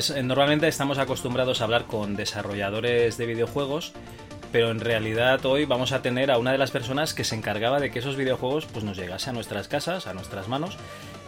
Pues 0.00 0.08
eh, 0.08 0.22
normalmente 0.22 0.66
estamos 0.66 0.96
acostumbrados 0.96 1.60
a 1.60 1.64
hablar 1.64 1.84
con 1.84 2.16
desarrolladores 2.16 3.18
de 3.18 3.26
videojuegos, 3.26 3.92
pero 4.50 4.70
en 4.70 4.80
realidad 4.80 5.44
hoy 5.44 5.66
vamos 5.66 5.92
a 5.92 6.00
tener 6.00 6.30
a 6.30 6.38
una 6.38 6.52
de 6.52 6.56
las 6.56 6.70
personas 6.70 7.12
que 7.12 7.22
se 7.22 7.34
encargaba 7.34 7.80
de 7.80 7.90
que 7.90 7.98
esos 7.98 8.16
videojuegos 8.16 8.64
pues, 8.64 8.82
nos 8.82 8.96
llegase 8.96 9.28
a 9.28 9.34
nuestras 9.34 9.68
casas, 9.68 10.06
a 10.06 10.14
nuestras 10.14 10.48
manos. 10.48 10.78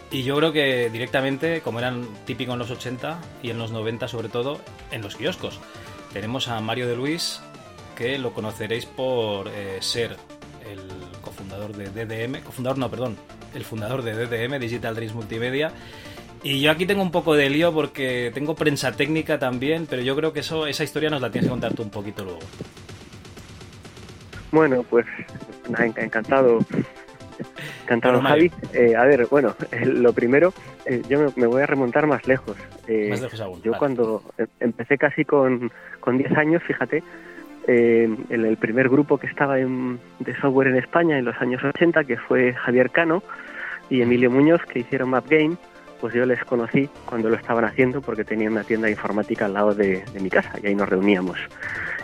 Y 0.09 0.23
yo 0.23 0.35
creo 0.37 0.51
que 0.53 0.89
directamente, 0.89 1.61
como 1.61 1.77
eran 1.77 2.07
típicos 2.25 2.53
en 2.53 2.57
los 2.57 2.71
80 2.71 3.19
y 3.43 3.51
en 3.51 3.59
los 3.59 3.69
90 3.69 4.07
sobre 4.07 4.29
todo, 4.29 4.59
en 4.89 5.03
los 5.03 5.17
kioscos. 5.17 5.59
Tenemos 6.11 6.47
a 6.47 6.59
Mario 6.59 6.87
de 6.87 6.95
Luis, 6.95 7.41
que 7.95 8.17
lo 8.17 8.33
conoceréis 8.33 8.87
por 8.87 9.49
eh, 9.49 9.77
ser 9.81 10.17
el 10.67 10.81
cofundador 11.21 11.77
de 11.77 11.91
DDM, 11.91 12.41
cofundador 12.41 12.79
no, 12.79 12.89
perdón, 12.89 13.17
el 13.53 13.65
fundador 13.65 14.01
de 14.01 14.15
DDM, 14.15 14.59
Digital 14.59 14.95
Dreams 14.95 15.13
Multimedia. 15.13 15.71
Y 16.43 16.59
yo 16.59 16.71
aquí 16.71 16.85
tengo 16.85 17.01
un 17.01 17.11
poco 17.11 17.35
de 17.35 17.49
lío 17.49 17.73
porque 17.73 18.31
tengo 18.33 18.53
prensa 18.53 18.91
técnica 18.91 19.39
también, 19.39 19.87
pero 19.89 20.01
yo 20.01 20.15
creo 20.15 20.33
que 20.33 20.41
eso, 20.41 20.67
esa 20.67 20.83
historia 20.83 21.09
nos 21.09 21.21
la 21.21 21.31
tienes 21.31 21.47
que 21.47 21.51
contar 21.51 21.73
tú 21.73 21.83
un 21.83 21.89
poquito 21.89 22.23
luego. 22.25 22.39
Bueno, 24.51 24.83
pues 24.83 25.05
encantado. 25.79 26.59
Encantado, 27.83 28.21
Javi. 28.21 28.51
Eh, 28.73 28.95
a 28.95 29.05
ver, 29.05 29.27
bueno, 29.31 29.55
lo 29.85 30.13
primero, 30.13 30.53
eh, 30.85 31.01
yo 31.09 31.31
me, 31.35 31.47
voy 31.47 31.61
a 31.61 31.65
remontar 31.65 32.07
más 32.07 32.27
lejos. 32.27 32.55
más 33.09 33.21
lejos 33.21 33.41
aún. 33.41 33.61
Yo 33.63 33.73
cuando 33.73 34.21
em, 34.37 34.47
empecé 34.59 34.97
casi 34.97 35.25
con, 35.25 35.71
con 35.99 36.17
10 36.17 36.31
años, 36.33 36.61
fíjate, 36.63 37.03
eh, 37.67 38.09
en 38.29 38.45
el 38.45 38.57
primer 38.57 38.89
grupo 38.89 39.17
que 39.17 39.27
estaba 39.27 39.59
en, 39.59 39.99
de 40.19 40.35
software 40.39 40.67
en 40.67 40.75
España 40.75 41.17
en 41.17 41.25
los 41.25 41.35
años 41.41 41.63
80, 41.63 42.03
que 42.03 42.17
fue 42.17 42.53
Javier 42.53 42.91
Cano 42.91 43.23
y 43.89 44.01
Emilio 44.01 44.29
Muñoz, 44.29 44.61
que 44.65 44.79
hicieron 44.79 45.09
Map 45.09 45.25
Game, 45.29 45.55
pues 46.03 46.15
yo 46.15 46.25
les 46.25 46.43
conocí 46.43 46.89
cuando 47.05 47.29
lo 47.29 47.37
estaban 47.37 47.63
haciendo 47.63 48.01
porque 48.01 48.25
tenían 48.25 48.51
una 48.51 48.65
tienda 48.65 48.89
informática 48.89 49.45
al 49.45 49.53
lado 49.53 49.73
de, 49.73 50.03
mi 50.19 50.29
casa 50.29 50.51
y 50.61 50.67
ahí 50.67 50.75
nos 50.75 50.89
reuníamos. 50.89 51.37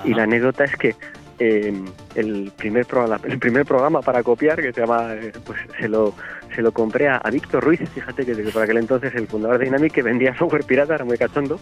Y 0.05 0.13
la 0.13 0.23
anécdota 0.23 0.63
es 0.63 0.73
que 0.77 0.95
eh, 1.37 1.73
el, 2.15 2.53
primer 2.55 2.85
programa, 2.85 3.19
el 3.27 3.37
primer 3.39 3.65
programa 3.65 4.01
para 4.01 4.23
copiar, 4.23 4.61
que 4.61 4.71
se 4.71 4.79
llama, 4.79 5.15
eh, 5.15 5.33
pues 5.45 5.59
se 5.77 5.89
lo, 5.89 6.13
se 6.55 6.61
lo 6.61 6.71
compré 6.71 7.09
a, 7.09 7.19
Víctor 7.29 7.61
Ruiz, 7.61 7.81
fíjate 7.93 8.25
que, 8.25 8.35
por 8.35 8.63
aquel 8.63 8.77
entonces 8.77 9.13
el 9.15 9.27
fundador 9.27 9.57
de 9.57 9.65
Dynamic, 9.65 9.91
que 9.91 10.01
vendía 10.01 10.33
software 10.39 10.63
pirata, 10.63 10.95
era 10.95 11.03
muy 11.03 11.17
cachondo, 11.17 11.59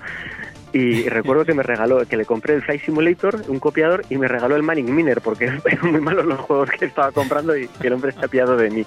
y 0.74 1.10
recuerdo 1.10 1.44
que 1.44 1.56
me 1.56 1.64
regaló, 1.64 2.06
que 2.06 2.18
le 2.18 2.26
compré 2.26 2.54
el 2.54 2.62
Flight 2.62 2.84
Simulator, 2.84 3.46
un 3.48 3.58
copiador, 3.58 4.06
y 4.12 4.18
me 4.20 4.28
regaló 4.28 4.56
el 4.56 4.62
Manning 4.62 4.94
Miner, 4.94 5.22
porque 5.22 5.46
eran 5.66 5.92
muy 5.92 6.02
malos 6.02 6.28
los 6.28 6.40
juegos 6.42 6.70
que 6.70 6.86
estaba 6.86 7.12
comprando 7.12 7.58
y 7.58 7.68
que 7.68 7.88
el 7.88 7.94
hombre 7.94 8.12
está 8.12 8.28
piado 8.28 8.56
de 8.58 8.70
mí. 8.70 8.86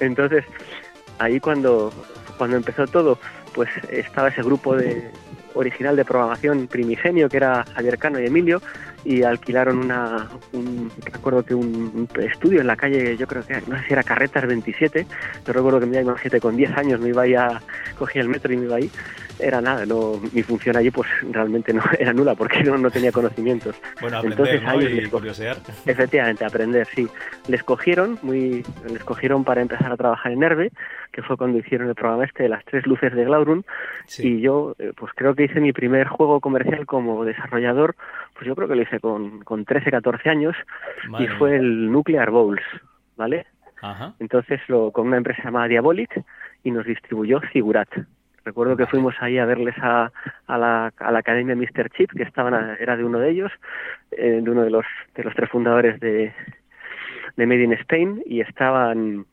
Entonces, 0.00 0.44
ahí 1.20 1.38
cuando, 1.38 1.92
cuando 2.36 2.56
empezó 2.56 2.86
todo, 2.86 3.18
pues 3.54 3.70
estaba 3.90 4.28
ese 4.28 4.42
grupo 4.42 4.76
de 4.76 5.10
original 5.54 5.96
de 5.96 6.04
programación 6.04 6.66
primigenio, 6.66 7.28
que 7.28 7.36
era 7.36 7.64
Javier 7.74 7.98
Cano 7.98 8.20
y 8.20 8.26
Emilio, 8.26 8.62
y 9.04 9.22
alquilaron 9.22 9.78
una, 9.78 10.28
un, 10.52 10.90
recuerdo 11.04 11.44
que 11.44 11.54
un, 11.54 12.08
estudio 12.20 12.60
en 12.60 12.66
la 12.66 12.76
calle, 12.76 13.16
yo 13.16 13.26
creo 13.26 13.44
que, 13.44 13.60
no 13.66 13.76
sé 13.78 13.86
si 13.86 13.92
era 13.92 14.02
Carretas 14.02 14.46
27, 14.46 15.06
yo 15.46 15.52
recuerdo 15.52 15.80
que 15.80 15.86
me 15.86 16.00
iba 16.00 16.12
a 16.12 16.40
con 16.40 16.56
10 16.56 16.70
años, 16.76 17.00
me 17.00 17.08
iba 17.08 17.22
ahí 17.22 17.34
a, 17.34 17.60
cogía 17.98 18.22
el 18.22 18.28
metro 18.28 18.52
y 18.52 18.56
me 18.56 18.64
iba 18.66 18.76
ahí, 18.76 18.90
era 19.38 19.60
nada, 19.60 19.84
no, 19.86 20.20
mi 20.32 20.42
función 20.42 20.76
allí 20.76 20.90
pues 20.90 21.08
realmente 21.30 21.72
no 21.72 21.82
era 21.98 22.12
nula 22.12 22.34
porque 22.34 22.62
no, 22.62 22.78
no 22.78 22.90
tenía 22.90 23.12
conocimientos. 23.12 23.76
Bueno, 24.00 24.18
aprender, 24.18 24.56
Entonces, 24.56 25.04
y 25.04 25.08
curiosear. 25.08 25.56
Efectivamente, 25.86 26.44
aprender, 26.44 26.86
sí. 26.94 27.08
Les 27.48 27.62
cogieron, 27.62 28.18
muy, 28.22 28.64
les 28.88 29.04
cogieron 29.04 29.44
para 29.44 29.62
empezar 29.62 29.92
a 29.92 29.96
trabajar 29.96 30.32
en 30.32 30.42
Herbe, 30.42 30.72
que 31.10 31.22
fue 31.22 31.36
cuando 31.36 31.58
hicieron 31.58 31.88
el 31.88 31.94
programa 31.94 32.24
este 32.24 32.44
de 32.44 32.48
las 32.48 32.64
tres 32.64 32.86
luces 32.86 33.14
de 33.14 33.24
Glaurun, 33.24 33.64
y 34.18 34.40
yo 34.40 34.74
eh, 34.78 34.92
pues 34.96 35.12
creo 35.14 35.34
que 35.34 35.44
hice 35.44 35.60
mi 35.60 35.72
primer 35.72 36.08
juego 36.08 36.40
comercial 36.40 36.86
como 36.86 37.24
desarrollador, 37.24 37.96
pues 38.34 38.46
yo 38.46 38.54
creo 38.54 38.68
que 38.68 38.76
lo 38.76 38.82
hice 38.82 39.00
con, 39.00 39.40
con 39.44 39.64
13, 39.64 39.90
14 39.90 40.28
años, 40.28 40.56
y 41.18 41.26
fue 41.38 41.56
el 41.56 41.90
Nuclear 41.90 42.30
Bowls, 42.30 42.62
¿vale? 43.16 43.46
Entonces 44.20 44.60
lo, 44.68 44.92
con 44.92 45.08
una 45.08 45.16
empresa 45.16 45.42
llamada 45.42 45.68
Diabolic 45.68 46.22
y 46.62 46.70
nos 46.70 46.86
distribuyó 46.86 47.40
Figurat. 47.40 47.88
Recuerdo 48.44 48.76
que 48.76 48.86
fuimos 48.86 49.14
ahí 49.20 49.38
a 49.38 49.44
verles 49.44 49.74
a, 49.78 50.10
a, 50.46 50.58
la, 50.58 50.92
a 50.98 51.12
la 51.12 51.18
academia 51.18 51.54
Mr. 51.54 51.90
Chip, 51.90 52.10
que 52.12 52.24
estaban 52.24 52.76
era 52.80 52.96
de 52.96 53.04
uno 53.04 53.18
de 53.18 53.30
ellos, 53.30 53.52
eh, 54.10 54.40
de 54.42 54.50
uno 54.50 54.62
de 54.62 54.70
los, 54.70 54.84
de 55.14 55.22
los 55.22 55.34
tres 55.34 55.48
fundadores 55.48 56.00
de, 56.00 56.32
de 57.36 57.46
Made 57.46 57.62
in 57.62 57.72
Spain, 57.74 58.22
y 58.26 58.40
estaban 58.40 59.26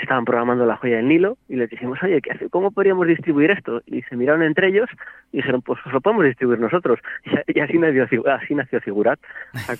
estaban 0.00 0.24
programando 0.24 0.66
la 0.66 0.76
joya 0.76 0.96
del 0.96 1.08
Nilo 1.08 1.38
y 1.48 1.56
les 1.56 1.70
dijimos, 1.70 2.02
oye, 2.02 2.20
¿qué 2.20 2.48
¿cómo 2.50 2.70
podríamos 2.70 3.06
distribuir 3.06 3.50
esto? 3.50 3.82
Y 3.86 4.02
se 4.02 4.16
miraron 4.16 4.42
entre 4.42 4.68
ellos 4.68 4.88
y 5.32 5.38
dijeron, 5.38 5.62
pues, 5.62 5.80
pues 5.82 5.92
lo 5.92 6.00
podemos 6.00 6.24
distribuir 6.24 6.58
nosotros. 6.58 6.98
Y, 7.48 7.60
así, 7.60 7.78
nació, 7.78 8.28
así 8.28 8.54
nació 8.54 8.80
Figurat, 8.80 9.18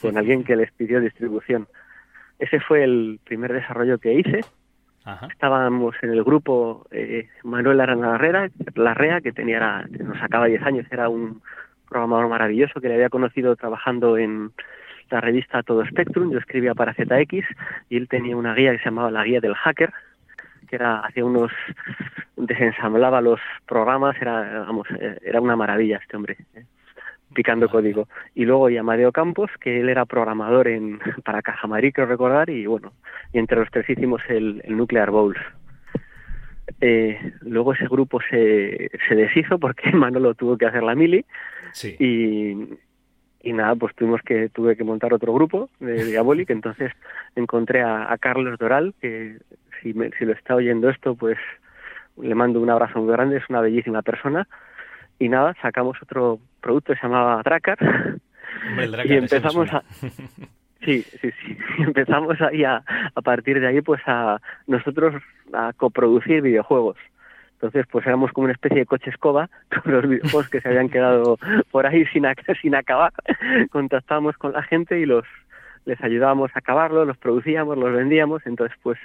con 0.00 0.16
alguien 0.18 0.44
que 0.44 0.56
les 0.56 0.72
pidió 0.72 1.00
distribución. 1.00 1.66
Ese 2.38 2.60
fue 2.60 2.84
el 2.84 3.18
primer 3.24 3.52
desarrollo 3.52 3.98
que 3.98 4.14
hice 4.14 4.40
Estábamos 5.30 5.94
en 6.02 6.10
el 6.10 6.24
grupo 6.24 6.86
eh, 6.90 7.28
Manuel 7.44 7.80
Arana 7.80 8.12
Larrea, 8.12 8.50
Larrea, 8.74 9.20
que 9.20 9.30
tenía, 9.30 9.86
nos 9.88 10.18
sacaba 10.18 10.46
10 10.46 10.62
años, 10.62 10.86
era 10.90 11.08
un 11.08 11.42
programador 11.88 12.28
maravilloso 12.28 12.80
que 12.80 12.88
le 12.88 12.94
había 12.94 13.08
conocido 13.08 13.54
trabajando 13.54 14.18
en 14.18 14.50
la 15.08 15.20
revista 15.20 15.62
Todo 15.62 15.86
Spectrum, 15.86 16.32
yo 16.32 16.38
escribía 16.38 16.74
para 16.74 16.92
ZX 16.94 17.46
y 17.88 17.96
él 17.96 18.08
tenía 18.08 18.36
una 18.36 18.54
guía 18.54 18.72
que 18.72 18.78
se 18.78 18.86
llamaba 18.86 19.12
la 19.12 19.22
guía 19.22 19.40
del 19.40 19.54
hacker, 19.54 19.92
que 20.66 20.76
era 20.76 21.00
hacía 21.00 21.24
unos 21.24 21.52
desensamblaba 22.36 23.20
los 23.20 23.40
programas, 23.66 24.16
era 24.20 24.60
vamos, 24.60 24.86
eh, 25.00 25.18
era 25.24 25.40
una 25.40 25.56
maravilla 25.56 25.98
este 25.98 26.16
hombre. 26.16 26.36
¿eh? 26.54 26.64
picando 27.36 27.68
código. 27.68 28.08
Y 28.34 28.44
luego 28.44 28.66
Amadeo 28.66 29.12
Campos, 29.12 29.50
que 29.60 29.80
él 29.80 29.88
era 29.88 30.06
programador 30.06 30.66
en, 30.68 30.98
para 31.24 31.42
Cajamarí, 31.42 31.92
creo 31.92 32.06
recordar, 32.06 32.50
y 32.50 32.66
bueno, 32.66 32.92
y 33.32 33.38
entre 33.38 33.58
los 33.58 33.70
tres 33.70 33.88
hicimos 33.88 34.22
el, 34.28 34.62
Nuclear 34.68 35.10
Bowls. 35.10 35.38
Eh, 36.80 37.32
luego 37.42 37.74
ese 37.74 37.86
grupo 37.86 38.20
se, 38.28 38.90
se 39.08 39.14
deshizo 39.14 39.58
porque 39.58 39.90
Manolo 39.92 40.34
tuvo 40.34 40.56
que 40.58 40.66
hacer 40.66 40.82
la 40.82 40.96
mili 40.96 41.24
y, 41.98 42.54
y 43.46 43.52
nada, 43.52 43.76
pues 43.76 43.94
tuvimos 43.94 44.20
que, 44.22 44.48
tuve 44.48 44.76
que 44.76 44.82
montar 44.82 45.14
otro 45.14 45.32
grupo 45.32 45.70
de 45.78 46.04
Diabolic, 46.04 46.50
entonces 46.50 46.90
encontré 47.36 47.80
a, 47.80 48.12
Carlos 48.18 48.58
Doral, 48.58 48.92
que 49.00 49.38
si, 49.80 49.94
me, 49.94 50.10
si 50.18 50.24
lo 50.24 50.32
está 50.32 50.56
oyendo 50.56 50.90
esto, 50.90 51.14
pues 51.14 51.38
le 52.20 52.34
mando 52.34 52.60
un 52.60 52.70
abrazo 52.70 52.98
muy 52.98 53.12
grande, 53.12 53.36
es 53.36 53.48
una 53.48 53.60
bellísima 53.60 54.02
persona, 54.02 54.48
y 55.20 55.28
nada, 55.28 55.54
sacamos 55.62 55.96
otro 56.02 56.40
producto 56.60 56.92
que 56.92 56.98
se 56.98 57.06
llamaba 57.06 57.40
Dracar. 57.44 57.78
Y 59.04 59.12
empezamos 59.12 59.72
a 59.72 59.84
sí 60.84 61.02
sí 61.02 61.30
sí. 61.30 61.56
Empezamos 61.78 62.40
ahí 62.40 62.64
a, 62.64 62.82
a 63.14 63.22
partir 63.22 63.60
de 63.60 63.68
ahí 63.68 63.80
pues 63.80 64.00
a 64.06 64.40
nosotros 64.66 65.22
a 65.52 65.72
coproducir 65.74 66.42
videojuegos 66.42 66.96
entonces 67.56 67.86
pues 67.90 68.06
éramos 68.06 68.32
como 68.32 68.44
una 68.44 68.52
especie 68.52 68.78
de 68.78 68.86
coche 68.86 69.10
escoba 69.10 69.48
con 69.82 69.92
los 69.92 70.06
videojuegos 70.06 70.48
que 70.48 70.60
se 70.60 70.68
habían 70.68 70.88
quedado 70.88 71.38
por 71.70 71.86
ahí 71.86 72.04
sin 72.06 72.24
sin 72.62 72.74
acabar. 72.74 73.12
Contactábamos 73.70 74.36
con 74.36 74.52
la 74.52 74.62
gente 74.62 75.00
y 75.00 75.06
los 75.06 75.24
les 75.86 76.02
ayudábamos 76.02 76.50
a 76.54 76.58
acabarlos 76.58 77.06
los 77.06 77.16
producíamos 77.16 77.78
los 77.78 77.92
vendíamos. 77.92 78.46
Entonces 78.46 78.76
pues 78.82 78.98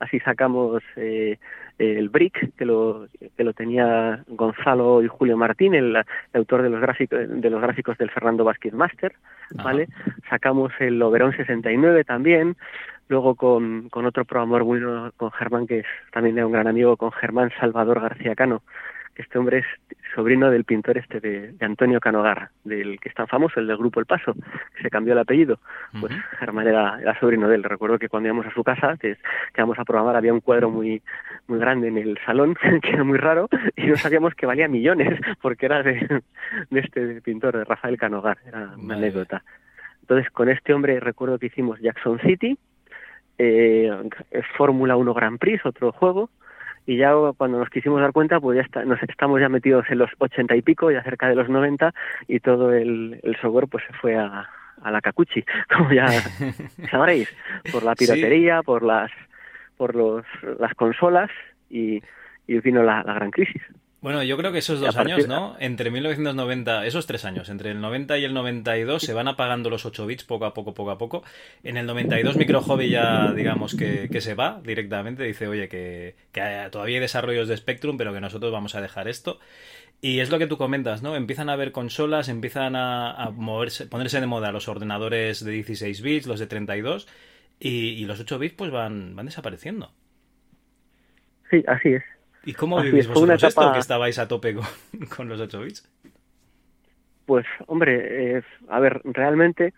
así 0.00 0.20
sacamos 0.20 0.82
eh, 0.96 1.38
el 1.78 2.08
Brick, 2.08 2.54
que 2.56 2.64
lo, 2.64 3.06
que 3.36 3.44
lo 3.44 3.52
tenía 3.52 4.22
Gonzalo 4.28 5.02
y 5.02 5.08
Julio 5.08 5.36
Martín, 5.36 5.74
el, 5.74 5.96
autor 6.32 6.62
de 6.62 6.70
los 6.70 6.80
gráficos 6.80 7.18
de 7.28 7.50
los 7.50 7.60
gráficos 7.60 7.98
del 7.98 8.10
Fernando 8.10 8.44
Vázquez 8.44 8.72
Master, 8.72 9.14
¿vale? 9.62 9.88
Sacamos 10.28 10.72
el 10.78 11.00
Oberon 11.02 11.36
69 11.36 12.04
también, 12.04 12.56
luego 13.08 13.34
con, 13.34 13.88
con 13.88 14.06
otro 14.06 14.24
programador 14.24 14.64
bueno, 14.64 15.12
con 15.16 15.30
Germán, 15.32 15.66
que 15.66 15.80
es 15.80 15.86
también 16.12 16.42
un 16.44 16.52
gran 16.52 16.66
amigo, 16.66 16.96
con 16.96 17.12
Germán 17.12 17.50
Salvador 17.58 18.00
García 18.00 18.34
Cano, 18.34 18.62
este 19.22 19.38
hombre 19.38 19.58
es 19.58 19.96
sobrino 20.14 20.50
del 20.50 20.64
pintor 20.64 20.98
este 20.98 21.20
de, 21.20 21.54
Antonio 21.60 22.00
Canogar, 22.00 22.50
del 22.64 22.98
que 23.00 23.08
es 23.08 23.14
tan 23.14 23.26
famoso, 23.26 23.60
el 23.60 23.66
del 23.66 23.76
grupo 23.76 24.00
El 24.00 24.06
Paso, 24.06 24.34
que 24.34 24.82
se 24.82 24.90
cambió 24.90 25.12
el 25.12 25.18
apellido. 25.18 25.58
Pues 25.98 26.12
Germán 26.38 26.68
era, 26.68 27.18
sobrino 27.20 27.48
de 27.48 27.56
él. 27.56 27.64
Recuerdo 27.64 27.98
que 27.98 28.08
cuando 28.08 28.28
íbamos 28.28 28.46
a 28.46 28.54
su 28.54 28.62
casa, 28.62 28.96
que, 28.98 29.14
que 29.14 29.60
íbamos 29.60 29.78
a 29.78 29.84
programar, 29.84 30.16
había 30.16 30.32
un 30.32 30.40
cuadro 30.40 30.70
muy 30.70 31.02
muy 31.46 31.58
grande 31.58 31.88
en 31.88 31.98
el 31.98 32.18
salón, 32.24 32.54
que 32.82 32.90
era 32.90 33.04
muy 33.04 33.18
raro, 33.18 33.48
y 33.76 33.86
no 33.86 33.96
sabíamos 33.96 34.34
que 34.34 34.46
valía 34.46 34.68
millones, 34.68 35.18
porque 35.42 35.66
era 35.66 35.82
de, 35.82 36.22
de 36.70 36.80
este 36.80 37.20
pintor, 37.20 37.56
de 37.56 37.64
Rafael 37.64 37.96
Canogar. 37.96 38.38
Era 38.46 38.70
una 38.78 38.94
anécdota. 38.94 39.42
Entonces, 40.02 40.30
con 40.30 40.48
este 40.48 40.74
hombre 40.74 41.00
recuerdo 41.00 41.38
que 41.38 41.46
hicimos 41.46 41.80
Jackson 41.80 42.18
City, 42.20 42.58
eh, 43.38 43.90
Fórmula 44.56 44.96
1 44.96 45.14
Grand 45.14 45.38
Prix, 45.38 45.64
otro 45.64 45.92
juego, 45.92 46.30
y 46.86 46.96
ya 46.96 47.12
cuando 47.36 47.58
nos 47.58 47.70
quisimos 47.70 48.00
dar 48.00 48.12
cuenta, 48.12 48.40
pues 48.40 48.56
ya 48.56 48.62
está, 48.62 48.84
nos 48.84 49.02
estamos 49.02 49.40
ya 49.40 49.48
metidos 49.48 49.86
en 49.88 49.98
los 49.98 50.10
ochenta 50.18 50.54
y 50.56 50.62
pico, 50.62 50.90
ya 50.90 51.02
cerca 51.02 51.28
de 51.28 51.34
los 51.34 51.48
noventa, 51.48 51.94
y 52.28 52.40
todo 52.40 52.72
el, 52.72 53.20
el 53.22 53.36
software 53.40 53.68
pues 53.68 53.84
se 53.86 53.92
fue 53.94 54.16
a, 54.16 54.48
a 54.82 54.90
la 54.90 55.00
cacuchi, 55.00 55.44
como 55.74 55.92
ya 55.92 56.06
sabréis, 56.90 57.34
por 57.72 57.82
la 57.82 57.94
piratería, 57.94 58.62
por 58.62 58.82
las 58.82 59.10
por 59.76 59.94
los, 59.96 60.24
las 60.60 60.72
consolas 60.74 61.30
y, 61.68 62.00
y 62.46 62.60
vino 62.60 62.82
la, 62.82 63.02
la 63.02 63.14
gran 63.14 63.30
crisis. 63.30 63.62
Bueno, 64.04 64.22
yo 64.22 64.36
creo 64.36 64.52
que 64.52 64.58
esos 64.58 64.80
dos 64.80 64.98
años, 64.98 65.26
¿no? 65.26 65.56
Entre 65.58 65.90
1990, 65.90 66.84
esos 66.84 67.06
tres 67.06 67.24
años, 67.24 67.48
entre 67.48 67.70
el 67.70 67.80
90 67.80 68.18
y 68.18 68.24
el 68.24 68.34
92, 68.34 69.02
se 69.02 69.14
van 69.14 69.28
apagando 69.28 69.70
los 69.70 69.86
8 69.86 70.04
bits 70.04 70.24
poco 70.24 70.44
a 70.44 70.52
poco, 70.52 70.74
poco 70.74 70.90
a 70.90 70.98
poco. 70.98 71.24
En 71.62 71.78
el 71.78 71.86
92, 71.86 72.36
Micro 72.36 72.60
Hobby 72.60 72.90
ya, 72.90 73.32
digamos, 73.32 73.74
que, 73.74 74.20
se 74.20 74.34
va 74.34 74.60
directamente. 74.62 75.24
Dice, 75.24 75.48
oye, 75.48 75.70
que, 75.70 76.16
todavía 76.70 76.96
hay 76.96 77.00
desarrollos 77.00 77.48
de 77.48 77.56
Spectrum, 77.56 77.96
pero 77.96 78.12
que 78.12 78.20
nosotros 78.20 78.52
vamos 78.52 78.74
a 78.74 78.82
dejar 78.82 79.08
esto. 79.08 79.40
Y 80.02 80.20
es 80.20 80.30
lo 80.30 80.38
que 80.38 80.48
tú 80.48 80.58
comentas, 80.58 81.02
¿no? 81.02 81.16
Empiezan 81.16 81.48
a 81.48 81.54
haber 81.54 81.72
consolas, 81.72 82.28
empiezan 82.28 82.76
a, 82.76 83.30
moverse, 83.34 83.86
ponerse 83.86 84.20
de 84.20 84.26
moda 84.26 84.52
los 84.52 84.68
ordenadores 84.68 85.42
de 85.42 85.50
16 85.50 86.02
bits, 86.02 86.26
los 86.26 86.40
de 86.40 86.46
32, 86.46 87.08
y, 87.58 87.92
y 87.92 88.04
los 88.04 88.20
8 88.20 88.38
bits 88.38 88.54
pues 88.54 88.70
van, 88.70 89.16
van 89.16 89.24
desapareciendo. 89.24 89.92
Sí, 91.48 91.64
así 91.66 91.88
es. 91.88 92.02
¿Y 92.44 92.52
cómo 92.52 92.80
vivís 92.80 93.08
vosotros 93.08 93.42
esto 93.42 93.72
que 93.72 93.78
estabais 93.78 94.18
a 94.18 94.28
tope 94.28 94.54
con, 95.16 95.28
los 95.28 95.40
8 95.40 95.60
bits? 95.60 95.88
Pues, 97.26 97.46
hombre, 97.66 98.42
a 98.68 98.80
ver, 98.80 99.00
realmente 99.04 99.72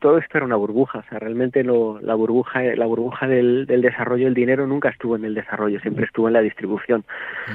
todo 0.00 0.18
esto 0.18 0.38
era 0.38 0.46
una 0.46 0.56
burbuja, 0.56 1.00
o 1.00 1.02
sea, 1.08 1.18
realmente 1.18 1.62
la 1.62 2.14
burbuja, 2.14 2.62
la 2.74 2.86
burbuja 2.86 3.28
del, 3.28 3.66
desarrollo, 3.66 4.26
el 4.26 4.34
dinero 4.34 4.66
nunca 4.66 4.88
estuvo 4.88 5.14
en 5.14 5.24
el 5.24 5.34
desarrollo, 5.34 5.78
siempre 5.80 6.06
estuvo 6.06 6.26
en 6.28 6.32
la 6.32 6.40
distribución. 6.40 7.04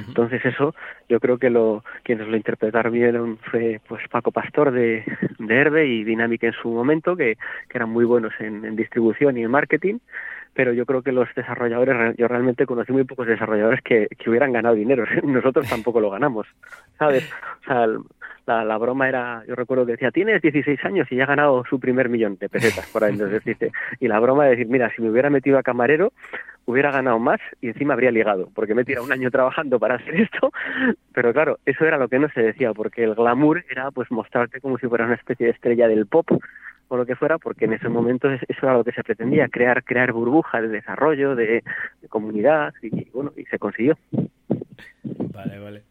Entonces 0.06 0.44
eso, 0.44 0.74
yo 1.08 1.18
creo 1.20 1.38
que 1.38 1.50
lo 1.50 1.84
quienes 2.04 2.28
lo 2.28 2.36
interpretaron 2.36 2.92
bien 2.92 3.38
fue 3.50 3.80
pues 3.88 4.06
Paco 4.08 4.30
Pastor 4.30 4.70
de, 4.70 5.04
de 5.38 5.54
Herbe 5.54 5.86
y 5.86 6.04
Dynamic 6.04 6.44
en 6.44 6.52
su 6.52 6.70
momento, 6.70 7.16
que, 7.16 7.36
eran 7.74 7.90
muy 7.90 8.04
buenos 8.04 8.32
en 8.40 8.74
distribución 8.74 9.36
y 9.36 9.44
en 9.44 9.50
marketing 9.50 9.98
pero 10.58 10.72
yo 10.72 10.86
creo 10.86 11.02
que 11.02 11.12
los 11.12 11.32
desarrolladores, 11.36 12.16
yo 12.16 12.26
realmente 12.26 12.66
conocí 12.66 12.90
muy 12.90 13.04
pocos 13.04 13.28
desarrolladores 13.28 13.80
que, 13.80 14.08
que 14.08 14.28
hubieran 14.28 14.52
ganado 14.52 14.74
dinero, 14.74 15.04
nosotros 15.22 15.68
tampoco 15.68 16.00
lo 16.00 16.10
ganamos, 16.10 16.48
¿sabes? 16.98 17.32
O 17.62 17.64
sea, 17.64 17.86
la, 18.44 18.64
la, 18.64 18.76
broma 18.76 19.08
era, 19.08 19.44
yo 19.46 19.54
recuerdo 19.54 19.86
que 19.86 19.92
decía, 19.92 20.10
tienes 20.10 20.42
16 20.42 20.84
años 20.84 21.06
y 21.12 21.14
ya 21.14 21.22
ha 21.22 21.26
ganado 21.28 21.62
su 21.70 21.78
primer 21.78 22.08
millón 22.08 22.38
de 22.40 22.48
pesetas 22.48 22.90
por 22.90 23.04
ahí, 23.04 23.12
entonces 23.12 23.44
dice, 23.44 23.70
y 24.00 24.08
la 24.08 24.18
broma 24.18 24.46
de 24.46 24.50
decir, 24.50 24.66
mira, 24.66 24.90
si 24.96 25.00
me 25.00 25.10
hubiera 25.10 25.30
metido 25.30 25.58
a 25.58 25.62
camarero, 25.62 26.12
hubiera 26.64 26.90
ganado 26.90 27.20
más 27.20 27.38
y 27.60 27.68
encima 27.68 27.94
habría 27.94 28.10
ligado, 28.10 28.48
porque 28.52 28.74
me 28.74 28.82
he 28.82 28.84
tirado 28.84 29.06
un 29.06 29.12
año 29.12 29.30
trabajando 29.30 29.78
para 29.78 29.94
hacer 29.94 30.20
esto, 30.20 30.50
pero 31.14 31.32
claro, 31.32 31.60
eso 31.66 31.84
era 31.84 31.98
lo 31.98 32.08
que 32.08 32.18
no 32.18 32.28
se 32.30 32.42
decía, 32.42 32.74
porque 32.74 33.04
el 33.04 33.14
glamour 33.14 33.64
era 33.70 33.92
pues 33.92 34.10
mostrarte 34.10 34.60
como 34.60 34.76
si 34.78 34.88
fuera 34.88 35.04
una 35.04 35.14
especie 35.14 35.46
de 35.46 35.52
estrella 35.52 35.86
del 35.86 36.08
pop, 36.08 36.28
o 36.88 36.96
lo 36.96 37.06
que 37.06 37.16
fuera, 37.16 37.38
porque 37.38 37.66
en 37.66 37.74
ese 37.74 37.88
momento 37.88 38.28
eso 38.30 38.42
era 38.62 38.74
lo 38.74 38.84
que 38.84 38.92
se 38.92 39.04
pretendía, 39.04 39.48
crear, 39.48 39.84
crear 39.84 40.12
burbujas 40.12 40.62
de 40.62 40.68
desarrollo, 40.68 41.34
de, 41.34 41.62
comunidad, 42.08 42.72
y 42.82 43.10
bueno, 43.10 43.32
y 43.36 43.44
se 43.44 43.58
consiguió. 43.58 43.98
Vale, 45.02 45.58
vale. 45.58 45.82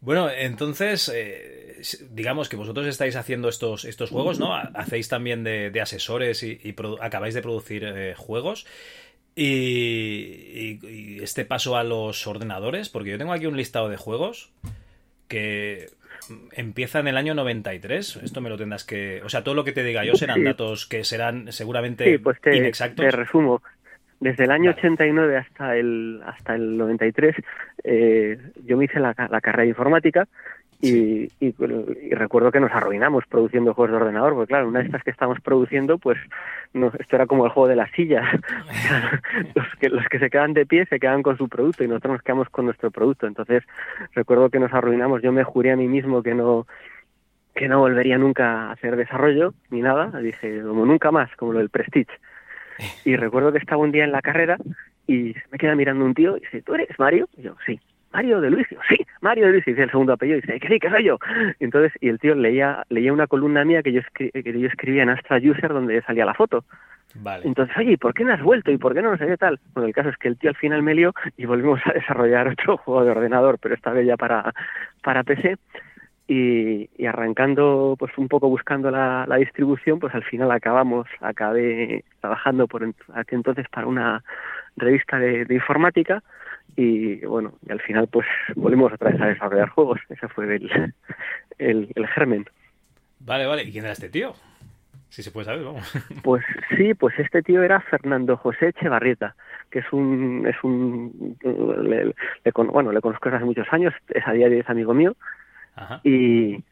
Bueno, 0.00 0.30
entonces, 0.30 1.10
eh, 1.14 1.82
digamos 2.10 2.48
que 2.48 2.56
vosotros 2.56 2.86
estáis 2.86 3.16
haciendo 3.16 3.48
estos, 3.48 3.84
estos 3.84 4.10
juegos, 4.10 4.38
¿no? 4.38 4.54
Hacéis 4.54 5.08
también 5.08 5.44
de, 5.44 5.78
asesores 5.80 6.42
y, 6.42 6.74
acabáis 7.00 7.34
de 7.34 7.42
producir 7.42 7.84
eh, 7.84 8.14
juegos. 8.16 8.66
y, 9.34 10.78
este 11.22 11.44
paso 11.44 11.76
a 11.76 11.84
los 11.84 12.26
ordenadores, 12.26 12.88
porque 12.88 13.10
yo 13.10 13.18
tengo 13.18 13.32
aquí 13.32 13.46
un 13.46 13.56
listado 13.56 13.88
de 13.88 13.96
juegos 13.96 14.52
que 15.28 15.90
empieza 16.52 17.00
en 17.00 17.08
el 17.08 17.16
año 17.16 17.34
93. 17.34 18.16
Esto 18.22 18.40
me 18.40 18.50
lo 18.50 18.56
tendrás 18.56 18.84
que. 18.84 19.22
O 19.24 19.28
sea, 19.28 19.42
todo 19.42 19.54
lo 19.54 19.64
que 19.64 19.72
te 19.72 19.82
diga 19.82 20.04
yo 20.04 20.14
serán 20.14 20.44
datos 20.44 20.86
que 20.86 21.04
serán 21.04 21.52
seguramente 21.52 22.04
sí, 22.04 22.18
pues 22.18 22.40
te, 22.40 22.56
inexactos. 22.56 23.04
Te 23.04 23.10
resumo. 23.10 23.62
Desde 24.20 24.44
el 24.44 24.50
año 24.50 24.72
89 24.72 25.36
hasta 25.38 25.76
el 25.76 26.20
hasta 26.26 26.54
el 26.54 26.76
93, 26.76 27.36
eh, 27.84 28.38
yo 28.64 28.76
me 28.76 28.84
hice 28.84 29.00
la, 29.00 29.14
la 29.16 29.40
carrera 29.40 29.62
de 29.62 29.70
informática 29.70 30.28
y, 30.82 31.30
y, 31.40 31.52
recuerdo 32.12 32.50
que 32.50 32.60
nos 32.60 32.72
arruinamos 32.72 33.24
produciendo 33.26 33.74
juegos 33.74 33.90
de 33.90 33.96
ordenador, 33.98 34.34
porque 34.34 34.48
claro, 34.48 34.68
una 34.68 34.80
de 34.80 34.86
estas 34.86 35.02
que 35.02 35.10
estamos 35.10 35.38
produciendo, 35.40 35.98
pues 35.98 36.18
no, 36.72 36.90
esto 36.98 37.16
era 37.16 37.26
como 37.26 37.44
el 37.44 37.50
juego 37.50 37.68
de 37.68 37.76
las 37.76 37.90
sillas. 37.90 38.24
los, 39.54 39.66
que, 39.78 39.88
los 39.90 40.06
que 40.06 40.18
se 40.18 40.30
quedan 40.30 40.54
de 40.54 40.64
pie 40.64 40.86
se 40.86 40.98
quedan 40.98 41.22
con 41.22 41.36
su 41.36 41.48
producto 41.48 41.84
y 41.84 41.88
nosotros 41.88 42.14
nos 42.14 42.22
quedamos 42.22 42.48
con 42.48 42.64
nuestro 42.64 42.90
producto. 42.90 43.26
Entonces 43.26 43.62
recuerdo 44.14 44.48
que 44.48 44.58
nos 44.58 44.72
arruinamos. 44.72 45.22
Yo 45.22 45.32
me 45.32 45.44
juré 45.44 45.72
a 45.72 45.76
mí 45.76 45.86
mismo 45.86 46.22
que 46.22 46.34
no 46.34 46.66
que 47.54 47.68
no 47.68 47.80
volvería 47.80 48.16
nunca 48.16 48.68
a 48.68 48.72
hacer 48.72 48.96
desarrollo 48.96 49.52
ni 49.70 49.82
nada. 49.82 50.18
Dije, 50.20 50.62
como 50.62 50.86
nunca 50.86 51.10
más, 51.10 51.34
como 51.36 51.52
lo 51.52 51.58
del 51.58 51.68
Prestige. 51.68 52.12
Y 53.04 53.16
recuerdo 53.16 53.52
que 53.52 53.58
estaba 53.58 53.82
un 53.82 53.92
día 53.92 54.04
en 54.04 54.12
la 54.12 54.22
carrera 54.22 54.56
y 55.06 55.34
me 55.50 55.58
queda 55.58 55.74
mirando 55.74 56.04
un 56.04 56.14
tío 56.14 56.38
y 56.38 56.40
dice, 56.40 56.62
¿tú 56.62 56.74
eres 56.74 56.98
Mario? 56.98 57.28
Y 57.36 57.42
yo, 57.42 57.56
sí. 57.66 57.78
Mario 58.12 58.40
de 58.40 58.50
Luis, 58.50 58.66
sí, 58.88 58.96
Mario 59.20 59.46
de 59.46 59.52
Luis, 59.52 59.66
y 59.66 59.70
dice 59.70 59.84
el 59.84 59.90
segundo 59.90 60.12
apellido, 60.12 60.38
y 60.38 60.40
dice, 60.40 60.58
que 60.60 60.68
sí, 60.68 60.78
que 60.78 60.90
soy 60.90 61.04
yo. 61.04 61.18
Y 61.58 61.64
entonces, 61.64 61.92
y 62.00 62.08
el 62.08 62.18
tío 62.18 62.34
leía, 62.34 62.84
leía 62.88 63.12
una 63.12 63.26
columna 63.26 63.64
mía 63.64 63.82
que 63.82 63.92
yo, 63.92 64.00
que 64.14 64.32
yo 64.34 64.66
escribía 64.66 65.02
en 65.02 65.10
Astra 65.10 65.38
User 65.38 65.72
donde 65.72 66.02
salía 66.02 66.24
la 66.24 66.34
foto. 66.34 66.64
Vale. 67.14 67.46
Entonces, 67.46 67.76
oye, 67.76 67.98
¿por 67.98 68.14
qué 68.14 68.24
no 68.24 68.32
has 68.32 68.42
vuelto? 68.42 68.70
¿Y 68.70 68.78
por 68.78 68.94
qué 68.94 69.02
no 69.02 69.10
nos 69.10 69.18
sé 69.18 69.36
tal? 69.36 69.58
Bueno, 69.74 69.88
el 69.88 69.94
caso 69.94 70.10
es 70.10 70.16
que 70.16 70.28
el 70.28 70.38
tío 70.38 70.50
al 70.50 70.56
final 70.56 70.82
me 70.82 70.94
lió 70.94 71.12
y 71.36 71.44
volvimos 71.46 71.80
a 71.84 71.92
desarrollar 71.92 72.48
otro 72.48 72.76
juego 72.84 73.04
de 73.04 73.10
ordenador, 73.10 73.58
pero 73.60 73.74
esta 73.74 73.92
vez 73.92 74.06
ya 74.06 74.16
para, 74.16 74.52
para 75.02 75.24
PC. 75.24 75.56
Y, 76.28 76.88
y 76.96 77.06
arrancando, 77.06 77.96
pues 77.98 78.16
un 78.16 78.28
poco 78.28 78.48
buscando 78.48 78.88
la, 78.92 79.24
la, 79.26 79.34
distribución, 79.34 79.98
pues 79.98 80.14
al 80.14 80.22
final 80.22 80.52
acabamos, 80.52 81.08
acabé 81.20 82.04
trabajando 82.20 82.68
por 82.68 82.84
aquel 83.14 83.38
entonces 83.38 83.66
para 83.68 83.88
una 83.88 84.22
revista 84.76 85.18
de, 85.18 85.44
de 85.44 85.54
informática 85.56 86.22
y 86.76 87.24
bueno, 87.26 87.54
y 87.66 87.72
al 87.72 87.80
final 87.80 88.08
pues 88.08 88.26
volvimos 88.54 88.92
otra 88.92 89.10
vez 89.10 89.20
a 89.20 89.26
desarrollar 89.26 89.68
juegos, 89.70 90.00
ese 90.08 90.28
fue 90.28 90.56
el, 90.56 90.94
el, 91.58 92.06
germen. 92.14 92.46
Vale, 93.20 93.46
vale, 93.46 93.64
¿y 93.64 93.72
quién 93.72 93.84
era 93.84 93.92
este 93.92 94.08
tío? 94.08 94.34
Si 95.08 95.22
se 95.22 95.30
puede 95.30 95.46
saber, 95.46 95.64
vamos. 95.64 95.92
Pues 96.22 96.44
sí, 96.76 96.94
pues 96.94 97.18
este 97.18 97.42
tío 97.42 97.62
era 97.62 97.80
Fernando 97.80 98.36
José 98.36 98.68
Echevarrieta, 98.68 99.34
que 99.70 99.80
es 99.80 99.92
un, 99.92 100.46
es 100.46 100.56
un, 100.62 101.36
le, 101.42 102.14
bueno, 102.54 102.92
le 102.92 103.00
conozco 103.00 103.28
desde 103.28 103.36
hace 103.36 103.46
muchos 103.46 103.66
años, 103.72 103.92
es 104.08 104.26
a 104.26 104.32
día 104.32 104.48
de 104.48 104.60
es 104.60 104.68
amigo 104.68 104.94
mío, 104.94 105.16
Ajá. 105.74 106.00
y 106.04 106.62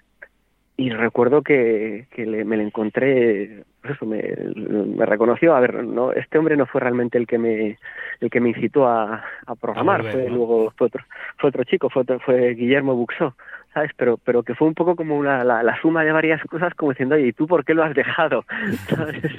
y 0.78 0.90
recuerdo 0.90 1.42
que, 1.42 2.06
que 2.12 2.24
le, 2.24 2.44
me 2.44 2.56
lo 2.56 2.62
encontré 2.62 3.64
pues 3.82 3.96
eso 3.96 4.06
me, 4.06 4.22
me, 4.54 5.04
reconoció 5.04 5.54
a 5.54 5.60
ver 5.60 5.82
no 5.82 6.12
este 6.12 6.38
hombre 6.38 6.56
no 6.56 6.66
fue 6.66 6.80
realmente 6.80 7.18
el 7.18 7.26
que 7.26 7.36
me 7.36 7.78
el 8.20 8.30
que 8.30 8.40
me 8.40 8.50
incitó 8.50 8.86
a, 8.86 9.24
a 9.44 9.54
programar 9.56 10.08
fue 10.08 10.28
luego 10.28 10.72
fue 10.76 10.86
otro 10.86 11.04
fue 11.36 11.50
otro 11.50 11.64
chico 11.64 11.90
fue 11.90 12.04
fue 12.20 12.54
Guillermo 12.54 12.94
Buxó 12.94 13.34
sabes 13.74 13.90
pero 13.96 14.18
pero 14.18 14.44
que 14.44 14.54
fue 14.54 14.68
un 14.68 14.74
poco 14.74 14.94
como 14.94 15.18
una 15.18 15.42
la, 15.42 15.64
la 15.64 15.80
suma 15.80 16.04
de 16.04 16.12
varias 16.12 16.42
cosas 16.44 16.72
como 16.74 16.92
diciendo 16.92 17.16
oye 17.16 17.26
y 17.26 17.32
tú 17.32 17.48
por 17.48 17.64
qué 17.64 17.74
lo 17.74 17.82
has 17.82 17.94
dejado 17.94 18.44
¿Sabes? 18.88 19.32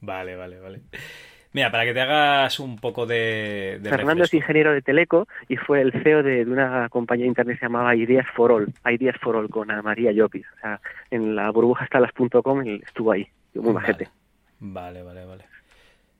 vale 0.00 0.34
vale 0.34 0.58
vale 0.58 0.80
Mira, 1.52 1.70
para 1.72 1.84
que 1.84 1.92
te 1.92 2.00
hagas 2.00 2.60
un 2.60 2.76
poco 2.76 3.06
de... 3.06 3.80
Fernando 3.82 4.22
es 4.22 4.32
ingeniero 4.32 4.72
de 4.72 4.82
Teleco 4.82 5.26
y 5.48 5.56
fue 5.56 5.80
el 5.80 5.92
CEO 6.02 6.22
de, 6.22 6.42
una 6.42 6.88
compañía 6.88 7.26
internet 7.26 7.56
que 7.56 7.60
se 7.60 7.66
llamaba 7.66 7.96
Ideas 7.96 8.26
for 8.34 8.52
All, 8.52 8.72
Ideas 8.88 9.16
for 9.20 9.34
All 9.34 9.48
con 9.48 9.70
Ana 9.70 9.82
María 9.82 10.12
Llopis. 10.12 10.46
O 10.56 10.60
sea, 10.60 10.80
en 11.10 11.34
la 11.34 11.50
burbuja 11.50 11.84
estalas.com 11.84 12.66
y 12.66 12.74
estuvo 12.76 13.10
ahí, 13.10 13.26
muy 13.54 13.72
majete. 13.72 14.08
Vale, 14.60 15.02
vale, 15.02 15.24
vale. 15.24 15.44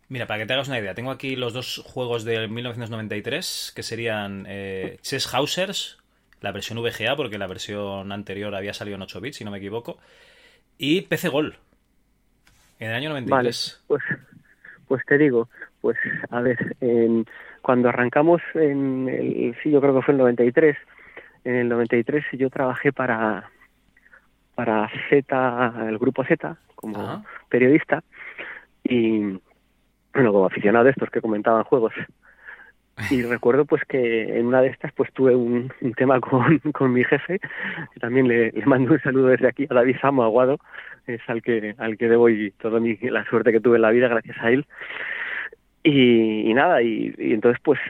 Mira, 0.09 0.27
para 0.27 0.41
que 0.41 0.47
te 0.47 0.55
hagas 0.55 0.67
una 0.67 0.81
idea, 0.81 0.95
tengo 0.95 1.13
aquí 1.13 1.37
los 1.37 1.53
dos 1.53 1.85
juegos 1.87 2.25
de 2.25 2.49
1993, 2.49 3.73
que 3.77 3.85
serían 3.85 4.45
eh, 4.49 4.99
Chess 5.03 5.33
Hausers, 5.33 5.99
la 6.41 6.51
versión 6.51 6.83
VGA, 6.83 7.15
porque 7.15 7.39
la 7.39 7.47
versión 7.47 8.11
anterior 8.11 8.53
había 8.57 8.75
salido 8.75 8.97
en 8.97 9.03
8 9.03 9.21
bits, 9.21 9.37
si 9.37 9.45
no 9.45 9.53
me 9.53 9.59
equivoco, 9.59 9.99
y 10.79 11.03
PC 11.03 11.29
Gol, 11.29 11.59
en 12.81 12.89
el 12.91 12.97
año 12.97 13.11
93. 13.11 13.83
Vale, 13.89 14.01
pues 14.03 14.10
pues 14.91 15.07
te 15.07 15.19
digo, 15.19 15.49
pues 15.81 15.97
a 16.31 16.41
ver, 16.41 16.59
cuando 17.63 17.89
arrancamos 17.89 18.43
en 18.55 19.09
el, 19.09 19.57
sí, 19.63 19.71
yo 19.71 19.81
creo 19.81 19.95
que 19.95 20.03
fue 20.03 20.15
el 20.15 20.19
93, 20.19 20.77
en 21.45 21.55
el 21.55 21.69
93 21.69 22.25
yo 22.33 22.51
trabajé 22.51 22.93
para 22.93 23.49
para 24.57 24.91
Z, 25.09 25.75
el 25.89 25.97
grupo 25.97 26.25
Z, 26.25 26.57
como 26.75 27.25
periodista 27.49 28.03
y 28.83 29.21
bueno, 30.13 30.33
como 30.33 30.47
aficionado 30.47 30.87
de 30.87 30.91
estos 30.91 31.09
que 31.11 31.21
comentaban 31.21 31.63
juegos. 31.63 31.93
Y 33.11 33.23
recuerdo 33.23 33.65
pues 33.65 33.83
que 33.85 34.39
en 34.39 34.47
una 34.47 34.61
de 34.63 34.69
estas 34.69 34.93
pues 34.93 35.13
tuve 35.13 35.35
un, 35.35 35.73
tema 35.97 36.21
con, 36.21 36.59
con 36.73 36.93
mi 36.93 37.05
jefe, 37.05 37.39
que 37.39 38.01
también 38.01 38.29
le, 38.29 38.53
le, 38.53 38.67
mando 38.67 38.93
un 38.93 39.01
saludo 39.01 39.29
desde 39.29 39.49
aquí 39.49 39.67
a 39.71 39.75
David 39.75 39.97
Samo 40.01 40.23
Aguado, 40.23 40.59
es 41.07 41.21
al 41.29 41.43
que, 41.43 41.75
al 41.79 41.97
que 41.97 42.09
debo 42.09 42.29
y 42.29 42.51
toda 42.53 42.81
mi, 42.81 42.97
la 42.97 43.25
suerte 43.25 43.53
que 43.53 43.61
tuve 43.61 43.77
en 43.77 43.83
la 43.83 43.91
vida 43.91 44.09
gracias 44.09 44.37
a 44.41 44.51
él. 44.51 44.67
Y, 45.83 46.53
nada, 46.53 46.83
y, 46.83 47.15
entonces 47.19 47.61
pues 47.65 47.81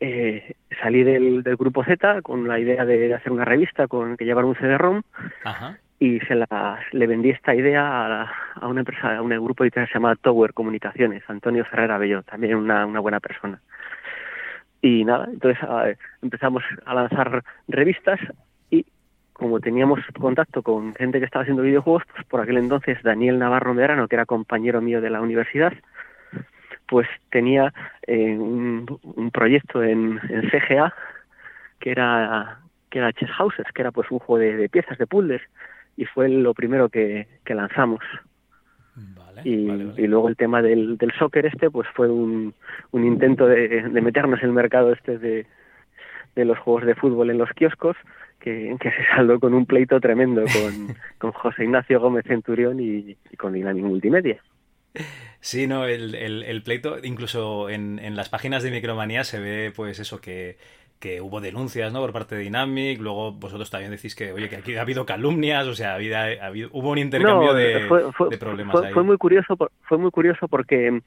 eh, 0.00 0.54
salí 0.82 1.04
del, 1.04 1.42
del, 1.42 1.56
grupo 1.56 1.84
Z 1.84 2.22
con 2.22 2.48
la 2.48 2.58
idea 2.58 2.84
de 2.84 3.14
hacer 3.14 3.32
una 3.32 3.44
revista 3.44 3.86
con 3.86 4.16
que 4.16 4.24
llevar 4.24 4.44
un 4.44 4.56
CD-ROM 4.56 5.02
y 5.98 6.20
se 6.20 6.34
la, 6.34 6.80
le 6.92 7.06
vendí 7.06 7.30
esta 7.30 7.54
idea 7.54 7.82
a, 7.82 8.32
a 8.54 8.66
una 8.66 8.80
empresa, 8.80 9.16
a 9.16 9.22
un 9.22 9.30
grupo 9.30 9.64
editorial 9.64 9.86
que 9.86 9.92
se 9.92 9.98
llama 9.98 10.16
Tower 10.16 10.52
Comunicaciones, 10.52 11.22
Antonio 11.28 11.64
Ferrera 11.64 11.98
Bello, 11.98 12.22
también 12.22 12.56
una, 12.56 12.84
una 12.84 13.00
buena 13.00 13.20
persona. 13.20 13.60
Y 14.82 15.04
nada, 15.04 15.28
entonces 15.32 15.58
empezamos 16.22 16.62
a 16.84 16.94
lanzar 16.94 17.42
revistas 17.66 18.20
y 18.70 18.86
como 19.32 19.60
teníamos 19.60 20.00
contacto 20.18 20.62
con 20.62 20.94
gente 20.94 21.18
que 21.18 21.24
estaba 21.24 21.42
haciendo 21.42 21.62
videojuegos, 21.62 22.04
pues 22.12 22.24
por 22.26 22.40
aquel 22.40 22.58
entonces 22.58 23.02
Daniel 23.02 23.38
Navarro 23.38 23.74
Medrano, 23.74 24.08
que 24.08 24.16
era 24.16 24.26
compañero 24.26 24.80
mío 24.80 25.00
de 25.00 25.10
la 25.10 25.20
universidad, 25.20 25.72
pues 26.88 27.08
tenía 27.30 27.72
eh, 28.06 28.36
un, 28.38 29.30
proyecto 29.32 29.82
en, 29.82 30.20
CGA 30.50 30.94
que 31.80 31.90
era 31.90 32.60
que 32.90 32.98
era 32.98 33.12
Chess 33.12 33.30
Houses, 33.32 33.66
que 33.74 33.82
era 33.82 33.90
pues 33.90 34.10
un 34.10 34.20
juego 34.20 34.38
de, 34.38 34.68
piezas 34.68 34.96
de 34.96 35.06
puzzles 35.06 35.42
y 35.96 36.04
fue 36.04 36.28
lo 36.28 36.54
primero 36.54 36.88
que, 36.88 37.26
lanzamos. 37.46 38.00
Y, 39.44 40.06
luego 40.06 40.28
el 40.28 40.36
tema 40.36 40.62
del, 40.62 40.96
del 40.96 41.12
soccer 41.12 41.46
este 41.46 41.70
pues 41.70 41.86
fue 41.94 42.08
un, 42.08 42.54
un 42.92 43.04
intento 43.04 43.46
de, 43.46 43.82
meternos 44.02 44.40
en 44.40 44.46
el 44.46 44.54
mercado 44.54 44.92
este 44.92 45.18
de, 45.18 45.46
de 46.34 46.44
los 46.44 46.58
juegos 46.58 46.86
de 46.86 46.94
fútbol 46.94 47.30
en 47.30 47.38
los 47.38 47.50
kioscos 47.50 47.96
que, 48.40 48.74
que, 48.80 48.90
se 48.90 49.06
saldó 49.14 49.38
con 49.38 49.54
un 49.54 49.66
pleito 49.66 50.00
tremendo 50.00 50.42
con, 50.42 50.96
con 51.18 51.32
José 51.32 51.64
Ignacio 51.64 52.00
Gómez 52.00 52.24
Centurión 52.26 52.80
y, 52.80 53.16
y 53.30 53.36
con 53.36 53.52
Dynamic 53.52 53.84
Multimedia. 53.84 54.40
Sí, 55.40 55.66
no, 55.66 55.84
el, 55.84 56.14
el, 56.14 56.62
pleito, 56.62 56.96
incluso 57.02 57.68
en, 57.68 57.98
en, 57.98 58.16
las 58.16 58.30
páginas 58.30 58.62
de 58.62 58.70
Micromanía 58.70 59.24
se 59.24 59.38
ve 59.38 59.72
pues 59.74 59.98
eso, 59.98 60.20
que 60.20 60.56
que 61.06 61.20
hubo 61.20 61.40
denuncias 61.40 61.92
¿no? 61.92 62.00
por 62.00 62.12
parte 62.12 62.34
de 62.34 62.42
Dynamic, 62.42 63.00
luego 63.00 63.30
vosotros 63.30 63.70
también 63.70 63.92
decís 63.92 64.16
que, 64.16 64.32
oye, 64.32 64.48
que 64.48 64.56
aquí 64.56 64.74
ha 64.74 64.80
habido 64.80 65.06
calumnias, 65.06 65.64
o 65.68 65.74
sea, 65.74 65.92
ha 65.92 65.94
habido, 65.94 66.68
hubo 66.72 66.90
un 66.90 66.98
intercambio 66.98 67.54
de, 67.54 67.86
problemas 68.40 68.72
fue, 68.72 68.92
Fue 68.92 69.04
muy, 69.04 69.16
curioso, 69.16 69.56
fue 69.82 69.98
muy 69.98 70.10
curioso 70.10 70.48
porque 70.48 71.00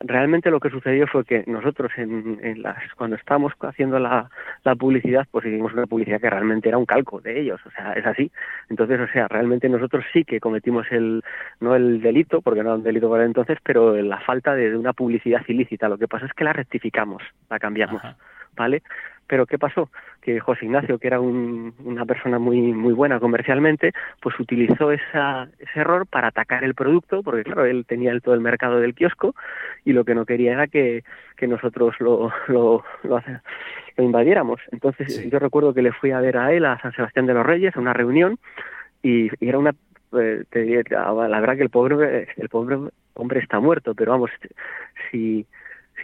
realmente 0.00 0.50
lo 0.50 0.58
que 0.58 0.70
sucedió 0.70 1.06
fue 1.06 1.24
que 1.24 1.44
nosotros 1.46 1.92
en, 1.96 2.40
en 2.42 2.62
las, 2.62 2.76
cuando 2.96 3.14
estábamos 3.14 3.52
haciendo 3.60 4.00
la, 4.00 4.28
la 4.64 4.74
publicidad, 4.74 5.24
pues 5.30 5.46
hicimos 5.46 5.72
una 5.72 5.86
publicidad 5.86 6.20
que 6.20 6.30
realmente 6.30 6.68
era 6.68 6.78
un 6.78 6.86
calco 6.86 7.20
de 7.20 7.40
ellos, 7.40 7.60
o 7.64 7.70
sea, 7.70 7.92
es 7.92 8.04
así. 8.06 8.32
Entonces, 8.70 8.98
o 8.98 9.06
sea, 9.12 9.28
realmente 9.28 9.68
nosotros 9.68 10.04
sí 10.12 10.24
que 10.24 10.40
cometimos 10.40 10.86
el, 10.90 11.22
no 11.60 11.76
el 11.76 12.02
delito, 12.02 12.42
porque 12.42 12.64
no 12.64 12.70
era 12.70 12.78
un 12.78 12.82
delito 12.82 13.08
para 13.08 13.24
entonces, 13.24 13.58
pero 13.62 13.94
la 14.02 14.18
falta 14.18 14.56
de, 14.56 14.76
una 14.76 14.94
publicidad 14.94 15.42
ilícita. 15.46 15.88
Lo 15.88 15.96
que 15.96 16.08
pasa 16.08 16.26
es 16.26 16.32
que 16.32 16.42
la 16.42 16.52
rectificamos, 16.52 17.22
la 17.48 17.60
cambiamos. 17.60 18.02
¿vale? 18.56 18.82
Pero 19.26 19.46
¿qué 19.46 19.58
pasó? 19.58 19.90
Que 20.20 20.40
José 20.40 20.66
Ignacio, 20.66 20.98
que 20.98 21.06
era 21.06 21.20
una 21.20 22.04
persona 22.06 22.38
muy 22.38 22.72
muy 22.72 22.92
buena 22.92 23.20
comercialmente, 23.20 23.92
pues 24.20 24.38
utilizó 24.38 24.92
esa, 24.92 25.48
ese 25.58 25.80
error 25.80 26.06
para 26.06 26.28
atacar 26.28 26.64
el 26.64 26.74
producto, 26.74 27.22
porque 27.22 27.44
claro, 27.44 27.64
él 27.64 27.84
tenía 27.86 28.12
el, 28.12 28.22
todo 28.22 28.34
el 28.34 28.40
mercado 28.40 28.80
del 28.80 28.94
kiosco 28.94 29.34
y 29.84 29.92
lo 29.92 30.04
que 30.04 30.14
no 30.14 30.26
quería 30.26 30.52
era 30.52 30.66
que, 30.66 31.04
que 31.36 31.46
nosotros 31.46 31.94
lo, 32.00 32.32
lo, 32.48 32.84
lo, 33.02 33.22
invadiéramos. 33.96 34.60
Entonces 34.72 35.28
yo 35.30 35.38
recuerdo 35.38 35.74
que 35.74 35.82
le 35.82 35.92
fui 35.92 36.10
a 36.10 36.20
ver 36.20 36.36
a 36.36 36.52
él, 36.52 36.64
a 36.64 36.80
San 36.80 36.92
Sebastián 36.92 37.26
de 37.26 37.34
los 37.34 37.46
Reyes, 37.46 37.76
a 37.76 37.80
una 37.80 37.92
reunión, 37.92 38.38
y, 39.02 39.30
era 39.44 39.58
una... 39.58 39.74
Eh, 40.16 40.44
la 40.90 41.40
verdad 41.40 41.56
que 41.56 41.62
el 41.62 41.70
pobre, 41.70 42.28
el 42.36 42.48
pobre 42.48 42.78
hombre 43.14 43.40
está 43.40 43.58
muerto, 43.58 43.94
pero 43.94 44.12
vamos, 44.12 44.30
si 45.10 45.44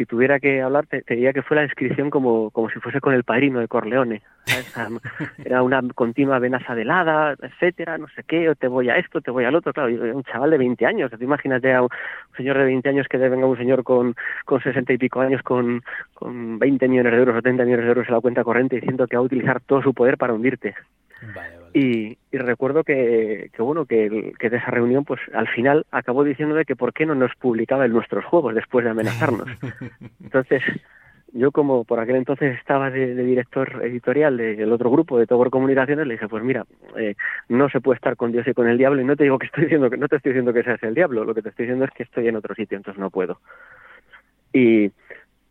si 0.00 0.07
tuviera 0.07 0.40
que 0.40 0.62
hablar, 0.62 0.87
te, 0.87 1.04
diría 1.07 1.35
que 1.35 1.42
fue 1.42 1.57
la 1.57 1.62
descripción 1.62 2.09
como, 2.09 2.50
como 2.52 2.71
si 2.71 2.80
fuese 2.80 3.02
con 3.02 3.12
el 3.12 3.23
padrino 3.23 3.61
de 3.61 3.69
Corleone. 3.69 4.23
Era 5.45 5.62
una 5.62 5.83
continua 5.95 6.37
amenaza 6.37 6.75
de 6.75 6.83
helada, 6.83 7.37
etcétera, 7.38 7.99
no 7.99 8.09
sé 8.09 8.23
qué, 8.26 8.49
o 8.49 8.54
te 8.54 8.66
voy 8.66 8.88
a 8.88 8.97
esto, 8.97 9.21
te 9.21 9.30
voy 9.30 9.45
al 9.45 9.54
otro. 9.54 9.75
Claro, 9.75 9.90
un 10.16 10.25
chaval 10.25 10.52
de 10.52 10.57
20 10.57 10.87
años, 10.87 11.11
te 11.11 11.23
imagínate 11.23 11.75
a 11.75 11.83
un, 11.83 11.90
señor 12.35 12.57
de 12.57 12.64
20 12.64 12.88
años 12.88 13.09
que 13.11 13.19
venga 13.19 13.45
un 13.45 13.59
señor 13.59 13.85
con, 13.85 14.14
con 14.47 14.62
60 14.62 14.90
y 14.90 14.97
pico 14.97 15.21
años 15.21 15.42
con, 15.42 15.83
con 16.14 16.59
20 16.59 16.88
millones 16.88 17.12
de 17.12 17.19
euros 17.19 17.37
o 17.37 17.42
30 17.42 17.64
millones 17.64 17.85
de 17.85 17.90
euros 17.90 18.09
en 18.09 18.14
la 18.14 18.21
cuenta 18.23 18.42
corriente 18.42 18.76
diciendo 18.76 19.07
que 19.07 19.16
va 19.16 19.23
a 19.23 19.26
utilizar 19.26 19.61
todo 19.61 19.83
su 19.83 19.92
poder 19.92 20.16
para 20.16 20.33
hundirte. 20.33 20.75
Y, 21.73 22.19
recuerdo 22.33 22.85
que, 22.85 23.50
que 23.53 23.62
bueno, 23.62 23.85
que, 23.87 24.33
que, 24.39 24.50
de 24.50 24.57
esa 24.57 24.71
reunión, 24.71 25.05
pues 25.05 25.21
al 25.35 25.49
final 25.49 25.87
acabó 25.91 26.25
diciéndole 26.25 26.65
que 26.65 26.77
por 26.77 26.93
qué 26.93 27.07
no 27.07 27.15
nos 27.15 27.35
publicaba 27.37 27.87
en 27.87 27.93
nuestros 27.93 28.25
juegos 28.25 28.55
después 28.55 28.85
de 28.85 28.91
amenazarnos. 28.91 29.49
Entonces, 30.23 30.62
yo 31.33 31.53
como 31.53 31.85
por 31.85 32.00
aquel 32.00 32.17
entonces 32.17 32.59
estaba 32.59 32.91
de, 32.91 33.15
director 33.15 33.83
editorial 33.85 34.37
del 34.37 34.73
otro 34.73 34.91
grupo 34.91 35.19
de 35.19 35.27
Tower 35.27 35.50
Comunicaciones, 35.50 36.07
le 36.07 36.15
dije, 36.15 36.29
pues 36.29 36.43
mira, 36.43 36.65
eh, 36.97 37.15
no 37.49 37.69
se 37.69 37.81
puede 37.81 37.97
estar 37.97 38.17
con 38.17 38.33
Dios 38.33 38.47
y 38.49 38.55
con 38.55 38.69
el 38.69 38.79
diablo, 38.79 39.00
y 39.00 39.05
no 39.05 39.17
te 39.17 39.25
digo 39.25 39.39
que 39.39 39.47
estoy 39.47 39.65
diciendo 39.65 39.91
que 39.91 39.97
no 39.97 40.09
te 40.09 40.17
estoy 40.17 40.33
diciendo 40.33 40.53
que 40.53 40.62
seas 40.62 40.83
el 40.83 40.95
diablo, 40.95 41.25
lo 41.25 41.35
que 41.35 41.43
te 41.43 41.50
estoy 41.50 41.67
diciendo 41.67 41.85
es 41.85 41.91
que 41.93 42.03
estoy 42.03 42.29
en 42.29 42.37
otro 42.37 42.55
sitio, 42.55 42.77
entonces 42.77 43.00
no 43.00 43.11
puedo. 43.11 43.39
Y, 44.53 44.91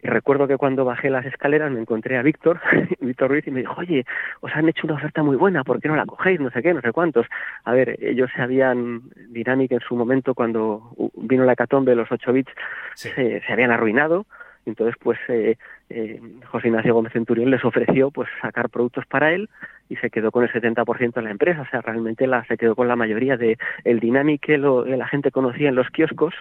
y 0.02 0.08
recuerdo 0.08 0.48
que 0.48 0.58
cuando 0.58 0.86
bajé 0.86 1.10
las 1.10 1.26
escaleras 1.26 1.72
me 1.72 1.82
encontré 1.82 2.18
a 2.18 2.22
Víctor, 2.22 2.62
Víctor 3.02 3.30
Ruiz, 3.30 3.46
y 3.48 3.52
me 3.52 3.62
dijo, 3.62 3.76
oye, 3.78 4.06
os 4.40 4.52
han 4.56 4.70
hecho 4.70 4.88
una 4.88 4.96
oferta 4.96 5.24
muy 5.24 5.36
buena, 5.36 5.64
¿por 5.64 5.82
qué 5.82 5.90
no 5.90 5.96
la 5.96 6.06
cogéis? 6.06 6.40
No 6.40 6.50
sé 6.52 6.62
qué, 6.62 6.74
no 6.74 6.82
sé 6.82 6.94
cuántos. 6.94 7.28
A 7.66 7.74
ver, 7.74 7.98
ellos 8.02 8.30
se 8.34 8.42
habían, 8.42 9.02
Dynamic 9.30 9.72
en 9.74 9.82
su 9.82 9.96
momento, 9.96 10.34
cuando 10.34 10.96
vino 11.16 11.44
la 11.44 11.54
hecatombe, 11.54 11.96
los 11.96 12.12
8 12.12 12.32
bits, 12.32 12.52
se, 12.96 13.42
habían 13.50 13.72
arruinado. 13.72 14.26
Entonces, 14.66 14.96
pues, 15.02 15.18
eh, 15.30 15.58
eh, 15.90 16.22
José 16.46 16.68
Ignacio 16.68 16.94
Gómez 16.94 17.12
Centurión 17.12 17.50
les 17.50 17.66
ofreció, 17.66 18.12
pues, 18.12 18.30
sacar 18.42 18.70
productos 18.70 19.06
para 19.06 19.32
él 19.34 19.50
y 19.90 19.96
se 19.98 20.10
quedó 20.10 20.32
con 20.32 20.44
el 20.44 20.52
70% 20.52 21.14
de 21.14 21.22
la 21.22 21.32
empresa. 21.32 21.62
O 21.62 21.66
sea, 21.66 21.82
realmente 21.82 22.28
la, 22.28 22.46
se 22.46 22.58
quedó 22.58 22.76
con 22.76 22.88
la 22.88 22.96
mayoría 22.96 23.36
de 23.36 23.58
el 23.84 24.00
Dynamic 24.00 24.42
que, 24.46 24.58
lo, 24.58 24.84
que 24.84 24.96
la 24.96 25.08
gente 25.08 25.32
conocía 25.32 25.70
en 25.70 25.76
los 25.76 25.90
kioscos, 25.90 26.34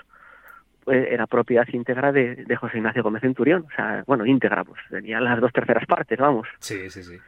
era 0.90 1.26
propiedad 1.26 1.66
íntegra 1.73 2.12
de, 2.12 2.57
José 2.57 2.78
Ignacio 2.78 3.02
Gómez 3.02 3.23
Centurión. 3.23 3.66
O 3.66 3.75
sea, 3.75 4.04
bueno, 4.07 4.26
íntegra, 4.26 4.64
pues 4.64 4.80
tenía 4.90 5.21
las 5.21 5.40
dos 5.40 5.52
terceras 5.52 5.87
partes, 5.87 6.18
vamos. 6.18 6.49
Sí, 6.59 6.90
sí, 6.90 7.02
sí. 7.02 7.18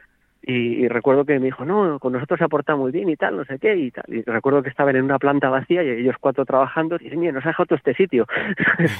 Y, 0.43 0.87
recuerdo 0.87 1.23
que 1.23 1.37
me 1.37 1.45
dijo, 1.45 1.65
no, 1.65 1.99
con 1.99 2.13
nosotros 2.13 2.39
se 2.39 2.45
aporta 2.45 2.75
muy 2.75 2.91
bien 2.91 3.07
y 3.09 3.15
tal, 3.15 3.37
no 3.37 3.45
sé 3.45 3.59
qué 3.59 3.75
y 3.75 3.91
tal. 3.91 4.05
Y 4.07 4.23
recuerdo 4.23 4.63
que 4.63 4.69
estaban 4.69 4.95
en 4.95 5.03
una 5.03 5.19
planta 5.19 5.49
vacía 5.49 5.83
y 5.83 5.89
ellos 5.89 6.15
cuatro 6.19 6.45
trabajando 6.45 6.95
y 6.95 7.03
dicen, 7.03 7.19
mira, 7.19 7.31
nos 7.31 7.45
ha 7.45 7.49
dejado 7.49 7.67
todo 7.67 7.77
este 7.77 7.93
sitio. 7.93 8.25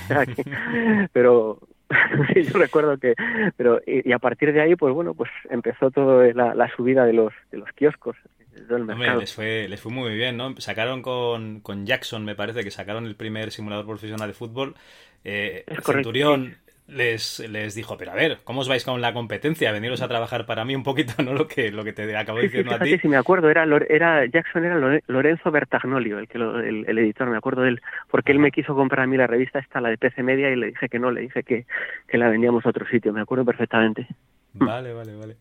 pero 1.13 1.57
yo 2.35 2.59
recuerdo 2.59 2.97
que, 2.97 3.15
pero 3.57 3.81
y, 3.87 4.11
a 4.11 4.19
partir 4.19 4.53
de 4.53 4.61
ahí, 4.61 4.75
pues 4.75 4.93
bueno, 4.93 5.15
pues 5.15 5.31
empezó 5.49 5.89
toda 5.89 6.31
la, 6.33 6.53
la 6.53 6.69
subida 6.75 7.05
de 7.05 7.13
los, 7.13 7.33
de 7.51 7.57
los 7.57 7.71
kioscos 7.71 8.15
les 8.53 9.33
fue, 9.33 9.67
les 9.67 9.79
fue 9.79 9.91
muy 9.91 10.15
bien, 10.15 10.37
¿no? 10.37 10.55
Sacaron 10.59 11.01
con, 11.01 11.61
con 11.61 11.85
Jackson, 11.85 12.25
me 12.25 12.35
parece, 12.35 12.63
que 12.63 12.71
sacaron 12.71 13.05
el 13.05 13.15
primer 13.15 13.51
simulador 13.51 13.85
profesional 13.85 14.27
de 14.27 14.33
fútbol. 14.33 14.75
Eh, 15.23 15.65
Centurión 15.83 16.57
les, 16.87 17.39
les 17.39 17.73
dijo, 17.73 17.97
pero 17.97 18.11
a 18.11 18.15
ver, 18.15 18.39
¿cómo 18.43 18.61
os 18.61 18.67
vais 18.67 18.83
con 18.83 18.99
la 19.01 19.13
competencia? 19.13 19.71
Veniros 19.71 20.01
a 20.01 20.07
trabajar 20.07 20.45
para 20.45 20.65
mí 20.65 20.75
un 20.75 20.83
poquito, 20.83 21.13
¿no? 21.23 21.33
Lo 21.33 21.47
que, 21.47 21.71
lo 21.71 21.83
que 21.83 21.93
te 21.93 22.15
acabo 22.15 22.39
diciendo 22.39 22.75
a 22.75 22.79
ti. 22.79 22.97
Sí, 22.99 23.07
me 23.07 23.17
acuerdo, 23.17 23.49
era, 23.49 23.65
era 23.89 24.25
Jackson 24.25 24.65
era 24.65 24.99
Lorenzo 25.07 25.51
Bertagnolio, 25.51 26.19
el, 26.19 26.27
que 26.27 26.37
el, 26.37 26.97
editor, 26.97 27.29
me 27.29 27.37
acuerdo 27.37 27.61
de 27.61 27.69
él, 27.69 27.81
porque 28.09 28.31
él 28.31 28.39
me 28.39 28.51
quiso 28.51 28.75
comprar 28.75 29.05
a 29.05 29.07
mí 29.07 29.17
la 29.17 29.27
revista 29.27 29.59
esta, 29.59 29.79
la 29.79 29.89
de 29.89 29.97
PC 29.97 30.23
Media, 30.23 30.49
y 30.51 30.55
le 30.55 30.67
dije 30.67 30.89
que 30.89 30.99
no, 30.99 31.11
le 31.11 31.21
dije 31.21 31.43
que, 31.43 31.65
que 32.07 32.17
la 32.17 32.29
vendíamos 32.29 32.65
a 32.65 32.69
otro 32.69 32.85
sitio, 32.87 33.13
me 33.13 33.21
acuerdo 33.21 33.45
perfectamente. 33.45 34.07
Vale, 34.53 34.93
vale, 34.93 35.15
vale. 35.15 35.37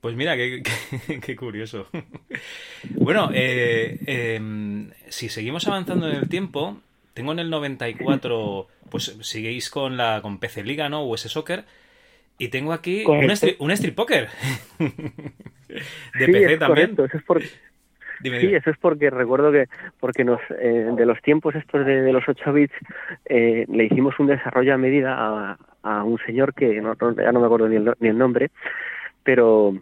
Pues 0.00 0.14
mira, 0.14 0.36
qué, 0.36 0.62
qué, 1.24 1.36
curioso. 1.36 1.88
bueno, 2.90 3.30
eh, 3.34 3.98
em, 4.06 4.90
si 5.08 5.28
seguimos 5.28 5.66
avanzando 5.66 6.08
en 6.08 6.16
el 6.16 6.28
tiempo, 6.28 6.78
tengo 7.14 7.32
en 7.32 7.40
el 7.40 7.50
94, 7.50 8.68
pues 8.90 9.16
seguís 9.22 9.70
con 9.70 9.96
la 9.96 10.20
con 10.22 10.38
PC 10.38 10.62
Liga, 10.62 10.88
¿no? 10.88 11.04
US 11.04 11.22
Soccer. 11.22 11.64
Y 12.38 12.48
tengo 12.48 12.72
aquí 12.72 13.04
un, 13.04 13.24
un 13.58 13.70
Street 13.72 13.94
Poker. 13.94 14.28
de 14.78 16.26
PC 16.26 16.58
también. 16.58 16.92
Eso 16.92 17.16
es 17.16 17.24
porque... 17.24 17.48
Sí, 18.22 18.52
eso 18.52 18.70
es 18.70 18.78
porque 18.78 19.10
recuerdo 19.10 19.52
que 19.52 19.66
porque 20.00 20.24
nos 20.24 20.40
eh, 20.60 20.90
de 20.96 21.06
los 21.06 21.22
tiempos 21.22 21.54
estos 21.54 21.86
de, 21.86 22.12
los 22.12 22.28
8 22.28 22.52
bits 22.52 22.74
eh, 23.26 23.64
le 23.68 23.84
hicimos 23.84 24.18
un 24.18 24.26
desarrollo 24.26 24.74
a 24.74 24.76
medida 24.76 25.14
a, 25.16 25.58
a 25.84 26.02
un 26.02 26.18
señor 26.26 26.52
que 26.52 26.80
no, 26.80 26.96
ya 26.96 27.30
no 27.30 27.38
me 27.38 27.46
acuerdo 27.46 27.68
ni 27.68 27.76
el, 27.76 27.94
ni 28.00 28.08
el 28.08 28.18
nombre, 28.18 28.50
pero 29.22 29.72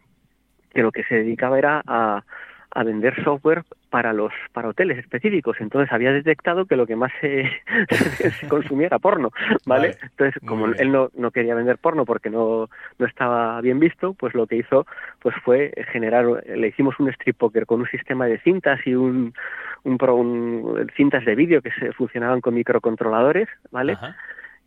que 0.76 0.82
lo 0.82 0.92
que 0.92 1.04
se 1.04 1.14
dedicaba 1.14 1.56
era 1.58 1.82
a, 1.86 2.22
a 2.70 2.84
vender 2.84 3.14
software 3.24 3.64
para 3.88 4.12
los 4.12 4.30
para 4.52 4.68
hoteles 4.68 4.98
específicos. 4.98 5.56
Entonces 5.60 5.90
había 5.90 6.12
detectado 6.12 6.66
que 6.66 6.76
lo 6.76 6.86
que 6.86 6.96
más 6.96 7.10
se, 7.22 7.50
consumía 8.48 8.88
era 8.88 8.98
porno 8.98 9.30
vale, 9.64 9.96
entonces 10.02 10.34
como 10.46 10.66
él 10.66 10.92
no, 10.92 11.08
no 11.16 11.30
quería 11.30 11.54
vender 11.54 11.78
porno 11.78 12.04
porque 12.04 12.28
no 12.28 12.68
no 12.98 13.06
estaba 13.06 13.58
bien 13.62 13.80
visto 13.80 14.12
pues 14.12 14.34
lo 14.34 14.46
que 14.46 14.56
hizo 14.56 14.86
pues 15.20 15.34
fue 15.42 15.72
generar 15.92 16.26
le 16.46 16.68
hicimos 16.68 17.00
un 17.00 17.08
strip 17.08 17.38
poker 17.38 17.64
con 17.64 17.80
un 17.80 17.88
sistema 17.88 18.26
de 18.26 18.38
cintas 18.40 18.78
y 18.86 18.94
un 18.94 19.32
un, 19.84 19.98
un 20.02 20.90
cintas 20.94 21.24
de 21.24 21.34
vídeo 21.34 21.62
que 21.62 21.70
se 21.70 21.92
funcionaban 21.92 22.42
con 22.42 22.52
microcontroladores 22.52 23.48
vale 23.70 23.96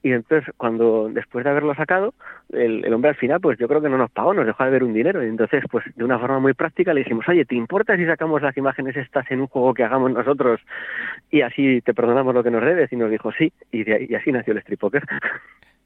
y 0.02 0.14
entonces, 0.14 0.54
cuando 0.56 1.10
después 1.10 1.44
de 1.44 1.50
haberlo 1.50 1.76
sacado, 1.76 2.14
el, 2.54 2.94
hombre 2.94 3.10
al 3.10 3.18
final, 3.18 3.42
pues 3.42 3.60
yo 3.60 3.68
creo 3.68 3.82
que 3.82 3.90
no 3.90 3.98
nos 3.98 4.10
pagó, 4.12 4.34
nos 4.34 4.46
dejó 4.46 4.64
de 4.64 4.70
ver 4.70 4.84
un 4.84 4.94
dinero. 4.94 5.24
Y 5.24 5.28
entonces, 5.28 5.64
pues 5.70 5.84
de 5.94 6.04
una 6.06 6.18
forma 6.18 6.40
muy 6.40 6.54
práctica 6.54 6.94
le 6.94 7.02
dijimos, 7.02 7.28
oye, 7.28 7.44
¿te 7.44 7.56
importa 7.56 7.98
si 7.98 8.06
sacamos 8.06 8.42
las 8.42 8.56
imágenes 8.56 8.96
estas 8.96 9.30
en 9.30 9.42
un 9.42 9.48
juego 9.48 9.74
que 9.74 9.84
hagamos 9.84 10.12
nosotros 10.12 10.62
y 11.30 11.42
así 11.42 11.82
te 11.82 11.94
perdonamos 11.94 12.34
lo 12.34 12.44
que 12.44 12.52
nos 12.52 12.64
debes? 12.64 12.92
Y 12.94 12.96
nos 12.96 13.12
dijo, 13.12 13.32
sí, 13.34 13.52
y, 13.72 13.84
de 13.84 13.96
ahí, 13.96 14.08
y 14.10 14.16
así 14.16 14.32
nació 14.32 14.54
el 14.54 14.60
Strip 14.60 14.80
Poker. 14.80 15.04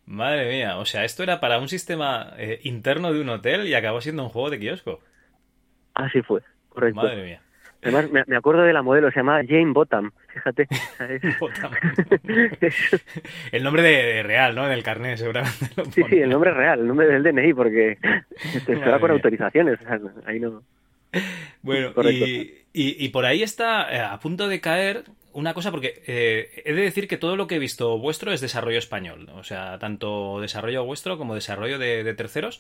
Madre 0.06 0.50
mía, 0.50 0.78
o 0.78 0.86
sea, 0.86 1.06
esto 1.06 1.24
era 1.24 1.40
para 1.40 1.58
un 1.58 1.70
sistema 1.70 2.34
eh, 2.38 2.60
interno 2.64 3.14
de 3.14 3.22
un 3.22 3.30
hotel 3.30 3.68
y 3.68 3.74
acabó 3.74 4.00
siendo 4.02 4.24
un 4.24 4.30
juego 4.30 4.52
de 4.52 4.60
kiosco. 4.60 5.00
Así 5.96 6.22
fue, 6.22 6.42
correcto. 6.70 7.02
Madre 7.02 7.24
mía. 7.24 7.42
Además, 7.84 8.10
me, 8.28 8.36
acuerdo 8.36 8.64
de 8.64 8.74
la 8.74 8.82
modelo, 8.82 9.12
se 9.12 9.20
llamaba 9.20 9.44
Jane 9.46 9.74
Bottom, 9.74 10.12
fíjate. 10.28 10.68
el 13.52 13.64
nombre 13.64 13.84
de, 13.84 14.24
real, 14.24 14.56
¿no? 14.56 14.68
Del 14.68 14.84
carnet, 14.84 15.18
seguramente. 15.18 15.66
sí, 15.92 16.04
sí, 16.10 16.20
el 16.20 16.30
nombre 16.30 16.52
real, 16.52 16.80
el 16.80 16.88
nombre 16.88 17.08
del 17.08 17.24
DNI, 17.24 17.54
porque 17.54 17.98
se 18.66 18.76
va 18.76 19.00
con 19.00 19.12
autorizaciones, 19.12 19.80
o 19.82 19.84
sea, 19.84 20.00
ahí 20.26 20.40
no. 20.40 20.64
Bueno, 21.62 21.94
y, 22.10 22.54
y, 22.74 23.10
por 23.10 23.26
ahí 23.26 23.44
está 23.44 23.94
eh, 23.94 24.00
a 24.00 24.20
punto 24.20 24.48
de 24.48 24.60
caer 24.60 25.04
una 25.34 25.54
cosa, 25.54 25.72
porque 25.72 26.02
eh, 26.08 26.64
he 26.66 26.74
de 26.74 26.82
decir 26.82 27.08
que 27.08 27.18
todo 27.18 27.36
lo 27.36 27.48
que 27.48 27.56
he 27.56 27.60
visto 27.60 27.98
vuestro 28.00 28.32
es 28.32 28.42
desarrollo 28.42 28.80
español, 28.80 29.30
o 29.36 29.44
sea, 29.44 29.78
tanto 29.80 30.40
desarrollo 30.42 30.86
vuestro 30.86 31.18
como 31.18 31.36
desarrollo 31.36 31.78
de, 31.78 32.14
terceros. 32.14 32.60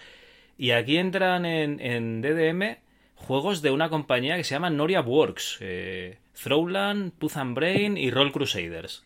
Y 0.57 0.71
aquí 0.71 0.97
entran 0.97 1.45
en, 1.45 1.79
en 1.79 2.21
DDM 2.21 2.77
juegos 3.23 3.61
de 3.61 3.71
una 3.71 3.89
compañía 3.89 4.35
que 4.35 4.43
se 4.43 4.55
llama 4.55 4.69
Noria 4.69 5.01
Works, 5.01 5.59
eh, 5.61 6.17
Throwland, 6.41 7.13
Puth 7.17 7.37
and 7.37 7.55
Brain 7.55 7.97
y 7.97 8.11
Roll 8.11 8.31
Crusaders. 8.31 9.05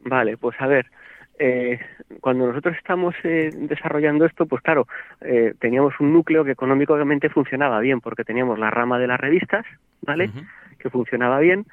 Vale, 0.00 0.36
pues 0.36 0.60
a 0.60 0.66
ver, 0.66 0.90
eh, 1.38 1.80
cuando 2.20 2.46
nosotros 2.46 2.76
estamos 2.76 3.14
eh, 3.24 3.50
desarrollando 3.54 4.26
esto, 4.26 4.46
pues 4.46 4.62
claro, 4.62 4.86
eh, 5.20 5.54
teníamos 5.58 5.94
un 5.98 6.12
núcleo 6.12 6.44
que 6.44 6.52
económicamente 6.52 7.30
funcionaba 7.30 7.80
bien, 7.80 8.00
porque 8.00 8.24
teníamos 8.24 8.58
la 8.58 8.70
rama 8.70 8.98
de 8.98 9.06
las 9.06 9.18
revistas, 9.18 9.64
¿vale? 10.02 10.30
Que 10.78 10.90
funcionaba 10.90 11.38
bien, 11.38 11.64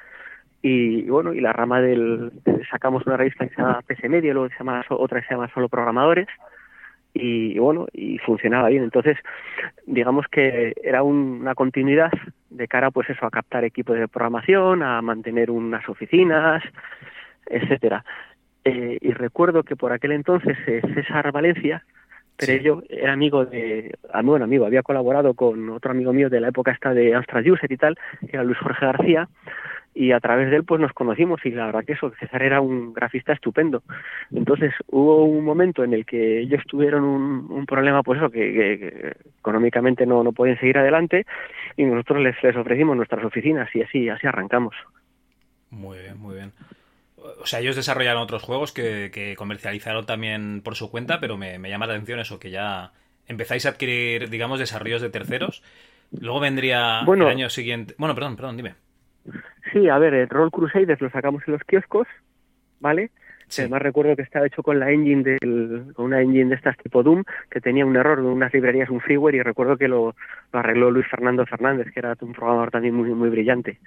y, 0.62 1.02
bueno, 1.08 1.32
y 1.32 1.40
la 1.40 1.52
rama 1.52 1.80
del, 1.80 2.32
sacamos 2.70 3.06
una 3.06 3.16
revista 3.16 3.46
que 3.46 3.54
se 3.54 3.60
llama 3.60 3.82
PS 3.86 4.08
Medio, 4.08 4.34
luego 4.34 4.48
se 4.48 4.58
llama, 4.58 4.84
otra 4.88 5.20
que 5.20 5.26
se 5.26 5.34
llama 5.34 5.50
Solo 5.52 5.68
Programadores, 5.68 6.28
y, 7.12 7.58
bueno, 7.58 7.86
y 7.92 8.18
funcionaba 8.18 8.68
bien. 8.68 8.84
Entonces, 8.84 9.16
digamos 9.86 10.26
que 10.30 10.74
era 10.82 11.02
una 11.02 11.54
continuidad 11.54 12.10
de 12.50 12.68
cara, 12.68 12.90
pues 12.90 13.10
eso, 13.10 13.26
a 13.26 13.30
captar 13.30 13.64
equipos 13.64 13.98
de 13.98 14.08
programación, 14.08 14.82
a 14.82 15.00
mantener 15.02 15.50
unas 15.50 15.88
oficinas, 15.88 16.62
etcétera. 17.46 18.04
Eh, 18.64 18.98
y 19.00 19.12
recuerdo 19.12 19.62
que 19.62 19.76
por 19.76 19.92
aquel 19.92 20.12
entonces 20.12 20.56
eh, 20.66 20.82
César 20.94 21.32
Valencia, 21.32 21.84
pero 22.36 22.56
yo 22.56 22.82
era 22.88 23.12
amigo 23.12 23.44
de, 23.44 23.94
ah, 24.12 24.22
bueno, 24.22 24.44
amigo, 24.44 24.64
había 24.64 24.82
colaborado 24.82 25.34
con 25.34 25.68
otro 25.70 25.90
amigo 25.90 26.12
mío 26.12 26.30
de 26.30 26.40
la 26.40 26.48
época 26.48 26.70
esta 26.70 26.94
de 26.94 27.14
Amstrad 27.14 27.44
User 27.46 27.70
y 27.70 27.76
tal, 27.76 27.98
que 28.20 28.30
era 28.32 28.44
Luis 28.44 28.58
Jorge 28.58 28.86
García, 28.86 29.28
y 29.94 30.12
a 30.12 30.20
través 30.20 30.50
de 30.50 30.56
él 30.56 30.64
pues 30.64 30.80
nos 30.80 30.92
conocimos 30.92 31.44
y 31.44 31.50
la 31.50 31.66
verdad 31.66 31.84
que 31.84 31.94
eso, 31.94 32.12
César 32.18 32.42
era 32.42 32.60
un 32.60 32.92
grafista 32.92 33.32
estupendo. 33.32 33.82
Entonces 34.30 34.72
hubo 34.86 35.24
un 35.24 35.44
momento 35.44 35.82
en 35.84 35.94
el 35.94 36.06
que 36.06 36.40
ellos 36.40 36.62
tuvieron 36.66 37.04
un, 37.04 37.66
problema 37.66 38.02
pues 38.02 38.18
eso, 38.18 38.30
que, 38.30 39.14
económicamente 39.38 40.06
no, 40.06 40.22
no 40.22 40.32
podían 40.32 40.58
seguir 40.58 40.78
adelante 40.78 41.26
y 41.76 41.84
nosotros 41.84 42.22
les, 42.22 42.42
les 42.42 42.56
ofrecimos 42.56 42.96
nuestras 42.96 43.24
oficinas 43.24 43.68
y 43.74 43.82
así, 43.82 44.08
así 44.08 44.26
arrancamos. 44.26 44.74
Muy 45.70 45.98
bien, 45.98 46.18
muy 46.18 46.34
bien. 46.34 46.52
O 47.40 47.46
sea, 47.46 47.60
ellos 47.60 47.76
desarrollaron 47.76 48.22
otros 48.22 48.42
juegos 48.42 48.72
que, 48.72 49.34
comercializaron 49.36 50.06
también 50.06 50.62
por 50.62 50.74
su 50.74 50.90
cuenta, 50.90 51.20
pero 51.20 51.36
me, 51.36 51.58
llama 51.68 51.86
la 51.86 51.94
atención 51.94 52.20
eso, 52.20 52.38
que 52.38 52.50
ya 52.50 52.92
empezáis 53.26 53.66
a 53.66 53.70
adquirir, 53.70 54.30
digamos, 54.30 54.58
desarrollos 54.58 55.02
de 55.02 55.10
terceros. 55.10 55.62
Luego 56.18 56.40
vendría 56.40 57.00
el 57.00 57.22
año 57.22 57.50
siguiente. 57.50 57.94
Bueno, 57.98 58.14
perdón, 58.14 58.36
perdón, 58.36 58.56
dime. 58.56 58.74
Sí, 59.72 59.88
a 59.88 59.98
ver, 59.98 60.14
el 60.14 60.28
Roll 60.28 60.50
Crusaders 60.50 61.00
lo 61.00 61.10
sacamos 61.10 61.42
en 61.46 61.54
los 61.54 61.64
kioscos, 61.64 62.06
¿vale? 62.80 63.10
Además 63.58 63.82
recuerdo 63.82 64.16
que 64.16 64.22
estaba 64.22 64.46
hecho 64.46 64.62
con 64.62 64.78
la 64.78 64.90
engine 64.90 65.22
del, 65.24 65.92
con 65.94 66.06
una 66.06 66.20
engine 66.20 66.50
de 66.50 66.54
estas 66.54 66.76
tipo 66.76 67.02
Doom 67.02 67.24
que 67.50 67.60
tenía 67.60 67.84
un 67.84 67.96
error 67.96 68.20
de 68.20 68.28
unas 68.28 68.52
librerías, 68.54 68.90
un 68.90 69.00
freeware 69.00 69.34
y 69.34 69.42
recuerdo 69.42 69.76
que 69.76 69.88
lo, 69.88 70.14
arregló 70.52 70.90
Luis 70.90 71.06
Fernando 71.08 71.44
Fernández, 71.46 71.88
que 71.92 72.00
era 72.00 72.16
un 72.20 72.32
programador 72.32 72.70
también 72.70 72.94
muy 72.94 73.10
muy 73.10 73.28
brillante. 73.28 73.78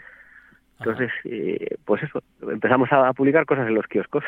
Entonces, 0.80 1.12
eh, 1.24 1.78
pues 1.86 2.04
eso, 2.04 2.22
empezamos 2.42 2.90
a, 2.92 3.14
publicar 3.14 3.46
cosas 3.46 3.68
en 3.68 3.76
los 3.76 3.88
kioscos. 3.88 4.24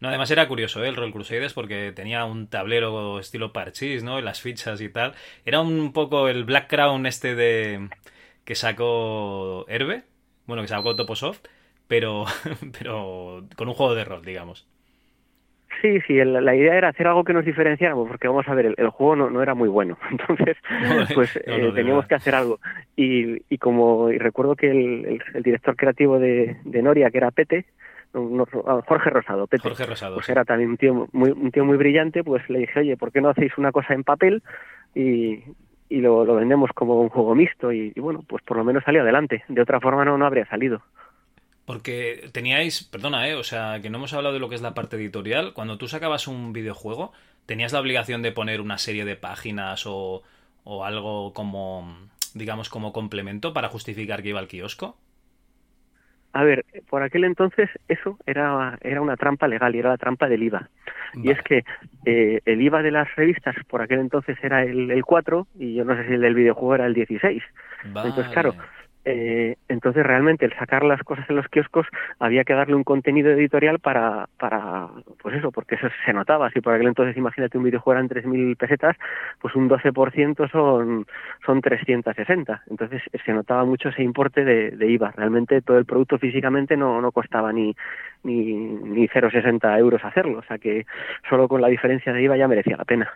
No, 0.00 0.08
además 0.08 0.28
era 0.32 0.48
curioso 0.48 0.82
¿eh? 0.82 0.88
el 0.88 0.96
Roll 0.96 1.12
Crusaders 1.12 1.54
porque 1.54 1.92
tenía 1.94 2.24
un 2.24 2.48
tablero 2.48 3.20
estilo 3.20 3.52
parchís, 3.52 4.02
¿no? 4.02 4.20
Las 4.20 4.40
fichas 4.40 4.80
y 4.80 4.88
tal. 4.88 5.14
Era 5.44 5.60
un 5.60 5.92
poco 5.92 6.28
el 6.28 6.44
Black 6.44 6.68
Crown 6.68 7.06
este 7.06 7.36
de 7.36 7.88
que 8.44 8.56
sacó 8.56 9.66
Herbe, 9.68 10.02
bueno, 10.48 10.62
que 10.62 10.68
sacó 10.68 10.96
Toposoft, 10.96 11.46
pero, 11.86 12.24
pero 12.78 13.44
con 13.54 13.68
un 13.68 13.74
juego 13.74 13.94
de 13.94 14.04
rol, 14.04 14.24
digamos. 14.24 14.66
Sí, 15.82 16.00
sí, 16.08 16.14
la 16.14 16.56
idea 16.56 16.76
era 16.76 16.88
hacer 16.88 17.06
algo 17.06 17.22
que 17.22 17.32
nos 17.32 17.44
diferenciáramos, 17.44 18.08
porque 18.08 18.26
vamos 18.26 18.48
a 18.48 18.54
ver, 18.54 18.74
el, 18.76 18.88
juego 18.88 19.14
no, 19.14 19.30
no, 19.30 19.42
era 19.42 19.54
muy 19.54 19.68
bueno, 19.68 19.96
entonces 20.10 20.56
pues 21.14 21.36
eh, 21.36 21.70
teníamos 21.72 22.06
que 22.06 22.16
hacer 22.16 22.34
algo. 22.34 22.58
Y, 22.96 23.42
y 23.48 23.58
como 23.58 24.10
y 24.10 24.18
recuerdo 24.18 24.56
que 24.56 24.70
el, 24.70 25.22
el, 25.34 25.42
director 25.42 25.76
creativo 25.76 26.18
de, 26.18 26.56
de, 26.64 26.82
Noria, 26.82 27.10
que 27.10 27.18
era 27.18 27.30
Pete, 27.30 27.66
ah, 28.14 28.80
Jorge 28.86 29.10
Rosado, 29.10 29.46
Pete, 29.46 29.68
Jorge 29.68 29.86
Rosado, 29.86 30.16
pues 30.16 30.28
era 30.30 30.44
también 30.44 30.70
un 30.70 30.78
tío 30.78 31.08
muy, 31.12 31.30
un 31.30 31.52
tío 31.52 31.64
muy 31.64 31.76
brillante, 31.76 32.24
pues 32.24 32.48
le 32.50 32.60
dije, 32.60 32.80
oye, 32.80 32.96
¿por 32.96 33.12
qué 33.12 33.20
no 33.20 33.28
hacéis 33.28 33.56
una 33.56 33.70
cosa 33.70 33.94
en 33.94 34.02
papel 34.02 34.42
y, 34.96 35.44
y 35.88 36.00
lo, 36.00 36.24
vendemos 36.34 36.70
como 36.74 37.00
un 37.00 37.08
juego 37.08 37.34
mixto? 37.34 37.72
Y, 37.72 37.92
y, 37.94 38.00
bueno, 38.00 38.24
pues 38.26 38.42
por 38.42 38.56
lo 38.56 38.64
menos 38.64 38.84
salió 38.84 39.02
adelante, 39.02 39.44
de 39.48 39.62
otra 39.62 39.80
forma 39.80 40.04
no, 40.04 40.18
no 40.18 40.26
habría 40.26 40.46
salido. 40.46 40.82
Porque 41.64 42.30
teníais, 42.32 42.82
perdona, 42.82 43.28
¿eh? 43.28 43.34
o 43.34 43.44
sea, 43.44 43.80
que 43.82 43.90
no 43.90 43.98
hemos 43.98 44.14
hablado 44.14 44.32
de 44.32 44.40
lo 44.40 44.48
que 44.48 44.54
es 44.54 44.62
la 44.62 44.72
parte 44.72 44.96
editorial. 44.96 45.52
Cuando 45.52 45.76
tú 45.76 45.86
sacabas 45.86 46.26
un 46.26 46.54
videojuego, 46.54 47.12
¿tenías 47.44 47.74
la 47.74 47.80
obligación 47.80 48.22
de 48.22 48.32
poner 48.32 48.62
una 48.62 48.78
serie 48.78 49.04
de 49.04 49.16
páginas 49.16 49.84
o, 49.86 50.22
o 50.64 50.84
algo 50.86 51.34
como, 51.34 51.94
digamos, 52.32 52.70
como 52.70 52.94
complemento 52.94 53.52
para 53.52 53.68
justificar 53.68 54.22
que 54.22 54.30
iba 54.30 54.40
al 54.40 54.48
kiosco? 54.48 54.96
A 56.32 56.44
ver, 56.44 56.64
por 56.88 57.02
aquel 57.02 57.24
entonces 57.24 57.70
eso 57.88 58.18
era, 58.26 58.78
era 58.82 59.00
una 59.00 59.16
trampa 59.16 59.48
legal 59.48 59.74
y 59.74 59.78
era 59.78 59.90
la 59.90 59.96
trampa 59.96 60.28
del 60.28 60.42
IVA. 60.42 60.68
Y 61.14 61.30
es 61.30 61.40
que 61.42 61.64
eh, 62.04 62.40
el 62.44 62.60
IVA 62.60 62.82
de 62.82 62.90
las 62.90 63.14
revistas 63.16 63.56
por 63.66 63.80
aquel 63.80 64.00
entonces 64.00 64.36
era 64.42 64.62
el, 64.62 64.90
el 64.90 65.04
4 65.04 65.46
y 65.58 65.74
yo 65.74 65.84
no 65.84 65.96
sé 65.96 66.06
si 66.06 66.12
el 66.14 66.20
del 66.20 66.34
videojuego 66.34 66.74
era 66.74 66.86
el 66.86 66.94
16. 66.94 67.42
Entonces, 67.84 68.28
claro, 68.28 68.54
eh, 69.10 69.56
entonces 69.68 70.04
realmente 70.04 70.44
el 70.44 70.52
sacar 70.52 70.84
las 70.84 71.02
cosas 71.02 71.24
en 71.30 71.36
los 71.36 71.48
kioscos 71.48 71.86
había 72.18 72.44
que 72.44 72.52
darle 72.52 72.74
un 72.74 72.84
contenido 72.84 73.30
editorial 73.30 73.78
para, 73.78 74.28
para 74.38 74.88
pues 75.22 75.34
eso, 75.36 75.50
porque 75.50 75.76
eso 75.76 75.88
se 76.04 76.12
notaba. 76.12 76.50
Si 76.50 76.60
por 76.60 76.74
aquel 76.74 76.88
entonces 76.88 77.16
imagínate 77.16 77.56
un 77.56 77.64
videojuego 77.64 77.98
eran 77.98 78.10
3.000 78.10 78.54
pesetas, 78.58 78.96
pues 79.40 79.54
un 79.54 79.70
12% 79.70 80.50
son, 80.50 81.06
son 81.46 81.60
360. 81.62 82.64
Entonces 82.68 83.00
se 83.24 83.32
notaba 83.32 83.64
mucho 83.64 83.88
ese 83.88 84.02
importe 84.02 84.44
de, 84.44 84.88
IVA. 84.88 85.12
Realmente 85.16 85.62
todo 85.62 85.78
el 85.78 85.86
producto 85.86 86.18
físicamente 86.18 86.76
no, 86.76 87.00
no 87.00 87.10
costaba 87.10 87.50
ni, 87.50 87.74
ni, 88.24 88.52
ni 88.52 89.08
0,60 89.08 89.78
euros 89.78 90.04
hacerlo. 90.04 90.40
O 90.40 90.42
sea 90.42 90.58
que 90.58 90.84
solo 91.30 91.48
con 91.48 91.62
la 91.62 91.68
diferencia 91.68 92.12
de 92.12 92.22
IVA 92.24 92.36
ya 92.36 92.46
merecía 92.46 92.76
la 92.76 92.84
pena. 92.84 93.10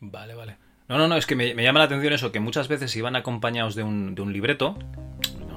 Vale, 0.00 0.34
vale. 0.34 0.56
No, 0.86 0.98
no, 0.98 1.08
no, 1.08 1.16
es 1.16 1.24
que 1.24 1.34
me, 1.34 1.54
llama 1.54 1.78
la 1.78 1.86
atención 1.86 2.12
eso, 2.12 2.30
que 2.30 2.40
muchas 2.40 2.68
veces 2.68 2.94
iban 2.94 3.16
acompañados 3.16 3.74
de 3.74 3.82
un, 3.82 4.14
de 4.14 4.20
un 4.20 4.34
libreto, 4.34 4.76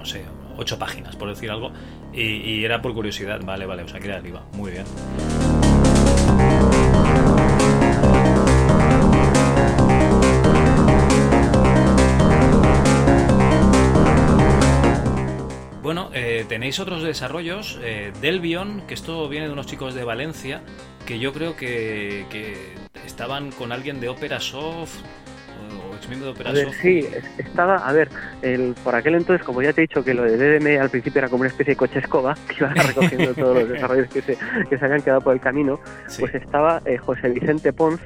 sé, 0.08 0.26
ocho 0.58 0.80
páginas, 0.80 1.16
por 1.16 1.30
decir 1.30 1.52
algo, 1.52 1.72
y, 2.14 2.64
era 2.64 2.82
por 2.82 2.94
curiosidad, 2.94 3.40
vale, 3.44 3.66
vale, 3.66 3.84
o 3.84 3.88
sea, 3.88 4.00
que 4.00 4.08
era 4.08 4.18
arriba, 4.18 4.44
muy 4.54 4.72
bien. 4.72 4.86
Bueno, 15.84 16.10
eh, 16.14 16.46
tenéis 16.50 16.80
otros 16.80 17.02
desarrollos. 17.02 17.80
Eh, 17.82 18.12
Delvion, 18.20 18.82
que 18.88 18.94
esto 18.94 19.30
viene 19.30 19.48
de 19.48 19.54
unos 19.54 19.68
chicos 19.68 19.94
de 19.94 20.04
Valencia, 20.04 20.62
que 21.06 21.18
yo 21.18 21.32
creo 21.32 21.56
que, 21.56 22.26
que 22.30 22.76
estaban 23.06 23.52
con 23.52 23.72
alguien 23.72 24.02
de 24.02 24.10
Opera 24.10 24.40
Soft 24.42 25.02
de 26.00 26.50
a 26.50 26.52
ver, 26.52 26.72
Sí, 26.82 27.06
estaba, 27.38 27.78
a 27.78 27.92
ver, 27.94 28.10
el, 28.42 28.76
por 28.84 28.96
aquel 28.96 29.16
entonces, 29.16 29.46
como 29.46 29.62
ya 29.62 29.74
te 29.74 29.82
he 29.82 29.88
dicho 29.88 30.04
que 30.04 30.14
lo 30.14 30.24
de 30.24 30.38
DDM 30.38 30.82
al 30.82 30.90
principio 30.90 31.20
era 31.20 31.30
como 31.30 31.42
una 31.42 31.50
especie 31.50 31.74
de 31.74 31.78
coche 31.78 32.00
escoba, 32.00 32.36
que 32.48 32.56
iba 32.60 32.74
recogiendo 32.74 33.34
todos 33.34 33.56
los 33.60 33.70
desarrollos 33.74 34.08
que 34.10 34.22
se, 34.22 34.38
que 34.70 34.78
se 34.78 34.86
habían 34.86 35.02
quedado 35.02 35.22
por 35.22 35.34
el 35.34 35.40
camino, 35.40 35.80
pues 36.20 36.36
estaba 36.36 36.82
eh, 36.86 36.98
José 36.98 37.30
Vicente 37.30 37.74
Pons, 37.74 38.00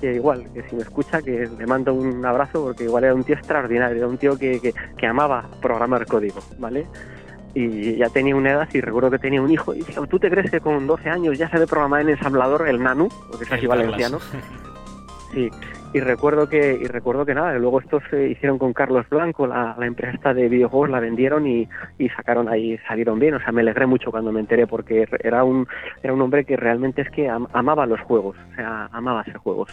que 0.00 0.14
igual, 0.14 0.46
que 0.52 0.62
si 0.68 0.76
me 0.76 0.82
escucha, 0.82 1.22
que 1.22 1.48
le 1.58 1.66
mando 1.66 1.94
un 1.94 2.24
abrazo 2.24 2.64
porque 2.64 2.84
igual 2.84 3.04
era 3.04 3.14
un 3.14 3.24
tío 3.24 3.36
extraordinario, 3.36 3.96
era 3.96 4.08
un 4.08 4.18
tío 4.18 4.36
que, 4.36 4.60
que, 4.60 4.74
que 4.96 5.06
amaba 5.06 5.48
programar 5.60 6.06
código, 6.06 6.40
¿vale? 6.58 6.86
y 7.54 7.96
ya 7.96 8.08
tenía 8.08 8.34
una 8.34 8.50
edad 8.50 8.68
y 8.72 8.80
recuerdo 8.80 9.12
que 9.12 9.18
tenía 9.18 9.40
un 9.40 9.50
hijo 9.50 9.74
y 9.74 9.78
decía, 9.78 10.02
¿tú 10.10 10.18
te 10.18 10.28
crees 10.28 10.50
que 10.50 10.60
con 10.60 10.86
12 10.86 11.08
años 11.08 11.38
ya 11.38 11.48
sabe 11.48 11.66
programar 11.66 12.00
en 12.00 12.10
ensamblador 12.10 12.68
el 12.68 12.82
Nanu? 12.82 13.08
Porque 13.30 13.44
es 13.44 13.52
así 13.52 13.66
valenciano. 13.66 14.18
Sí. 15.32 15.50
Y 15.94 16.00
recuerdo 16.00 16.48
que 16.48 16.72
y 16.72 16.86
recuerdo 16.88 17.24
que 17.24 17.34
nada 17.34 17.54
luego 17.54 17.80
estos 17.80 18.02
se 18.10 18.28
hicieron 18.28 18.58
con 18.58 18.72
Carlos 18.72 19.08
Blanco 19.08 19.46
la, 19.46 19.76
empresa 19.80 20.34
de 20.34 20.48
videojuegos 20.48 20.90
la 20.90 20.98
vendieron 20.98 21.46
y, 21.46 21.68
y, 21.98 22.08
sacaron 22.10 22.48
ahí 22.48 22.76
salieron 22.88 23.20
bien. 23.20 23.34
O 23.34 23.38
sea 23.38 23.52
me 23.52 23.60
alegré 23.60 23.86
mucho 23.86 24.10
cuando 24.10 24.32
me 24.32 24.40
enteré 24.40 24.66
porque 24.66 25.06
era 25.22 25.44
un 25.44 25.68
era 26.02 26.12
un 26.12 26.20
hombre 26.20 26.44
que 26.44 26.56
realmente 26.56 27.02
es 27.02 27.10
que 27.10 27.28
amaba 27.28 27.86
los 27.86 28.00
juegos. 28.00 28.36
O 28.50 28.54
sea 28.56 28.90
amaba 28.92 29.20
hacer 29.20 29.36
juegos. 29.36 29.70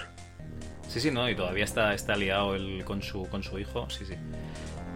Sí 0.87 0.99
sí 0.99 1.09
no 1.09 1.27
y 1.27 1.33
todavía 1.35 1.63
está 1.63 1.95
está 1.95 2.15
liado 2.15 2.53
él 2.53 2.83
con 2.85 3.01
su 3.01 3.27
con 3.27 3.41
su 3.41 3.57
hijo. 3.57 3.89
Sí 3.89 4.05
sí. 4.05 4.13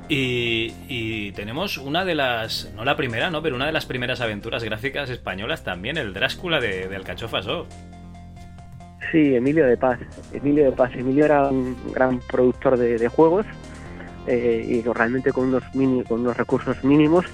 Y, 0.07 0.71
y, 0.87 1.31
tenemos 1.31 1.79
una 1.79 2.05
de 2.05 2.13
las, 2.13 2.71
no 2.75 2.85
la 2.85 2.95
primera, 2.95 3.31
¿no? 3.31 3.41
Pero 3.41 3.55
una 3.55 3.65
de 3.65 3.71
las 3.71 3.87
primeras 3.87 4.21
aventuras 4.21 4.63
gráficas 4.63 5.09
españolas 5.09 5.63
también, 5.63 5.97
el 5.97 6.13
Drácula 6.13 6.59
de, 6.59 6.87
de 6.87 6.95
Alcachofas, 6.95 7.47
¿oh? 7.47 7.65
Sí, 9.11 9.35
Emilio 9.35 9.65
de 9.65 9.77
Paz. 9.77 9.99
Emilio 10.33 10.65
de 10.65 10.71
Paz. 10.71 10.91
Emilio 10.95 11.25
era 11.25 11.47
un 11.47 11.75
gran 11.93 12.19
productor 12.19 12.77
de, 12.77 13.07
juegos 13.07 13.45
eh, 14.27 14.65
y 14.67 14.81
realmente 14.81 15.31
con 15.31 15.45
unos, 15.45 15.63
mini, 15.73 16.03
con 16.03 16.21
unos 16.21 16.37
recursos 16.37 16.83
mínimos 16.83 17.25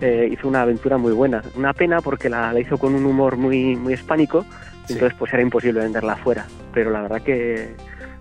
eh, 0.00 0.28
hizo 0.30 0.48
una 0.48 0.62
aventura 0.62 0.98
muy 0.98 1.12
buena. 1.12 1.42
Una 1.56 1.72
pena 1.72 2.00
porque 2.00 2.28
la, 2.28 2.58
hizo 2.60 2.78
con 2.78 2.94
un 2.94 3.06
humor 3.06 3.36
muy, 3.36 3.76
muy 3.76 3.94
hispánico, 3.94 4.44
entonces 4.88 5.14
pues 5.18 5.32
era 5.32 5.42
imposible 5.42 5.80
venderla 5.80 6.14
afuera. 6.14 6.46
Pero 6.72 6.90
la 6.90 7.02
verdad 7.02 7.22
que 7.22 7.74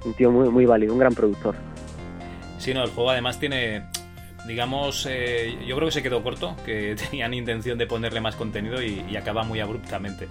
un 0.05 0.13
tío 0.13 0.31
muy, 0.31 0.49
muy 0.49 0.65
válido, 0.65 0.93
un 0.93 0.99
gran 0.99 1.13
productor. 1.13 1.55
Sí, 2.57 2.73
no, 2.73 2.83
el 2.83 2.91
juego 2.91 3.09
además 3.09 3.39
tiene, 3.39 3.83
digamos, 4.47 5.07
eh, 5.09 5.57
yo 5.67 5.75
creo 5.75 5.87
que 5.87 5.93
se 5.93 6.03
quedó 6.03 6.23
corto, 6.23 6.55
que 6.65 6.95
tenían 7.09 7.33
intención 7.33 7.77
de 7.77 7.87
ponerle 7.87 8.21
más 8.21 8.35
contenido 8.35 8.81
y 8.81 9.15
acaba 9.17 9.43
muy 9.43 9.59
abruptamente. 9.59 10.27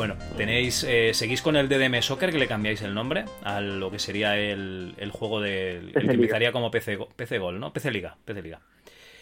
Bueno, 0.00 0.16
tenéis, 0.34 0.82
eh, 0.84 1.12
seguís 1.12 1.42
con 1.42 1.56
el 1.56 1.68
DDM 1.68 2.00
Soccer 2.00 2.30
que 2.30 2.38
le 2.38 2.48
cambiáis 2.48 2.80
el 2.80 2.94
nombre 2.94 3.26
a 3.44 3.60
lo 3.60 3.90
que 3.90 3.98
sería 3.98 4.34
el, 4.38 5.10
juego 5.12 5.42
de 5.42 5.92
que 5.92 6.12
empezaría 6.12 6.52
como 6.52 6.70
PC, 6.70 6.96
PC 7.14 7.36
Gol, 7.36 7.60
¿no? 7.60 7.70
PC 7.74 7.90
Liga, 7.90 8.16
PC 8.24 8.40
Liga. 8.40 8.62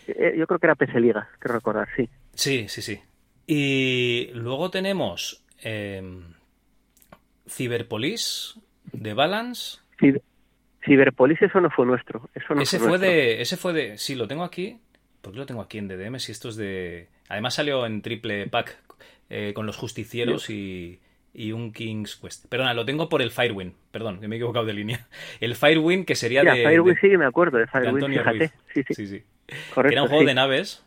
Eh, 0.06 0.36
yo 0.38 0.46
creo 0.46 0.60
que 0.60 0.66
era 0.68 0.76
PC 0.76 1.00
Liga, 1.00 1.30
que 1.42 1.48
recordar, 1.48 1.88
sí. 1.96 2.08
Sí, 2.32 2.68
sí, 2.68 2.82
sí. 2.82 3.00
Y 3.44 4.30
luego 4.34 4.70
tenemos 4.70 5.44
eh, 5.64 6.00
Cyberpolis 7.48 8.60
de 8.92 9.14
Balance. 9.14 9.80
Cyberpolis 10.84 11.42
eso 11.42 11.60
no 11.60 11.70
fue 11.70 11.86
nuestro. 11.86 12.30
Eso 12.36 12.54
no 12.54 12.62
ese 12.62 12.78
fue, 12.78 12.98
de, 12.98 13.42
ese 13.42 13.56
fue 13.56 13.72
de, 13.72 13.98
sí, 13.98 14.14
lo 14.14 14.28
tengo 14.28 14.44
aquí. 14.44 14.78
¿Por 15.22 15.32
qué 15.32 15.40
lo 15.40 15.46
tengo 15.46 15.60
aquí 15.60 15.78
en 15.78 15.88
DDM? 15.88 16.20
Si 16.20 16.30
esto 16.30 16.50
es 16.50 16.54
de, 16.54 17.08
además 17.28 17.54
salió 17.54 17.84
en 17.84 18.00
triple 18.00 18.46
pack 18.46 18.78
eh, 19.30 19.52
con 19.54 19.66
los 19.66 19.76
justicieros 19.76 20.48
y, 20.50 21.00
un 21.52 21.72
King's 21.72 22.16
Quest. 22.16 22.48
Perdona, 22.48 22.74
lo 22.74 22.84
tengo 22.84 23.08
por 23.08 23.22
el 23.22 23.30
Firewind, 23.30 23.74
perdón, 23.90 24.20
que 24.20 24.26
me 24.26 24.36
he 24.36 24.38
equivocado 24.38 24.64
de 24.64 24.72
línea. 24.72 25.06
El 25.40 25.54
Firewind 25.54 26.04
que 26.04 26.16
sería 26.16 26.42
de... 26.42 26.64
Firewind 26.64 26.98
sí, 27.00 27.16
me 27.16 27.26
acuerdo 27.26 27.58
de 27.58 27.66
Firewind, 27.66 28.06
fíjate. 28.06 28.50
Sí, 28.74 28.82
sí. 28.88 29.06
sí, 29.06 29.24
era 29.90 30.02
un 30.02 30.08
juego 30.08 30.24
de 30.24 30.34
naves. 30.34 30.84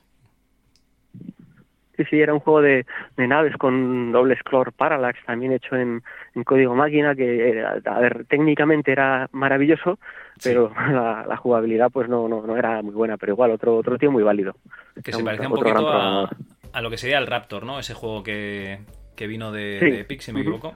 Sí, 1.96 2.04
sí, 2.10 2.22
era 2.22 2.34
un 2.34 2.40
juego 2.40 2.62
de, 2.62 2.86
naves 3.18 3.56
con 3.58 4.12
doble 4.12 4.36
scroll 4.38 4.72
parallax, 4.72 5.20
también 5.26 5.52
hecho 5.52 5.76
en, 5.76 6.02
código 6.46 6.74
máquina, 6.74 7.16
que, 7.16 7.64
a 7.64 8.00
ver, 8.00 8.26
técnicamente 8.26 8.92
era 8.92 9.30
maravilloso, 9.32 10.00
pero 10.44 10.72
la, 10.92 11.38
jugabilidad 11.38 11.92
pues 11.92 12.10
no, 12.10 12.28
no, 12.28 12.46
no 12.46 12.58
era 12.58 12.82
muy 12.82 12.94
buena, 12.94 13.18
pero 13.18 13.34
igual 13.34 13.52
otro, 13.52 13.78
otro 13.78 13.98
tío 13.98 14.12
muy 14.12 14.24
válido. 14.24 14.56
Que 15.04 15.12
se 15.12 15.24
parecía 15.24 15.48
un 15.48 15.56
poquito 15.56 15.88
a, 15.88 16.30
a 16.74 16.82
lo 16.82 16.90
que 16.90 16.98
sería 16.98 17.18
el 17.18 17.28
Raptor, 17.28 17.66
¿no? 17.66 17.80
Ese 17.80 17.94
juego 17.94 18.24
que, 18.24 18.80
vino 19.18 19.52
de, 19.52 20.00
Epic, 20.02 20.22
si 20.22 20.32
me 20.32 20.42
equivoco. 20.42 20.74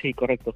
Sí, 0.00 0.12
correcto. 0.14 0.54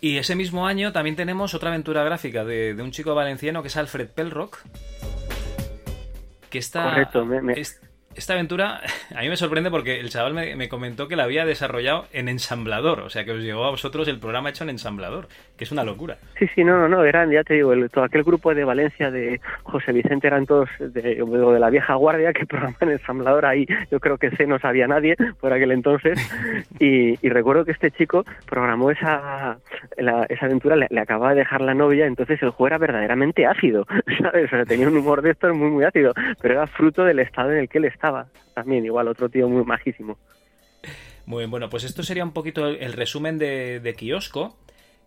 Y 0.00 0.18
ese 0.18 0.36
mismo 0.36 0.66
año 0.66 0.92
también 0.92 1.16
tenemos 1.16 1.54
otra 1.54 1.70
aventura 1.70 2.04
gráfica 2.04 2.44
de, 2.44 2.76
un 2.78 2.90
chico 2.90 3.14
valenciano 3.14 3.62
que 3.62 3.68
es 3.68 3.76
Alfred 3.78 4.08
Pelrock. 4.08 4.58
Que 6.50 6.58
está. 6.58 6.90
Correcto, 6.90 7.26
esta 8.16 8.34
aventura 8.34 8.80
a 9.14 9.20
mí 9.22 9.28
me 9.28 9.36
sorprende 9.36 9.70
porque 9.70 10.00
el 10.00 10.08
chaval 10.08 10.34
me, 10.34 10.68
comentó 10.68 11.08
que 11.08 11.16
la 11.16 11.24
había 11.24 11.44
desarrollado 11.44 12.06
en 12.12 12.28
ensamblador, 12.28 13.00
o 13.00 13.10
sea 13.10 13.24
que 13.24 13.32
os 13.32 13.40
llegó 13.40 13.64
a 13.64 13.70
vosotros 13.70 14.08
el 14.08 14.18
programa 14.18 14.50
hecho 14.50 14.64
en 14.64 14.70
ensamblador, 14.70 15.28
que 15.56 15.64
es 15.64 15.72
una 15.72 15.84
locura. 15.84 16.16
Sí, 16.38 16.46
sí, 16.54 16.64
no, 16.64 16.78
no, 16.78 16.88
no, 16.88 17.04
eran, 17.04 17.30
ya 17.30 17.42
te 17.44 17.54
digo, 17.54 17.72
todo 17.88 18.04
aquel 18.04 18.22
grupo 18.22 18.54
de 18.54 18.64
Valencia 18.64 19.10
de 19.10 19.40
José 19.62 19.92
Vicente 19.92 20.26
eran 20.26 20.46
todos 20.46 20.68
de, 20.78 21.14
de 21.14 21.58
la 21.58 21.70
vieja 21.70 21.94
guardia 21.94 22.32
que 22.32 22.46
programaban 22.46 22.88
en 22.88 22.90
ensamblador 22.92 23.46
ahí, 23.46 23.66
yo 23.90 24.00
creo 24.00 24.18
que 24.18 24.30
sé, 24.32 24.46
no 24.46 24.58
sabía 24.58 24.86
nadie 24.86 25.16
por 25.40 25.52
aquel 25.52 25.72
entonces, 25.72 26.18
y, 26.78 27.16
recuerdo 27.34 27.64
que 27.64 27.72
este 27.72 27.90
chico 27.90 28.24
programó 28.48 28.92
esa, 28.92 29.58
esa 29.96 30.46
aventura, 30.46 30.76
le, 30.76 31.00
acababa 31.00 31.30
de 31.30 31.40
dejar 31.40 31.60
la 31.60 31.74
novia, 31.74 32.06
entonces 32.06 32.40
el 32.42 32.50
juego 32.50 32.68
era 32.68 32.78
verdaderamente 32.78 33.44
ácido, 33.44 33.86
¿sabes? 34.22 34.46
O 34.46 34.48
sea, 34.48 34.64
tenía 34.64 34.86
un 34.86 34.96
humor 34.96 35.20
de 35.20 35.32
estos 35.32 35.52
muy, 35.54 35.68
muy 35.68 35.84
ácido, 35.84 36.14
pero 36.40 36.54
era 36.54 36.68
fruto 36.68 37.04
del 37.04 37.18
estado 37.18 37.50
en 37.50 37.58
el 37.58 37.68
que 37.68 37.78
él 37.78 37.86
estaba 37.86 38.03
también, 38.54 38.84
igual 38.84 39.08
otro 39.08 39.28
tío 39.28 39.48
muy 39.48 39.64
majísimo. 39.64 40.16
Muy 41.26 41.40
bien, 41.40 41.50
bueno, 41.50 41.70
pues 41.70 41.84
esto 41.84 42.02
sería 42.02 42.24
un 42.24 42.32
poquito 42.32 42.66
el, 42.66 42.92
resumen 42.92 43.38
de, 43.38 43.94
Kiosco. 43.96 44.56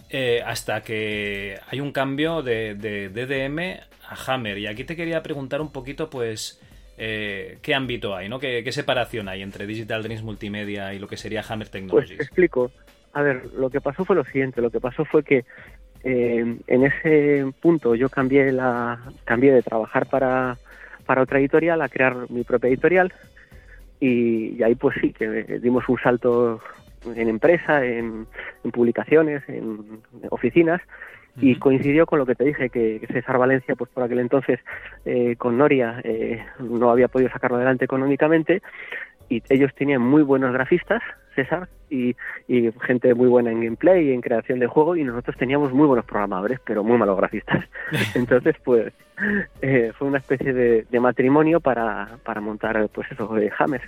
Eh, 0.09 0.41
hasta 0.45 0.81
que 0.81 1.59
hay 1.67 1.81
un 1.81 1.91
cambio 1.91 2.41
de, 2.41 2.75
DDM 2.75 3.79
a 4.09 4.15
Hammer. 4.33 4.57
Y 4.57 4.67
aquí 4.67 4.83
te 4.83 4.95
quería 4.95 5.21
preguntar 5.21 5.61
un 5.61 5.71
poquito, 5.71 6.09
pues, 6.09 6.61
eh, 6.97 7.59
qué 7.61 7.75
ámbito 7.75 8.15
hay, 8.15 8.29
¿no? 8.29 8.39
¿Qué, 8.39 8.71
separación 8.71 9.27
hay 9.27 9.41
entre 9.41 9.67
Digital 9.67 10.03
Dreams 10.03 10.23
Multimedia 10.23 10.93
y 10.93 10.99
lo 10.99 11.07
que 11.07 11.17
sería 11.17 11.43
Hammer 11.47 11.69
Technologies? 11.69 12.17
Pues 12.17 12.27
explico. 12.27 12.71
A 13.13 13.21
ver, 13.21 13.45
lo 13.53 13.69
que 13.69 13.81
pasó 13.81 14.05
fue 14.05 14.15
lo 14.15 14.23
siguiente. 14.23 14.61
Lo 14.61 14.71
que 14.71 14.79
pasó 14.79 15.03
fue 15.05 15.23
que 15.23 15.45
eh, 16.03 16.57
en 16.67 16.83
ese 16.83 17.51
punto 17.59 17.95
yo 17.95 18.09
cambié 18.09 18.51
la 18.51 18.99
cambié 19.25 19.51
de 19.51 19.63
trabajar 19.63 20.07
para 20.07 20.57
para 21.07 21.23
otra 21.23 21.39
editorial 21.39 21.81
a 21.81 21.89
crear 21.89 22.29
mi 22.29 22.43
propia 22.43 22.67
editorial. 22.67 23.11
Y, 23.99 24.61
ahí 24.61 24.75
pues 24.75 24.95
sí 25.01 25.11
que 25.11 25.27
dimos 25.59 25.89
un 25.89 25.97
salto 25.97 26.61
en 27.15 27.27
empresa, 27.27 27.83
en, 27.83 28.27
publicaciones, 28.71 29.41
en 29.47 30.01
oficinas. 30.29 30.81
Y 31.39 31.55
coincidió 31.55 32.07
con 32.07 32.19
lo 32.19 32.25
que 32.25 32.35
te 32.35 32.43
dije 32.43 32.69
que, 32.69 32.99
César 33.11 33.37
Valencia 33.37 33.75
pues 33.75 33.91
por 33.91 34.03
aquel 34.03 34.19
entonces 34.19 34.59
eh, 35.05 35.35
con 35.37 35.57
Noria 35.57 36.01
eh, 36.03 36.43
no 36.59 36.89
había 36.89 37.07
podido 37.07 37.29
sacarlo 37.29 37.57
adelante 37.57 37.85
económicamente 37.85 38.63
y 39.29 39.43
ellos 39.49 39.71
tenían 39.75 40.01
muy 40.01 40.23
buenos 40.23 40.53
grafistas, 40.53 41.01
César, 41.35 41.69
y, 41.89 42.15
gente 42.81 43.13
muy 43.13 43.27
buena 43.27 43.51
en 43.51 43.61
gameplay 43.61 44.09
y 44.09 44.13
en 44.13 44.21
creación 44.21 44.59
de 44.59 44.67
juego, 44.67 44.95
y 44.95 45.03
nosotros 45.03 45.35
teníamos 45.37 45.71
muy 45.71 45.87
buenos 45.87 46.05
programadores, 46.05 46.59
pero 46.65 46.83
muy 46.83 46.97
malos 46.97 47.17
grafistas. 47.17 47.65
Entonces, 48.15 48.55
pues, 48.63 48.93
eh, 49.61 49.91
fue 49.97 50.07
una 50.07 50.17
especie 50.17 50.53
de, 50.53 50.99
matrimonio 50.99 51.59
para, 51.59 52.17
para, 52.23 52.41
montar, 52.41 52.89
pues 52.89 53.11
eso, 53.11 53.27
de 53.33 53.51
Hammer. 53.57 53.81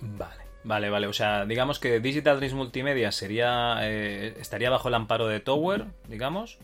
Vale. 0.00 0.46
Vale, 0.64 0.90
vale, 0.90 1.06
o 1.06 1.12
sea, 1.12 1.46
digamos 1.46 1.78
que 1.78 2.00
Digital 2.00 2.38
Dreams 2.38 2.54
Multimedia 2.54 3.12
sería 3.12 3.76
eh, 3.82 4.34
estaría 4.40 4.68
bajo 4.68 4.88
el 4.88 4.94
amparo 4.94 5.28
de 5.28 5.38
Tower, 5.38 5.84
digamos, 6.08 6.58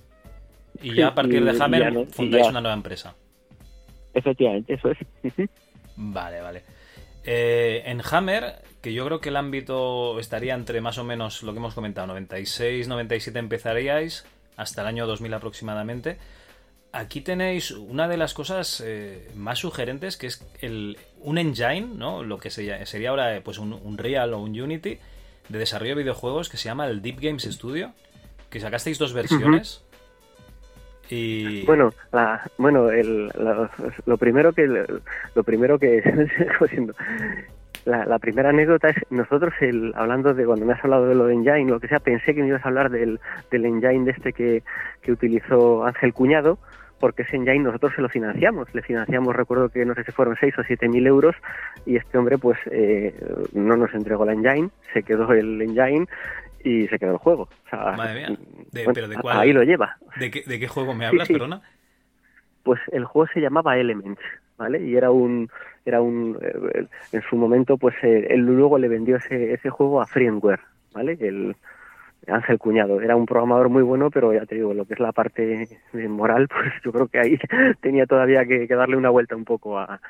y 0.83 0.94
ya 0.94 1.07
a 1.07 1.14
partir 1.14 1.44
de 1.44 1.62
Hammer 1.62 2.07
fundáis 2.09 2.48
una 2.48 2.61
nueva 2.61 2.74
empresa. 2.74 3.14
Efectivamente, 4.12 4.74
eso 4.74 4.90
es. 4.90 4.98
vale, 5.94 6.40
vale. 6.40 6.62
Eh, 7.24 7.82
en 7.87 8.02
Hammer, 8.11 8.62
que 8.80 8.92
yo 8.92 9.04
creo 9.06 9.20
que 9.20 9.28
el 9.28 9.37
ámbito 9.37 10.18
estaría 10.18 10.54
entre 10.54 10.80
más 10.80 10.98
o 10.98 11.04
menos 11.04 11.42
lo 11.42 11.52
que 11.52 11.58
hemos 11.58 11.74
comentado, 11.74 12.08
96, 12.08 12.88
97 12.88 13.38
empezaríais, 13.38 14.24
hasta 14.56 14.82
el 14.82 14.88
año 14.88 15.06
2000 15.06 15.35
aproximadamente. 15.35 16.18
Aquí 16.92 17.22
tenéis 17.22 17.70
una 17.70 18.06
de 18.06 18.18
las 18.18 18.35
cosas 18.35 18.82
eh, 18.85 19.30
más 19.35 19.61
sugerentes, 19.61 20.16
que 20.16 20.26
es 20.26 20.44
el, 20.61 20.98
un 21.20 21.38
engine, 21.38 21.88
¿no? 21.94 22.22
Lo 22.22 22.38
que 22.38 22.50
sería, 22.50 22.85
sería 22.85 23.11
ahora 23.11 23.40
pues 23.42 23.58
un, 23.58 23.96
Real 23.96 24.35
o 24.35 24.40
un 24.40 24.61
Unity 24.61 24.98
de 25.48 25.58
desarrollo 25.58 25.94
de 25.94 26.02
videojuegos 26.02 26.50
que 26.50 26.58
se 26.58 26.64
llama 26.64 26.87
el 26.87 27.00
Deep 27.00 27.20
Games 27.20 27.44
Studio, 27.44 27.92
que 28.50 28.61
sacasteis 28.61 28.98
dos 28.98 29.14
versiones. 29.14 29.82
Bueno, 31.66 31.92
la, 32.12 32.42
bueno, 32.58 32.90
el, 32.90 33.30
lo 34.06 34.16
primero 34.16 34.52
que 34.52 34.66
lo 34.66 35.44
primero 35.44 35.78
que 35.78 36.02
la, 37.84 38.06
la, 38.06 38.18
primera 38.18 38.50
anécdota 38.50 38.90
es 38.90 38.96
nosotros 39.10 39.52
el, 39.60 39.92
hablando 39.96 40.34
de 40.34 40.46
cuando 40.46 40.64
me 40.64 40.72
has 40.72 40.84
hablado 40.84 41.06
de 41.06 41.14
lo 41.14 41.26
de 41.26 41.34
engine, 41.34 41.70
lo 41.70 41.80
que 41.80 41.88
sea, 41.88 42.00
pensé 42.00 42.34
que 42.34 42.42
me 42.42 42.48
ibas 42.48 42.64
a 42.64 42.68
hablar 42.68 42.90
del, 42.90 43.20
del 43.50 43.64
engine 43.64 44.04
de 44.04 44.12
este 44.12 44.32
que, 44.32 44.62
que 45.02 45.12
utilizó 45.12 45.84
Ángel 45.84 46.14
Cuñado, 46.14 46.58
porque 47.02 47.22
ese 47.22 47.34
engine 47.34 47.58
nosotros 47.58 47.92
se 47.96 48.00
lo 48.00 48.08
financiamos. 48.08 48.72
Le 48.74 48.82
financiamos, 48.82 49.34
recuerdo 49.34 49.68
que 49.68 49.84
no 49.84 49.94
sé 49.94 50.04
si 50.04 50.12
fueron 50.12 50.36
6 50.38 50.56
o 50.58 50.62
7 50.62 50.88
mil 50.88 51.04
euros 51.06 51.34
y 51.84 51.96
este 51.96 52.16
hombre 52.16 52.38
pues 52.38 52.58
eh, 52.70 53.12
no 53.52 53.76
nos 53.76 53.92
entregó 53.92 54.24
la 54.24 54.34
engine, 54.34 54.70
se 54.94 55.02
quedó 55.02 55.32
el 55.32 55.60
engine 55.60 56.06
y 56.64 56.87
se 56.88 56.98
quedó 56.98 57.12
el 57.12 57.18
juego. 57.18 57.48
Madre 57.72 58.29
mía. 58.29 58.38
¿pero 58.94 59.09
de 59.09 59.16
cuál? 59.16 59.40
Ahí 59.40 59.53
lo 59.53 59.62
lleva. 59.62 59.96
¿De 60.16 60.31
qué, 60.31 60.42
de 60.46 60.59
qué 60.59 60.68
juego 60.68 60.94
me 60.94 61.07
hablas, 61.07 61.29
perdona? 61.29 61.62
Pues 62.62 62.81
el 62.92 63.05
juego 63.05 63.29
se 63.33 63.40
llamaba 63.40 63.77
Elements, 63.77 64.20
¿vale? 64.57 64.85
Y 64.85 64.96
era 64.96 65.11
un, 65.11 65.51
era 65.85 66.01
un, 66.01 66.38
eh, 66.40 66.87
en 67.12 67.22
su 67.29 67.37
momento, 67.37 67.77
pues 67.77 67.94
eh, 68.03 68.29
él 68.31 68.40
luego 68.40 68.79
le 68.79 68.88
vendió 68.88 69.16
ese, 69.16 69.53
ese 69.53 69.70
juego 69.70 70.01
a 70.01 70.07
Freeware, 70.07 70.61
¿vale? 70.92 71.18
El 71.20 71.57
Ángel 72.29 72.59
Cuñado. 72.59 73.01
Era 73.01 73.16
un 73.16 73.27
programador 73.27 73.68
muy 73.68 73.83
bueno, 73.83 74.11
pero 74.11 74.33
ya 74.33 74.46
te 74.46 74.55
digo, 74.55 74.75
lo 74.75 74.85
que 74.85 74.94
es 74.94 75.01
la 75.01 75.12
parte 75.12 75.68
moral, 76.09 76.48
pues 76.48 76.72
yo 76.85 76.92
creo 76.92 77.09
que 77.09 77.18
ahí 77.18 77.38
tenía 77.81 78.07
todavía 78.07 78.44
que, 78.46 78.66
darle 78.66 78.96
una 78.96 79.11
vuelta 79.11 79.35
un 79.35 79.44
poco 79.44 79.79
a, 79.79 80.01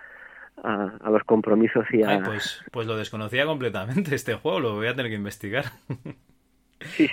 a, 0.62 1.10
los 1.10 1.24
compromisos 1.24 1.86
y 1.92 2.02
a... 2.02 2.20
pues, 2.22 2.62
pues 2.70 2.86
lo 2.86 2.96
desconocía 2.96 3.46
completamente 3.46 4.14
este 4.14 4.34
juego, 4.34 4.60
lo 4.60 4.74
voy 4.74 4.88
a 4.88 4.94
tener 4.94 5.10
que 5.10 5.16
investigar. 5.16 5.64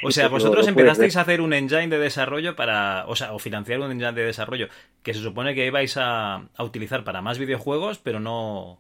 o 0.04 0.12
sea, 0.12 0.28
vosotros 0.28 0.68
empezasteis 0.68 1.18
a 1.18 1.22
hacer 1.22 1.42
un 1.42 1.54
engine 1.54 1.88
de 1.88 2.00
desarrollo 2.00 2.56
para, 2.56 3.06
o 3.08 3.16
sea, 3.16 3.34
o 3.34 3.40
financiar 3.40 3.80
un 3.80 3.92
engine 3.92 4.14
de 4.14 4.26
desarrollo 4.26 4.68
que 5.04 5.14
se 5.14 5.20
supone 5.20 5.56
que 5.56 5.66
ibais 5.66 5.98
a, 5.98 6.36
a 6.56 6.64
utilizar 6.64 7.04
para 7.04 7.22
más 7.22 7.40
videojuegos, 7.40 8.00
pero 8.00 8.20
no, 8.20 8.80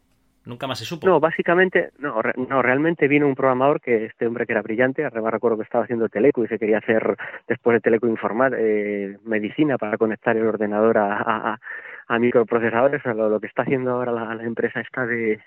Nunca 0.49 0.67
más 0.67 0.79
se 0.79 0.85
supo. 0.85 1.05
No, 1.05 1.19
básicamente, 1.19 1.91
no, 1.99 2.21
no, 2.35 2.62
realmente 2.62 3.07
vino 3.07 3.27
un 3.27 3.35
programador 3.35 3.81
que 3.81 4.05
este 4.05 4.25
hombre 4.25 4.45
que 4.45 4.53
era 4.53 4.62
brillante, 4.62 5.05
además 5.05 5.33
recuerdo 5.33 5.57
que 5.57 5.63
estaba 5.63 5.83
haciendo 5.83 6.09
Teleco 6.09 6.43
y 6.43 6.47
se 6.47 6.57
quería 6.57 6.79
hacer 6.79 7.17
después 7.47 7.75
de 7.75 7.81
Teleco 7.81 8.07
informar 8.07 8.55
eh, 8.57 9.17
medicina 9.25 9.77
para 9.77 9.97
conectar 9.97 10.35
el 10.38 10.47
ordenador 10.47 10.97
a, 10.97 11.59
a, 12.07 12.19
microprocesadores, 12.19 13.05
lo, 13.05 13.29
lo, 13.29 13.39
que 13.39 13.45
está 13.45 13.62
haciendo 13.62 13.91
ahora 13.91 14.12
la, 14.12 14.43
empresa 14.43 14.79
esta 14.79 15.05
de, 15.05 15.39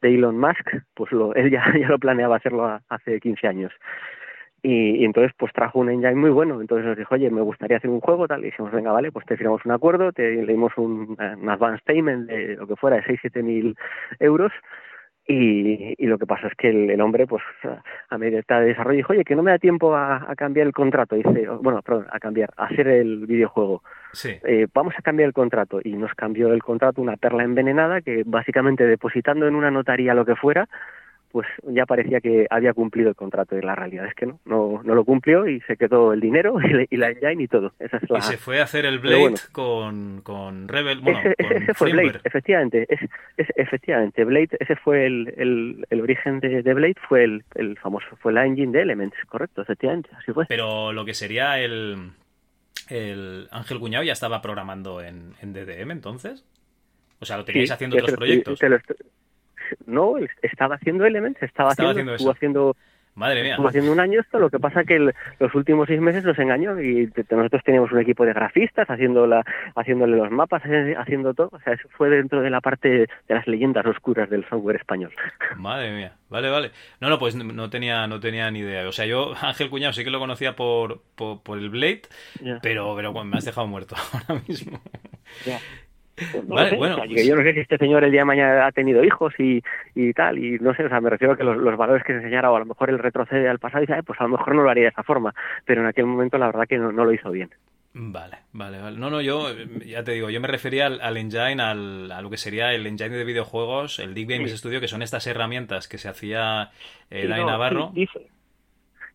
de 0.00 0.14
Elon 0.14 0.38
Musk, 0.38 0.70
pues 0.94 1.10
lo, 1.10 1.34
él 1.34 1.50
ya, 1.50 1.64
ya 1.76 1.88
lo 1.88 1.98
planeaba 1.98 2.36
hacerlo 2.36 2.80
hace 2.88 3.18
15 3.18 3.48
años. 3.48 3.72
Y, 4.66 5.04
entonces 5.04 5.32
pues 5.36 5.52
trajo 5.52 5.78
un 5.78 5.90
engine 5.90 6.14
muy 6.14 6.30
bueno, 6.30 6.58
entonces 6.58 6.86
nos 6.86 6.96
dijo, 6.96 7.14
oye, 7.14 7.28
me 7.28 7.42
gustaría 7.42 7.76
hacer 7.76 7.90
un 7.90 8.00
juego, 8.00 8.26
tal, 8.26 8.40
y 8.40 8.46
dijimos, 8.46 8.72
venga, 8.72 8.92
vale, 8.92 9.12
pues 9.12 9.26
te 9.26 9.36
firmamos 9.36 9.62
un 9.66 9.72
acuerdo, 9.72 10.10
te 10.10 10.22
le 10.22 10.52
dimos 10.52 10.72
un, 10.78 11.18
un 11.18 11.48
advance 11.50 11.82
payment 11.84 12.26
de 12.30 12.56
lo 12.56 12.66
que 12.66 12.76
fuera, 12.76 12.96
de 12.96 13.02
6-7 13.02 13.42
mil 13.42 13.76
euros, 14.20 14.52
y, 15.26 15.94
y, 16.02 16.06
lo 16.06 16.18
que 16.18 16.26
pasa 16.26 16.48
es 16.48 16.54
que 16.54 16.68
el, 16.68 17.00
hombre, 17.00 17.26
pues 17.26 17.42
a 18.10 18.18
medida 18.18 18.42
de 18.60 18.66
desarrollo, 18.66 18.98
dijo, 18.98 19.12
oye, 19.14 19.24
que 19.24 19.34
no 19.34 19.42
me 19.42 19.52
da 19.52 19.58
tiempo 19.58 19.94
a, 19.94 20.30
a, 20.30 20.36
cambiar 20.36 20.66
el 20.66 20.74
contrato. 20.74 21.16
Dice, 21.16 21.48
bueno, 21.62 21.80
perdón, 21.80 22.06
a 22.10 22.18
cambiar, 22.18 22.50
a 22.58 22.66
hacer 22.66 22.88
el 22.88 23.26
videojuego. 23.26 23.82
Sí. 24.12 24.36
Eh, 24.44 24.66
vamos 24.74 24.92
a 24.98 25.02
cambiar 25.02 25.28
el 25.28 25.32
contrato. 25.32 25.80
Y 25.82 25.94
nos 25.94 26.12
cambió 26.12 26.52
el 26.52 26.62
contrato 26.62 27.00
una 27.00 27.16
perla 27.16 27.42
envenenada 27.42 28.02
que 28.02 28.22
básicamente 28.26 28.86
depositando 28.86 29.48
en 29.48 29.54
una 29.54 29.70
notaría 29.70 30.12
lo 30.12 30.26
que 30.26 30.36
fuera, 30.36 30.68
pues 31.34 31.48
ya 31.64 31.84
parecía 31.84 32.20
que 32.20 32.46
había 32.48 32.72
cumplido 32.74 33.08
el 33.08 33.16
contrato 33.16 33.58
y 33.58 33.60
la 33.60 33.74
realidad 33.74 34.06
es 34.06 34.14
que 34.14 34.24
no, 34.24 34.38
no, 34.44 34.80
no 34.84 34.94
lo 34.94 35.04
cumplió 35.04 35.48
y 35.48 35.60
se 35.62 35.76
quedó 35.76 36.12
el 36.12 36.20
dinero 36.20 36.58
y, 36.90 36.96
la 36.96 37.10
engine 37.10 37.42
y 37.42 37.48
todo. 37.48 37.72
Esa 37.80 37.96
es 37.96 38.08
la... 38.08 38.20
Y 38.20 38.22
se 38.22 38.36
fue 38.36 38.60
a 38.60 38.62
hacer 38.62 38.86
el 38.86 39.00
Blade 39.00 39.34
con, 39.50 40.20
con 40.22 40.68
Rebel. 40.68 41.00
Bueno, 41.00 41.18
ese, 41.36 41.74
fue 41.74 41.90
Blade, 41.90 42.20
efectivamente. 42.22 42.86
Es, 42.88 43.00
efectivamente, 43.56 44.22
Blade, 44.24 44.50
ese 44.60 44.76
fue 44.76 45.06
el, 45.06 45.34
el, 45.36 45.84
el 45.90 46.00
origen 46.02 46.38
de, 46.38 46.62
de, 46.62 46.72
Blade, 46.72 46.94
fue 47.08 47.24
el, 47.24 47.42
el 47.56 47.76
famoso, 47.78 48.06
fue 48.20 48.32
la 48.32 48.46
engine 48.46 48.70
de 48.70 48.82
Elements, 48.82 49.16
correcto, 49.26 49.62
efectivamente, 49.62 50.10
así 50.16 50.30
fue. 50.30 50.46
Pero 50.46 50.92
lo 50.92 51.04
que 51.04 51.14
sería 51.14 51.58
el, 51.58 52.12
el 52.90 53.48
Ángel 53.50 53.80
Cuñado 53.80 54.04
ya 54.04 54.12
estaba 54.12 54.40
programando 54.40 55.02
en, 55.02 55.32
en 55.42 55.52
DDM 55.52 55.90
entonces. 55.90 56.44
O 57.18 57.24
sea, 57.24 57.38
lo 57.38 57.44
teníais 57.44 57.72
haciendo 57.72 57.96
otros 57.96 58.12
proyectos 58.12 58.60
no, 59.86 60.14
estaba 60.42 60.76
haciendo 60.76 61.04
Elements, 61.04 61.42
estaba, 61.42 61.70
haciendo, 61.70 62.14
estuvo 62.14 62.30
haciendo 62.30 62.76
Madre 63.14 63.42
mía. 63.42 63.52
Estuvo 63.52 63.68
haciendo 63.68 63.92
un 63.92 64.00
año 64.00 64.20
esto, 64.20 64.38
lo 64.38 64.50
que 64.50 64.58
pasa 64.58 64.82
que 64.84 64.98
los 64.98 65.54
últimos 65.54 65.86
seis 65.86 66.00
meses 66.00 66.24
nos 66.24 66.38
engañó 66.38 66.80
y 66.80 67.10
nosotros 67.30 67.62
teníamos 67.64 67.92
un 67.92 68.00
equipo 68.00 68.24
de 68.24 68.32
grafistas 68.32 68.90
haciendo 68.90 69.26
la, 69.26 69.44
haciéndole 69.76 70.16
los 70.16 70.30
mapas, 70.32 70.62
eh, 70.66 70.96
haciendo 70.98 71.32
todo. 71.32 71.50
O 71.52 71.60
sea, 71.60 71.74
eso 71.74 71.88
fue 71.96 72.10
dentro 72.10 72.42
de 72.42 72.50
la 72.50 72.60
parte 72.60 72.88
de 72.88 73.34
las 73.34 73.46
leyendas 73.46 73.86
oscuras 73.86 74.28
del 74.30 74.44
software 74.48 74.76
español. 74.76 75.12
Madre 75.56 75.92
mía. 75.92 76.12
Vale, 76.28 76.50
vale. 76.50 76.70
No, 77.00 77.08
no, 77.08 77.18
pues 77.20 77.36
no 77.36 77.70
tenía, 77.70 78.08
no 78.08 78.18
tenía 78.18 78.50
ni 78.50 78.60
idea. 78.60 78.88
O 78.88 78.92
sea, 78.92 79.06
yo 79.06 79.34
Ángel 79.40 79.70
Cuñado 79.70 79.92
sí 79.92 80.02
que 80.02 80.10
lo 80.10 80.18
conocía 80.18 80.56
por, 80.56 81.00
por, 81.14 81.58
el 81.58 81.70
Blade, 81.70 82.02
pero, 82.62 82.96
pero 82.96 83.12
me 83.24 83.36
has 83.36 83.44
dejado 83.44 83.68
muerto 83.68 83.94
ahora 84.28 84.42
mismo. 84.48 84.80
Vale, 86.44 86.76
bueno, 86.76 86.96
pues 86.96 87.26
yo 87.26 87.36
no 87.36 87.42
sé 87.42 87.54
si 87.54 87.60
este 87.60 87.78
señor 87.78 88.04
el 88.04 88.10
día 88.10 88.20
de 88.20 88.26
mañana 88.26 88.66
ha 88.66 88.72
tenido 88.72 89.04
hijos 89.04 89.34
y, 89.38 89.62
y 89.94 90.12
tal, 90.12 90.38
y 90.38 90.58
no 90.58 90.74
sé, 90.74 90.84
o 90.84 90.88
sea, 90.88 91.00
me 91.00 91.10
refiero 91.10 91.34
a 91.34 91.36
que 91.36 91.44
los, 91.44 91.56
los 91.56 91.76
valores 91.76 92.04
que 92.04 92.12
se 92.12 92.18
enseñara, 92.18 92.50
o 92.50 92.56
a 92.56 92.60
lo 92.60 92.66
mejor 92.66 92.90
él 92.90 92.98
retrocede 92.98 93.48
al 93.48 93.58
pasado 93.58 93.82
y 93.82 93.86
dice, 93.86 94.02
pues 94.02 94.20
a 94.20 94.24
lo 94.24 94.30
mejor 94.30 94.54
no 94.54 94.62
lo 94.62 94.70
haría 94.70 94.84
de 94.84 94.90
esa 94.90 95.02
forma, 95.02 95.34
pero 95.64 95.80
en 95.80 95.86
aquel 95.86 96.06
momento 96.06 96.38
la 96.38 96.46
verdad 96.46 96.66
que 96.68 96.78
no, 96.78 96.92
no 96.92 97.04
lo 97.04 97.12
hizo 97.12 97.30
bien. 97.30 97.50
Vale, 97.96 98.38
vale, 98.52 98.80
vale. 98.80 98.98
No, 98.98 99.08
no, 99.08 99.20
yo 99.20 99.54
ya 99.86 100.02
te 100.02 100.12
digo, 100.12 100.28
yo 100.28 100.40
me 100.40 100.48
refería 100.48 100.86
al, 100.86 101.16
engine, 101.16 101.62
al, 101.62 102.10
a 102.10 102.20
lo 102.22 102.28
que 102.28 102.36
sería 102.36 102.72
el 102.72 102.84
engine 102.88 103.16
de 103.16 103.24
videojuegos, 103.24 104.00
el 104.00 104.14
Deep 104.14 104.30
Games 104.30 104.50
Studio, 104.58 104.80
que 104.80 104.88
son 104.88 105.00
estas 105.00 105.28
herramientas 105.28 105.86
que 105.86 105.98
se 105.98 106.08
hacía 106.08 106.70
eh, 107.08 107.28
Dani 107.28 107.44
Navarro. 107.44 107.92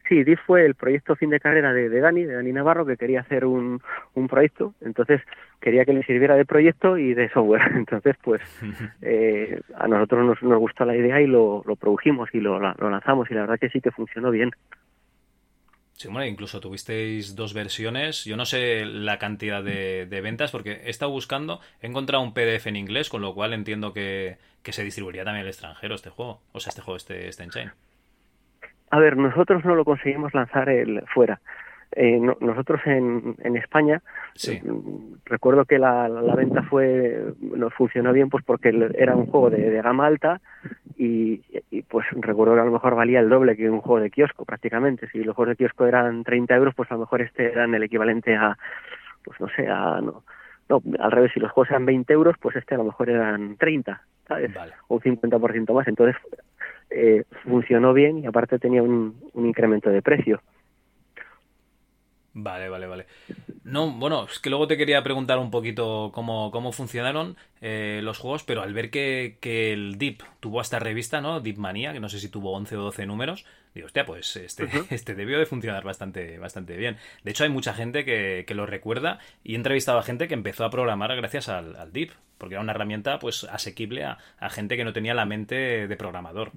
Sí, 0.10 0.24
DIF 0.24 0.40
fue 0.48 0.66
el 0.66 0.74
proyecto 0.74 1.16
fin 1.16 1.30
de 1.30 1.40
carrera 1.40 1.72
de, 1.72 1.88
de 1.88 2.00
Dani, 2.00 2.26
de 2.26 2.34
Dani 2.34 2.52
Navarro, 2.52 2.84
que 2.84 2.98
quería 2.98 3.22
hacer 3.22 3.46
un, 3.46 3.80
un 4.16 4.28
proyecto, 4.28 4.74
entonces 4.82 5.22
quería 5.62 5.86
que 5.86 5.94
le 5.94 6.04
sirviera 6.04 6.36
de 6.36 6.46
proyecto 6.46 6.98
y 6.98 7.14
de 7.14 7.30
software. 7.30 7.62
Entonces, 7.76 8.16
pues 8.24 8.42
eh, 9.04 9.62
a 9.76 9.88
nosotros 9.88 10.26
nos, 10.26 10.42
nos 10.42 10.58
gustó 10.58 10.84
la 10.86 10.96
idea 10.96 11.22
y 11.22 11.28
lo, 11.28 11.62
lo 11.64 11.76
produjimos 11.76 12.30
y 12.34 12.40
lo, 12.40 12.60
lo 12.60 12.90
lanzamos 12.90 13.30
y 13.30 13.36
la 13.36 13.42
verdad 13.42 13.60
que 13.60 13.70
sí 13.70 13.82
que 13.82 13.92
funcionó 13.92 14.32
bien. 14.32 14.52
Sí, 15.94 16.08
bueno, 16.08 16.26
incluso 16.26 16.60
tuvisteis 16.60 17.36
dos 17.36 17.54
versiones. 17.54 18.24
Yo 18.24 18.36
no 18.36 18.46
sé 18.46 18.86
la 18.86 19.20
cantidad 19.20 19.62
de, 19.62 20.08
de, 20.08 20.22
ventas 20.22 20.50
porque 20.50 20.82
he 20.86 20.90
estado 20.90 21.12
buscando, 21.12 21.60
he 21.82 21.88
encontrado 21.88 22.24
un 22.24 22.34
PDF 22.34 22.66
en 22.68 22.78
inglés, 22.78 23.10
con 23.10 23.22
lo 23.22 23.36
cual 23.36 23.54
entiendo 23.54 23.94
que, 23.94 24.38
que 24.64 24.72
se 24.72 24.84
distribuiría 24.84 25.26
también 25.26 25.44
al 25.44 25.50
extranjero 25.50 25.94
este 25.94 26.10
juego. 26.10 26.42
O 26.54 26.60
sea, 26.60 26.70
este 26.70 26.82
juego, 26.82 26.98
este, 26.98 27.28
este 27.28 27.44
Engine. 27.44 27.72
A 28.92 29.00
ver, 29.00 29.18
nosotros 29.18 29.64
no 29.66 29.76
lo 29.76 29.86
conseguimos 29.86 30.34
lanzar 30.34 30.70
el 30.70 31.04
fuera. 31.14 31.40
Eh, 31.92 32.20
nosotros 32.20 32.82
en, 32.86 33.36
en 33.40 33.58
España 33.58 34.04
eh, 34.48 34.62
recuerdo 35.26 35.66
que 35.66 35.80
la, 35.80 36.08
la, 36.08 36.36
venta 36.36 36.62
fue 36.62 37.34
nos 37.42 37.74
funcionó 37.74 38.14
bien 38.14 38.30
pues 38.30 38.44
porque 38.46 38.70
era 38.96 39.16
un 39.16 39.26
juego 39.26 39.50
de, 39.50 39.72
de 39.72 39.82
gama 39.82 40.06
alta 40.06 40.40
y, 40.98 41.42
y, 41.72 41.82
pues 41.82 42.06
recuerdo 42.12 42.54
que 42.54 42.62
a 42.62 42.66
lo 42.66 42.72
mejor 42.72 42.94
valía 42.94 43.20
el 43.20 43.30
doble 43.30 43.58
que 43.58 43.72
un 43.72 43.82
juego 43.82 44.02
de 44.02 44.12
kiosco 44.12 44.46
prácticamente 44.46 45.10
si 45.10 45.24
los 45.24 45.36
juegos 45.36 45.54
de 45.54 45.56
kiosco 45.56 45.88
eran 45.88 46.24
30 46.24 46.56
euros 46.56 46.76
pues 46.76 46.92
a 46.92 46.94
lo 46.94 47.00
mejor 47.02 47.24
este 47.24 47.52
eran 47.52 47.74
el 47.74 47.82
equivalente 47.82 48.36
a 48.36 48.56
pues 49.24 49.40
no 49.42 49.48
sé 49.56 49.68
a 49.68 50.00
no, 50.00 50.24
no 50.70 50.84
al 51.00 51.12
revés 51.12 51.32
si 51.34 51.40
los 51.40 51.52
juegos 51.52 51.72
eran 51.72 51.88
20 51.88 52.14
euros 52.14 52.36
pues 52.40 52.56
este 52.56 52.76
a 52.76 52.78
lo 52.78 52.84
mejor 52.84 53.10
eran 53.10 53.58
30 53.58 54.00
¿sabes? 54.28 54.52
o 54.90 54.96
un 54.96 55.02
50% 55.02 55.74
más 55.74 55.88
entonces 55.88 56.16
eh, 56.90 57.24
funcionó 57.44 57.94
bien 57.94 58.20
y 58.20 58.28
aparte 58.28 58.60
tenía 58.60 58.84
un, 58.84 59.16
un 59.34 59.46
incremento 59.46 59.90
de 59.90 60.02
precio. 60.02 60.42
Vale, 62.34 62.70
vale, 62.70 62.88
vale. 62.88 63.06
No, 63.64 63.92
bueno, 63.92 64.26
es 64.32 64.40
que 64.40 64.50
luego 64.50 64.68
te 64.68 64.78
quería 64.78 65.04
preguntar 65.04 65.40
un 65.40 65.52
poquito 65.52 66.12
cómo, 66.14 66.52
cómo 66.52 66.72
funcionaron 66.72 67.38
eh, 67.60 68.02
los 68.04 68.20
juegos, 68.20 68.44
pero 68.44 68.62
al 68.62 68.74
ver 68.74 68.90
que, 68.92 69.38
que, 69.42 69.74
el 69.74 69.98
Deep 69.98 70.22
tuvo 70.40 70.62
esta 70.62 70.80
revista, 70.80 71.22
¿no? 71.22 71.42
Deep 71.42 71.58
Manía, 71.58 71.92
que 71.92 72.00
no 72.00 72.08
sé 72.08 72.20
si 72.20 72.30
tuvo 72.30 72.54
11 72.54 72.78
o 72.78 72.82
12 72.84 73.06
números, 73.08 73.46
digo, 73.74 73.88
hostia, 73.88 74.06
pues 74.06 74.36
este, 74.38 74.70
este 74.90 75.16
debió 75.16 75.40
de 75.40 75.46
funcionar 75.46 75.84
bastante, 75.84 76.38
bastante 76.38 76.78
bien. 76.78 76.98
De 77.24 77.32
hecho, 77.32 77.44
hay 77.44 77.50
mucha 77.50 77.74
gente 77.74 78.06
que, 78.06 78.46
que 78.48 78.54
lo 78.56 78.66
recuerda 78.66 79.20
y 79.44 79.54
he 79.54 79.58
entrevistado 79.58 80.00
a 80.00 80.04
gente 80.04 80.28
que 80.28 80.36
empezó 80.36 80.66
a 80.66 80.70
programar 80.70 81.16
gracias 81.16 81.50
al, 81.50 81.76
al 81.76 81.92
Deep, 81.92 82.12
porque 82.38 82.56
era 82.56 82.62
una 82.62 82.72
herramienta 82.72 83.20
pues 83.20 83.44
asequible 83.44 84.06
a, 84.06 84.18
a 84.38 84.50
gente 84.50 84.78
que 84.78 84.86
no 84.86 84.94
tenía 84.94 85.14
la 85.14 85.26
mente 85.26 85.88
de 85.88 85.98
programador. 85.98 86.52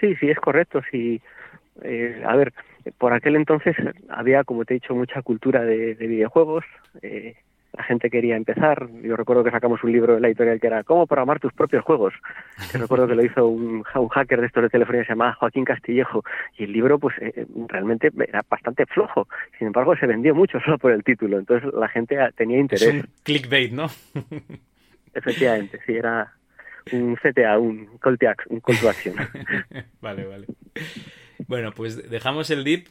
Sí, 0.00 0.14
sí, 0.16 0.30
es 0.30 0.38
correcto. 0.38 0.80
Sí, 0.90 1.20
eh, 1.82 2.22
a 2.26 2.36
ver, 2.36 2.52
por 2.98 3.12
aquel 3.12 3.36
entonces 3.36 3.76
había, 4.08 4.44
como 4.44 4.64
te 4.64 4.74
he 4.74 4.80
dicho, 4.80 4.94
mucha 4.94 5.22
cultura 5.22 5.64
de, 5.64 5.94
videojuegos. 5.94 6.64
Eh, 7.02 7.36
la 7.76 7.84
gente 7.84 8.10
quería 8.10 8.36
empezar. 8.36 8.88
Yo 9.02 9.14
recuerdo 9.14 9.44
que 9.44 9.50
sacamos 9.50 9.82
un 9.84 9.92
libro 9.92 10.14
de 10.14 10.20
la 10.20 10.28
editorial 10.28 10.58
que 10.58 10.66
era 10.66 10.84
¿Cómo 10.84 11.06
programar 11.06 11.38
tus 11.38 11.52
propios 11.52 11.84
juegos? 11.84 12.14
Que 12.72 12.78
recuerdo 12.78 13.06
que 13.06 13.14
lo 13.14 13.24
hizo 13.24 13.46
un, 13.46 13.84
un 13.94 14.08
hacker 14.08 14.40
de 14.40 14.46
estos 14.46 14.62
de 14.62 14.70
telefonía 14.70 15.04
se 15.04 15.10
llamaba 15.10 15.34
Joaquín 15.34 15.64
Castillejo. 15.64 16.24
Y 16.56 16.64
el 16.64 16.72
libro, 16.72 16.98
pues, 16.98 17.16
eh, 17.20 17.46
realmente 17.68 18.10
era 18.26 18.42
bastante 18.48 18.86
flojo. 18.86 19.28
Sin 19.58 19.68
embargo, 19.68 19.96
se 19.96 20.06
vendió 20.06 20.34
mucho 20.34 20.58
solo 20.64 20.78
por 20.78 20.92
el 20.92 21.04
título. 21.04 21.38
Entonces, 21.38 21.72
la 21.74 21.88
gente 21.88 22.16
tenía 22.36 22.58
interés. 22.58 22.88
Es 22.88 23.04
un 23.04 23.10
clickbait, 23.22 23.72
¿no? 23.72 23.86
Efectivamente, 25.14 25.80
sí, 25.84 25.94
era, 25.94 26.32
un 26.92 27.16
CTA, 27.16 27.58
un 27.58 27.98
call 27.98 28.18
to. 28.18 28.26
Un 28.48 28.60
call 28.60 28.76
to 28.78 28.90
vale, 30.00 30.24
vale. 30.24 30.46
Bueno, 31.46 31.72
pues 31.72 32.10
dejamos 32.10 32.50
el 32.50 32.64
dip 32.64 32.88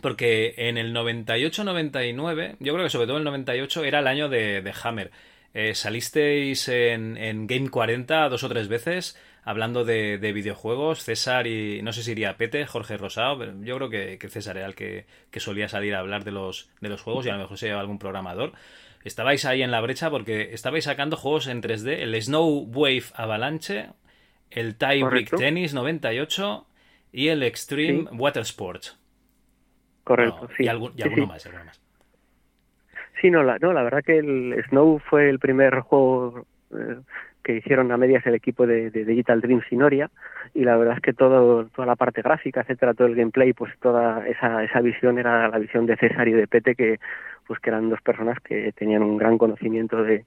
porque 0.00 0.54
en 0.56 0.76
el 0.76 0.94
98-99, 0.94 2.56
yo 2.58 2.72
creo 2.72 2.84
que 2.84 2.90
sobre 2.90 3.06
todo 3.06 3.18
el 3.18 3.24
98 3.24 3.84
era 3.84 4.00
el 4.00 4.06
año 4.06 4.28
de, 4.28 4.60
de 4.60 4.74
Hammer. 4.82 5.10
eh, 5.54 5.74
salisteis 5.74 6.68
en, 6.68 7.16
en, 7.16 7.46
Game 7.46 7.68
40 7.68 8.28
dos 8.28 8.42
o 8.42 8.48
tres 8.48 8.66
veces 8.68 9.16
hablando 9.44 9.84
de, 9.84 10.18
videojuegos. 10.32 11.04
César 11.04 11.46
y 11.46 11.82
no 11.82 11.92
sé 11.92 12.02
si 12.02 12.12
iría 12.12 12.36
Pete, 12.36 12.66
Jorge 12.66 12.96
Rosado, 12.96 13.38
pero 13.38 13.52
yo 13.62 13.76
creo 13.76 13.90
que, 13.90 14.28
César 14.28 14.56
era 14.56 14.66
el 14.66 14.74
que, 14.74 15.06
solía 15.36 15.68
salir 15.68 15.94
a 15.94 16.00
hablar 16.00 16.24
de 16.24 16.32
los, 16.32 16.70
de 16.80 16.88
los 16.88 17.02
juegos 17.02 17.26
y 17.26 17.28
a 17.28 17.34
lo 17.34 17.40
mejor 17.40 17.58
se 17.58 17.66
lleva 17.66 17.80
algún 17.80 17.98
programador. 17.98 18.52
Estabais 19.04 19.44
ahí 19.44 19.62
en 19.62 19.70
la 19.70 19.82
brecha 19.82 20.10
porque 20.10 20.54
estabais 20.54 20.84
sacando 20.84 21.16
juegos 21.16 21.46
en 21.46 21.60
3D, 21.60 21.98
el 22.00 22.20
Snow 22.20 22.66
Wave 22.72 23.04
Avalanche, 23.14 23.90
el 24.50 24.76
Tie 24.76 25.04
Brick 25.04 25.36
Tennis 25.36 25.74
98 25.74 26.66
y 27.12 27.28
el 27.28 27.42
Extreme 27.42 28.04
Water 28.12 28.42
Sports. 28.42 28.98
Correcto, 30.04 30.48
sí. 30.56 30.64
Y, 30.64 30.68
alguno, 30.68 30.94
más, 31.26 31.44
alguno 31.46 31.64
más. 31.64 31.80
Sí, 33.20 33.30
no 33.30 33.42
la, 33.42 33.58
no, 33.58 33.72
la 33.72 33.82
verdad 33.82 34.02
que 34.04 34.18
el 34.18 34.62
Snow 34.68 34.98
fue 34.98 35.28
el 35.28 35.38
primer 35.38 35.80
juego 35.80 36.46
eh, 36.74 36.96
que 37.42 37.56
hicieron 37.56 37.92
a 37.92 37.96
medias 37.96 38.26
el 38.26 38.34
equipo 38.34 38.66
de, 38.66 38.90
Digital 38.90 39.40
Dreams 39.40 39.64
y 39.70 39.76
Noria 39.76 40.10
y 40.54 40.64
la 40.64 40.76
verdad 40.76 40.96
es 40.96 41.02
que 41.02 41.12
todo, 41.12 41.66
toda 41.66 41.86
la 41.86 41.96
parte 41.96 42.22
gráfica, 42.22 42.62
etcétera, 42.62 42.94
todo 42.94 43.06
el 43.06 43.14
gameplay, 43.14 43.52
pues 43.52 43.72
toda 43.80 44.26
esa, 44.26 44.64
esa 44.64 44.80
visión 44.80 45.18
era 45.18 45.48
la 45.48 45.58
visión 45.58 45.86
de 45.86 45.96
César 45.96 46.26
y 46.26 46.32
de 46.32 46.46
Pete 46.46 46.74
que 46.74 46.98
pues 47.46 47.60
que 47.60 47.70
eran 47.70 47.90
dos 47.90 48.00
personas 48.02 48.38
que 48.40 48.72
tenían 48.72 49.02
un 49.02 49.16
gran 49.16 49.38
conocimiento 49.38 50.02
de, 50.02 50.24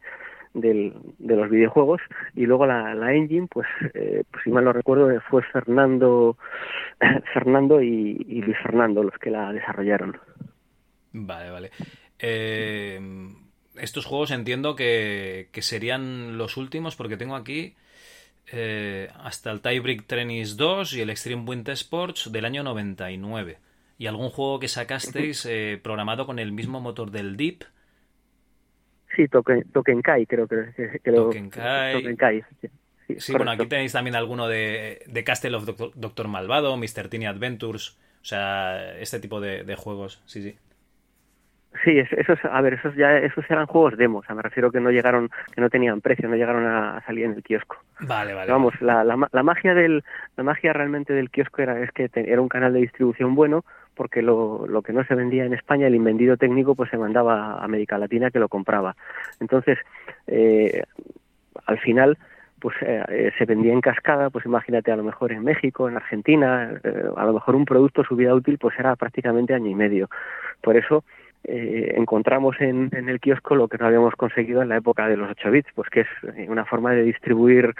de 0.53 1.36
los 1.36 1.49
videojuegos. 1.49 2.01
Y 2.36 2.45
luego 2.45 2.65
la, 2.65 3.13
engine 3.13 3.47
pues, 3.47 3.67
eh, 3.93 4.23
pues 4.32 4.43
si 4.43 4.49
mal 4.49 4.65
lo 4.65 4.73
recuerdo 4.73 5.10
fue 5.30 5.43
Fernando 5.43 6.38
Fernando 7.34 7.82
y, 7.82 8.25
y 8.27 8.41
Luis 8.41 8.58
Fernando 8.63 9.03
los 9.03 9.17
que 9.19 9.32
la 9.32 9.51
desarrollaron. 9.53 10.17
Vale 11.13 11.51
vale. 11.51 11.71
Eh, 12.19 12.99
estos 13.80 14.06
juegos 14.06 14.32
entiendo 14.32 14.75
que, 14.75 15.49
serían 15.62 16.38
los 16.38 16.58
últimos 16.58 16.95
porque 16.95 17.17
tengo 17.17 17.36
aquí 17.36 17.75
eh, 18.51 19.10
hasta 19.19 19.51
el 19.51 19.62
Tiebreak 19.62 20.06
Tennis 20.06 20.58
2 20.58 20.93
y 20.93 21.01
el 21.01 21.10
Extreme 21.10 21.43
Winter 21.43 21.73
Sports 21.73 22.32
del 22.32 22.45
año 22.45 22.63
99. 22.63 23.58
Y 23.97 24.07
algún 24.07 24.29
juego 24.29 24.60
que 24.60 24.67
sacasteis 24.67 25.45
eh, 25.45 25.79
programado 25.81 26.25
con 26.25 26.39
el 26.39 26.51
mismo 26.51 26.79
motor 26.79 27.12
del 27.12 27.36
Deep. 27.36 27.63
Sí, 29.15 29.27
Token, 29.27 30.01
Kai, 30.03 30.25
creo 30.27 30.47
que, 30.47 30.99
que 31.03 31.12
Token 31.12 31.49
Kai. 31.49 32.43
Sí, 33.17 33.33
bueno, 33.33 33.51
aquí 33.51 33.65
tenéis 33.67 33.93
también 33.93 34.15
alguno 34.15 34.47
de, 34.47 35.01
de 35.07 35.23
Castle 35.23 35.55
of 35.55 35.65
Doctor, 35.95 36.27
Malvado, 36.27 36.75
Mr. 36.75 37.07
Teeny 37.10 37.25
Adventures, 37.25 37.97
o 38.21 38.25
sea, 38.25 38.97
este 38.99 39.19
tipo 39.19 39.39
de, 39.39 39.63
de 39.63 39.75
juegos, 39.75 40.21
sí, 40.25 40.41
sí. 40.43 40.57
Sí, 41.83 41.99
esos, 41.99 42.39
a 42.43 42.62
ver, 42.62 42.73
esos 42.75 42.95
ya, 42.95 43.17
esos 43.17 43.45
eran 43.49 43.65
juegos 43.67 43.97
demos, 43.97 44.23
o 44.23 44.25
sea, 44.25 44.36
me 44.36 44.41
refiero 44.41 44.71
que 44.71 44.79
no 44.79 44.89
llegaron, 44.89 45.29
que 45.53 45.62
no 45.62 45.69
tenían 45.69 46.01
precio, 46.01 46.27
no 46.27 46.36
llegaron 46.36 46.65
a, 46.65 47.01
salir 47.05 47.25
en 47.25 47.33
el 47.33 47.43
kiosco. 47.43 47.77
Vale, 47.99 48.33
vale. 48.33 48.51
Vamos, 48.51 48.73
la, 48.81 49.03
la, 49.03 49.27
la, 49.31 49.43
magia 49.43 49.73
del, 49.73 50.03
la 50.36 50.43
magia 50.43 50.73
realmente 50.73 51.13
del 51.13 51.29
kiosco 51.29 51.62
era 51.62 51.79
es 51.81 51.91
que 51.91 52.10
era 52.13 52.41
un 52.41 52.49
canal 52.49 52.73
de 52.73 52.79
distribución 52.79 53.36
bueno, 53.36 53.63
porque 53.97 54.21
lo, 54.21 54.67
lo 54.67 54.81
que 54.83 54.93
no 54.93 55.03
se 55.03 55.15
vendía 55.15 55.43
en 55.43 55.53
España, 55.53 55.88
el 55.88 55.95
invendido 55.95 56.38
técnico, 56.38 56.75
pues 56.75 56.89
se 56.91 56.97
mandaba 56.97 57.53
a 57.53 57.63
América 57.63 57.97
Latina 57.97 58.29
que 58.29 58.39
lo 58.39 58.47
compraba. 58.47 58.95
Entonces, 59.39 59.79
eh, 60.27 60.83
al 61.65 61.79
final, 61.79 62.17
pues 62.60 62.75
eh, 62.81 63.03
eh, 63.10 63.31
se 63.38 63.45
vendía 63.45 63.73
en 63.73 63.81
cascada, 63.81 64.29
pues 64.29 64.45
imagínate 64.45 64.91
a 64.91 64.95
lo 64.95 65.03
mejor 65.03 65.31
en 65.31 65.43
México, 65.43 65.89
en 65.89 65.95
Argentina, 65.95 66.79
a 67.15 67.25
lo 67.25 67.33
mejor 67.33 67.55
un 67.55 67.65
producto 67.65 68.03
su 68.03 68.15
vida 68.15 68.33
útil 68.33 68.57
pues 68.57 68.77
era 68.79 68.95
prácticamente 68.95 69.53
año 69.53 69.69
y 69.69 69.75
medio. 69.75 70.10
Por 70.62 70.77
eso 70.77 71.03
eh, 71.43 71.93
encontramos 71.95 72.58
en, 72.60 72.89
el 72.91 73.19
kiosco 73.21 73.56
lo 73.56 73.69
que 73.69 73.78
no 73.78 73.86
habíamos 73.88 74.15
conseguido 74.15 74.62
en 74.62 74.69
la 74.69 74.78
época 74.78 75.08
de 75.08 75.15
los 75.15 75.32
8 75.32 75.52
bits, 75.52 75.69
pues 75.73 75.89
que 75.89 76.02
es 76.02 76.08
eh, 76.36 76.47
una 76.50 76.65
forma 76.65 76.91
de 76.91 77.04
distribuir 77.04 77.73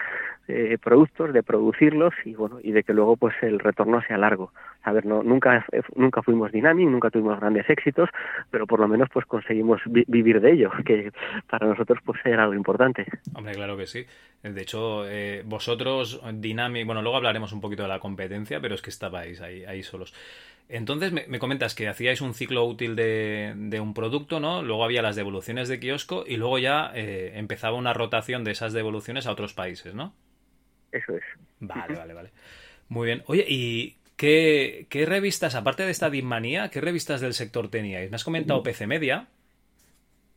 eh, 0.48 0.78
productos, 0.82 1.34
de 1.34 1.43
producirlos 1.43 2.13
y 2.24 2.34
bueno 2.34 2.60
y 2.63 2.72
de 2.72 2.84
que 2.84 2.93
luego 2.93 3.17
pues 3.17 3.36
el 3.41 3.60
retorno 3.60 4.02
sea 4.08 4.17
largo. 4.17 4.54
A 4.84 4.93
no, 4.93 5.22
nunca 5.22 5.65
nunca 5.96 6.22
fuimos 6.22 6.54
Dynamic, 6.54 6.88
nunca 6.88 7.10
tuvimos 7.10 7.38
grandes 7.41 7.70
éxitos, 7.70 8.10
pero 8.50 8.65
por 8.65 8.80
lo 8.80 8.88
menos 8.88 9.10
pues 9.12 9.26
conseguimos 9.26 9.82
vivir 9.86 10.39
de 10.39 10.54
ello, 10.54 10.72
que 10.86 11.12
para 11.50 11.67
nosotros 11.67 12.00
pues 12.06 12.22
era 12.24 12.43
algo 12.43 12.56
importante. 12.56 13.06
Hombre, 13.36 13.54
claro 13.54 13.76
que 13.76 13.86
sí. 13.86 14.06
De 14.43 14.62
hecho, 14.62 15.04
vosotros 15.43 16.22
Dynamic, 16.36 16.86
bueno, 16.86 17.02
luego 17.02 17.17
hablaremos 17.17 17.52
un 17.52 17.60
poquito 17.60 17.84
de 17.84 17.89
la 17.89 18.00
competencia, 18.00 18.62
pero 18.62 18.76
es 18.76 18.82
que 18.82 18.91
estabais 18.91 19.41
ahí 19.41 19.65
ahí 19.65 19.84
solos. 19.84 20.13
Entonces 20.69 21.13
me, 21.13 21.39
comentas 21.39 21.75
que 21.75 21.88
hacíais 21.88 22.19
un 22.19 22.34
ciclo 22.34 22.65
útil 22.65 22.95
de, 22.95 23.80
un 23.82 23.93
producto, 23.93 24.39
¿no? 24.39 24.62
Luego 24.62 24.84
había 24.84 25.01
las 25.01 25.15
devoluciones 25.15 25.69
de 25.69 25.80
kiosco 25.80 26.25
y 26.27 26.36
luego 26.36 26.60
ya 26.60 26.91
eh, 26.93 27.34
empezaba 27.36 27.77
una 27.77 27.93
rotación 27.93 28.43
de 28.43 28.51
esas 28.51 28.73
devoluciones 28.73 29.27
a 29.27 29.32
otros 29.32 29.53
países, 29.53 29.95
¿no? 29.95 30.13
Eso 30.91 31.15
es. 31.15 31.23
Vale, 31.60 31.95
vale, 31.95 32.13
vale. 32.13 32.32
Muy 32.89 33.08
bien. 33.08 33.23
Oye, 33.27 33.45
¿y 33.47 33.97
qué, 34.17 35.06
revistas, 35.08 35.56
aparte 35.56 35.84
de 35.84 35.91
esta 35.91 36.10
Dimmanía, 36.10 36.69
qué 36.69 36.82
revistas 36.82 37.21
del 37.21 37.34
sector 37.34 37.69
teníais? 37.69 38.10
Me 38.10 38.15
has 38.15 38.25
comentado 38.25 38.62
PC 38.62 38.88
Media. 38.88 39.27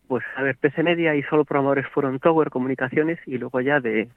Pues 0.06 0.24
a 0.36 0.42
ver, 0.42 0.56
PC 0.56 0.82
Media 0.82 1.14
y 1.14 1.22
solo 1.24 1.44
programadores 1.44 1.86
fueron 1.88 2.18
Tower 2.20 2.50
Comunicaciones 2.50 3.18
y 3.26 3.38
luego 3.38 3.60
ya 3.60 3.80
de, 3.80 4.08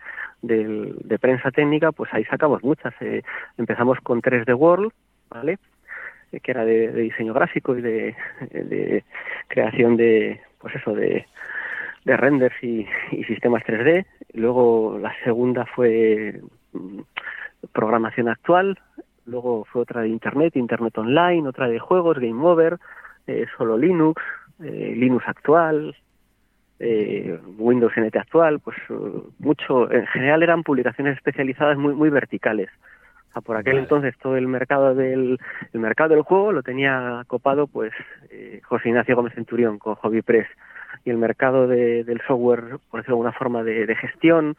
de, 0.42 1.20
prensa 1.20 1.52
técnica, 1.52 1.92
pues 1.92 2.12
ahí 2.14 2.24
sacamos 2.26 2.64
muchas. 2.64 2.94
Eh, 3.00 3.24
empezamos 3.58 4.00
con 4.02 4.22
3D 4.22 4.56
World, 4.56 4.92
¿vale? 5.30 5.60
Que 6.42 6.52
era 6.52 6.66
de, 6.66 6.92
diseño 6.92 7.34
gráfico 7.34 7.78
y 7.78 7.82
de, 7.82 9.04
creación 9.48 9.98
de, 9.98 10.42
pues 10.60 10.76
eso, 10.76 10.94
de, 10.94 11.26
de 12.06 12.18
renders 12.18 12.56
y, 12.64 12.86
sistemas 13.28 13.64
3D. 13.64 14.06
Luego 14.34 14.98
la 15.00 15.14
segunda 15.24 15.66
fue 15.66 16.42
mm, 16.74 17.00
programación 17.72 18.30
actual, 18.30 18.80
luego 19.26 19.66
fue 19.66 19.84
otra 19.84 20.02
de 20.02 20.10
Internet, 20.10 20.56
Internet 20.56 20.98
Online, 20.98 21.48
otra 21.48 21.68
de 21.68 21.80
juegos, 21.80 22.20
Game 22.20 22.46
Over, 22.46 22.80
eh, 23.28 23.46
solo 23.58 23.78
Linux, 23.78 24.22
eh, 24.62 24.94
Linux 24.96 25.24
actual, 25.28 25.96
eh, 26.80 27.40
Windows 27.58 27.94
NT 27.96 28.18
actual, 28.18 28.60
pues 28.60 28.78
mucho, 29.40 29.90
en 29.92 30.06
general 30.08 30.44
eran 30.44 30.64
publicaciones 30.64 31.16
especializadas 31.16 31.78
muy, 31.78 31.94
muy 31.94 32.10
verticales 32.10 32.70
por 33.42 33.58
aquel 33.58 33.78
entonces 33.78 34.16
todo 34.22 34.38
el 34.38 34.48
mercado 34.48 34.96
del 34.96 35.40
el 35.74 35.80
mercado 35.80 36.10
del 36.10 36.22
juego 36.22 36.52
lo 36.52 36.64
tenía 36.64 37.24
copado 37.28 37.68
pues 37.68 37.92
eh, 38.30 38.62
José 38.64 38.90
Ignacio 38.90 39.16
Gómez 39.16 39.34
Centurión 39.34 39.80
con 39.80 39.96
Hobby 39.96 40.22
Press. 40.22 40.48
Y 41.06 41.10
el 41.10 41.18
mercado 41.18 41.68
de, 41.68 42.04
del 42.04 42.22
software 42.28 42.80
por 42.90 43.02
decirlo 43.02 43.04
de 43.04 43.12
alguna 43.12 43.32
forma 43.34 43.64
de, 43.64 43.96
gestión 43.96 44.56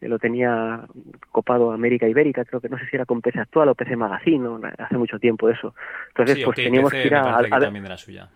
eh, 0.00 0.08
lo 0.08 0.18
tenía 0.18 0.82
copado 1.30 1.72
América 1.72 2.06
Ibérica 2.06 2.44
creo 2.44 2.60
que 2.60 2.68
no 2.68 2.78
sé 2.78 2.86
si 2.86 2.96
era 2.96 3.06
con 3.06 3.20
PC 3.20 3.40
Actual 3.40 3.70
o 3.70 3.74
PC 3.74 3.96
Magazine 3.96 4.46
hace 4.78 4.96
mucho 4.96 5.18
tiempo 5.18 5.48
eso. 5.48 5.74
Entonces 6.08 6.44
pues 6.44 6.56
teníamos 6.56 6.92
que 6.92 7.06
ir 7.06 7.14
a, 7.14 7.42
también 7.48 7.86
era 7.86 7.96
suya. 7.96 8.28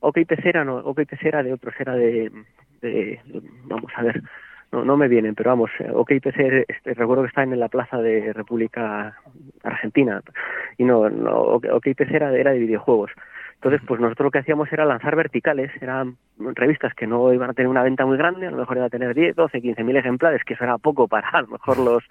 OK 0.00 0.18
PC 0.26 0.48
era 0.48 0.64
no 0.64 0.76
OK 0.76 1.06
PC 1.06 1.28
era 1.28 1.42
de 1.42 1.52
otros 1.52 1.74
era 1.78 1.94
de, 1.94 2.30
de 2.80 3.20
vamos 3.64 3.92
a 3.94 4.02
ver 4.02 4.22
no, 4.72 4.84
no 4.84 4.96
me 4.96 5.08
vienen, 5.08 5.34
pero 5.34 5.50
vamos, 5.50 5.70
eh, 5.78 5.90
OKPC 5.92 6.66
este, 6.68 6.94
recuerdo 6.94 7.22
que 7.22 7.28
está 7.28 7.42
en 7.42 7.58
la 7.60 7.68
plaza 7.68 7.98
de 7.98 8.32
República 8.32 9.16
Argentina 9.62 10.22
y 10.78 10.84
no, 10.84 11.08
no 11.10 11.36
OKPC 11.36 12.10
era, 12.10 12.34
era 12.36 12.52
de 12.52 12.58
videojuegos. 12.58 13.12
Entonces, 13.62 13.80
pues 13.86 14.00
nosotros 14.00 14.24
lo 14.24 14.30
que 14.32 14.40
hacíamos 14.40 14.72
era 14.72 14.84
lanzar 14.84 15.14
verticales, 15.14 15.70
eran 15.80 16.16
revistas 16.36 16.94
que 16.94 17.06
no 17.06 17.32
iban 17.32 17.50
a 17.50 17.52
tener 17.52 17.68
una 17.68 17.84
venta 17.84 18.04
muy 18.04 18.16
grande, 18.16 18.48
a 18.48 18.50
lo 18.50 18.56
mejor 18.56 18.76
iban 18.76 18.88
a 18.88 18.90
tener 18.90 19.14
10, 19.14 19.36
12, 19.36 19.60
15 19.60 19.84
mil 19.84 19.96
ejemplares, 19.96 20.42
que 20.42 20.54
eso 20.54 20.64
era 20.64 20.78
poco 20.78 21.06
para 21.06 21.28
a 21.28 21.42
lo 21.42 21.46
mejor 21.46 21.78
los, 21.78 22.02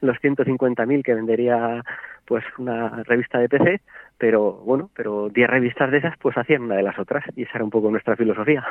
los 0.00 0.18
150 0.18 0.84
mil 0.84 1.04
que 1.04 1.14
vendería 1.14 1.84
pues 2.24 2.42
una 2.58 3.04
revista 3.04 3.38
de 3.38 3.48
PC, 3.48 3.80
pero 4.18 4.54
bueno, 4.64 4.90
pero 4.96 5.28
10 5.28 5.48
revistas 5.48 5.92
de 5.92 5.98
esas 5.98 6.16
pues 6.18 6.36
hacían 6.36 6.62
una 6.62 6.74
de 6.74 6.82
las 6.82 6.98
otras 6.98 7.24
y 7.36 7.42
esa 7.42 7.52
era 7.54 7.64
un 7.64 7.70
poco 7.70 7.88
nuestra 7.88 8.16
filosofía. 8.16 8.66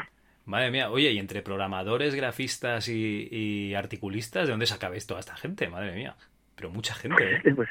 Madre 0.46 0.70
mía, 0.70 0.92
oye, 0.92 1.12
y 1.12 1.18
entre 1.18 1.42
programadores, 1.42 2.14
grafistas 2.14 2.88
y, 2.88 3.74
articulistas, 3.74 4.46
¿de 4.46 4.52
dónde 4.52 4.68
sacabais 4.68 5.08
toda 5.08 5.20
esta 5.20 5.36
gente? 5.36 5.68
Madre 5.68 5.94
mía. 5.94 6.16
Pero 6.56 6.70
mucha 6.70 6.94
gente, 6.94 7.36
¿eh? 7.36 7.42
Pues, 7.56 7.68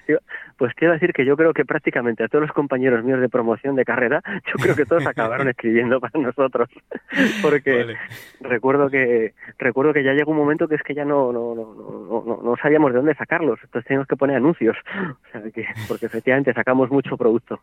pues 0.59 0.75
quiero 0.75 0.93
decir 0.93 1.13
que 1.15 1.25
yo 1.25 1.37
creo 1.37 1.55
que 1.55 1.65
prácticamente 1.65 2.23
a 2.23 2.29
todos 2.29 2.43
los 2.43 2.53
compañeros 2.53 3.03
míos 3.03 3.21
de 3.21 3.31
promoción 3.31 3.77
de 3.77 3.85
carrera, 3.85 4.23
yo 4.47 4.63
creo 4.63 4.77
que 4.77 4.85
todos 4.85 5.07
acabaron 5.07 5.49
escribiendo 5.49 6.01
para 6.01 6.21
nosotros. 6.21 6.69
Porque 7.43 7.97
recuerdo 8.41 8.91
que 8.91 9.35
recuerdo 9.59 9.95
que 9.95 10.05
ya 10.05 10.13
llegó 10.13 10.33
un 10.33 10.37
momento 10.37 10.69
que 10.69 10.75
es 10.75 10.83
que 10.83 10.95
ya 10.95 11.05
no 11.05 11.33
no, 11.33 11.55
no, 11.55 11.75
no, 11.75 12.41
no 12.43 12.57
sabíamos 12.61 12.93
de 12.93 12.99
dónde 12.99 13.15
sacarlos. 13.15 13.59
Entonces 13.63 13.87
teníamos 13.87 14.09
que 14.09 14.17
poner 14.17 14.37
anuncios. 14.37 14.77
O 14.87 15.31
sea, 15.33 15.41
que, 15.51 15.67
porque 15.89 16.07
efectivamente 16.07 16.53
sacamos 16.53 16.91
mucho 16.91 17.17
producto. 17.17 17.61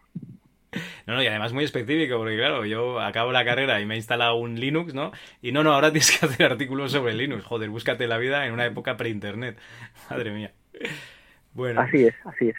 No, 1.06 1.16
no, 1.16 1.24
y 1.24 1.28
además 1.28 1.52
muy 1.52 1.66
específico, 1.66 2.18
porque 2.18 2.38
claro, 2.38 2.66
yo 2.66 3.00
acabo 3.00 3.32
la 3.32 3.44
carrera 3.44 3.82
y 3.82 3.86
me 3.86 3.96
he 3.96 3.98
instalado 3.98 4.36
un 4.36 4.60
Linux, 4.60 4.94
¿no? 4.94 5.12
Y 5.42 5.52
no, 5.52 5.64
no, 5.64 5.74
ahora 5.74 5.90
tienes 5.92 6.18
que 6.18 6.26
hacer 6.26 6.52
artículos 6.52 6.92
sobre 6.92 7.14
Linux. 7.14 7.44
Joder, 7.44 7.70
búscate 7.70 8.08
la 8.08 8.18
vida 8.18 8.46
en 8.46 8.54
una 8.54 8.66
época 8.66 8.96
pre-internet. 8.98 9.58
Madre 10.10 10.32
mía. 10.32 10.52
Bueno. 11.54 11.82
Así 11.82 12.06
es, 12.06 12.16
así 12.26 12.50
es. 12.50 12.56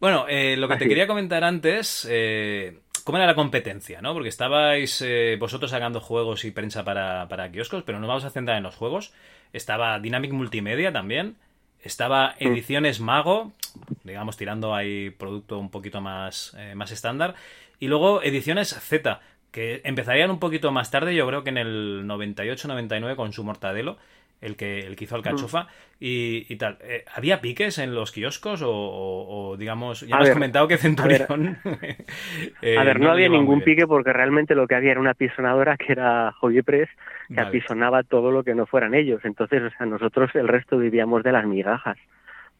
Bueno, 0.00 0.26
eh, 0.28 0.56
lo 0.56 0.68
que 0.68 0.76
te 0.76 0.88
quería 0.88 1.06
comentar 1.06 1.44
antes, 1.44 2.06
eh, 2.10 2.80
¿cómo 3.04 3.16
era 3.16 3.26
la 3.26 3.34
competencia? 3.34 4.02
¿no? 4.02 4.12
Porque 4.12 4.28
estabais 4.28 5.00
eh, 5.00 5.36
vosotros 5.38 5.70
sacando 5.70 6.00
juegos 6.00 6.44
y 6.44 6.50
prensa 6.50 6.84
para, 6.84 7.28
para 7.28 7.50
kioscos, 7.50 7.84
pero 7.84 8.00
no 8.00 8.08
vamos 8.08 8.24
a 8.24 8.30
centrar 8.30 8.58
en 8.58 8.64
los 8.64 8.74
juegos. 8.74 9.14
Estaba 9.52 9.98
Dynamic 10.00 10.32
Multimedia 10.32 10.92
también. 10.92 11.36
Estaba 11.84 12.34
mm. 12.40 12.46
Ediciones 12.46 13.00
Mago, 13.00 13.52
digamos, 14.02 14.36
tirando 14.36 14.74
ahí 14.74 15.10
producto 15.10 15.58
un 15.58 15.70
poquito 15.70 16.00
más, 16.00 16.56
eh, 16.58 16.74
más 16.74 16.90
estándar. 16.90 17.34
Y 17.78 17.88
luego 17.88 18.22
Ediciones 18.22 18.70
Z, 18.70 19.20
que 19.52 19.82
empezarían 19.84 20.30
un 20.30 20.40
poquito 20.40 20.72
más 20.72 20.90
tarde, 20.90 21.14
yo 21.14 21.26
creo 21.26 21.44
que 21.44 21.50
en 21.50 21.58
el 21.58 22.04
98-99 22.06 23.16
con 23.16 23.32
su 23.32 23.44
Mortadelo 23.44 23.98
el 24.44 24.56
que, 24.56 24.80
el 24.80 24.94
que 24.94 25.04
hizo 25.04 25.16
Alcachofa, 25.16 25.68
y, 25.98 26.44
y 26.52 26.56
tal. 26.56 26.78
Eh, 26.82 27.04
¿Había 27.14 27.40
piques 27.40 27.78
en 27.78 27.94
los 27.94 28.12
kioscos 28.12 28.62
o, 28.64 29.56
digamos, 29.58 30.02
ya 30.02 30.16
has 30.16 30.30
comentado 30.30 30.68
que 30.68 30.76
Centurión... 30.76 31.58
A 31.64 32.84
ver, 32.84 33.00
no, 33.00 33.10
había 33.10 33.28
ningún 33.28 33.62
pique 33.62 33.86
porque 33.86 34.12
realmente 34.12 34.54
lo 34.54 34.66
que 34.66 34.74
había 34.74 34.92
era 34.92 35.00
una 35.00 35.14
pisonadora 35.14 35.76
que 35.76 35.92
era 35.92 36.32
Hobby 36.40 36.62
Press, 36.62 36.90
que 37.28 37.40
apisonaba 37.40 38.02
todo 38.02 38.30
lo 38.30 38.42
que 38.42 38.54
no 38.54 38.66
fueran 38.66 38.94
ellos. 38.94 39.24
Entonces, 39.24 39.62
o 39.62 39.70
sea, 39.70 39.86
nosotros 39.86 40.30
el 40.34 40.48
resto 40.48 40.78
vivíamos 40.78 41.22
de 41.22 41.32
las 41.32 41.46
migajas. 41.46 41.98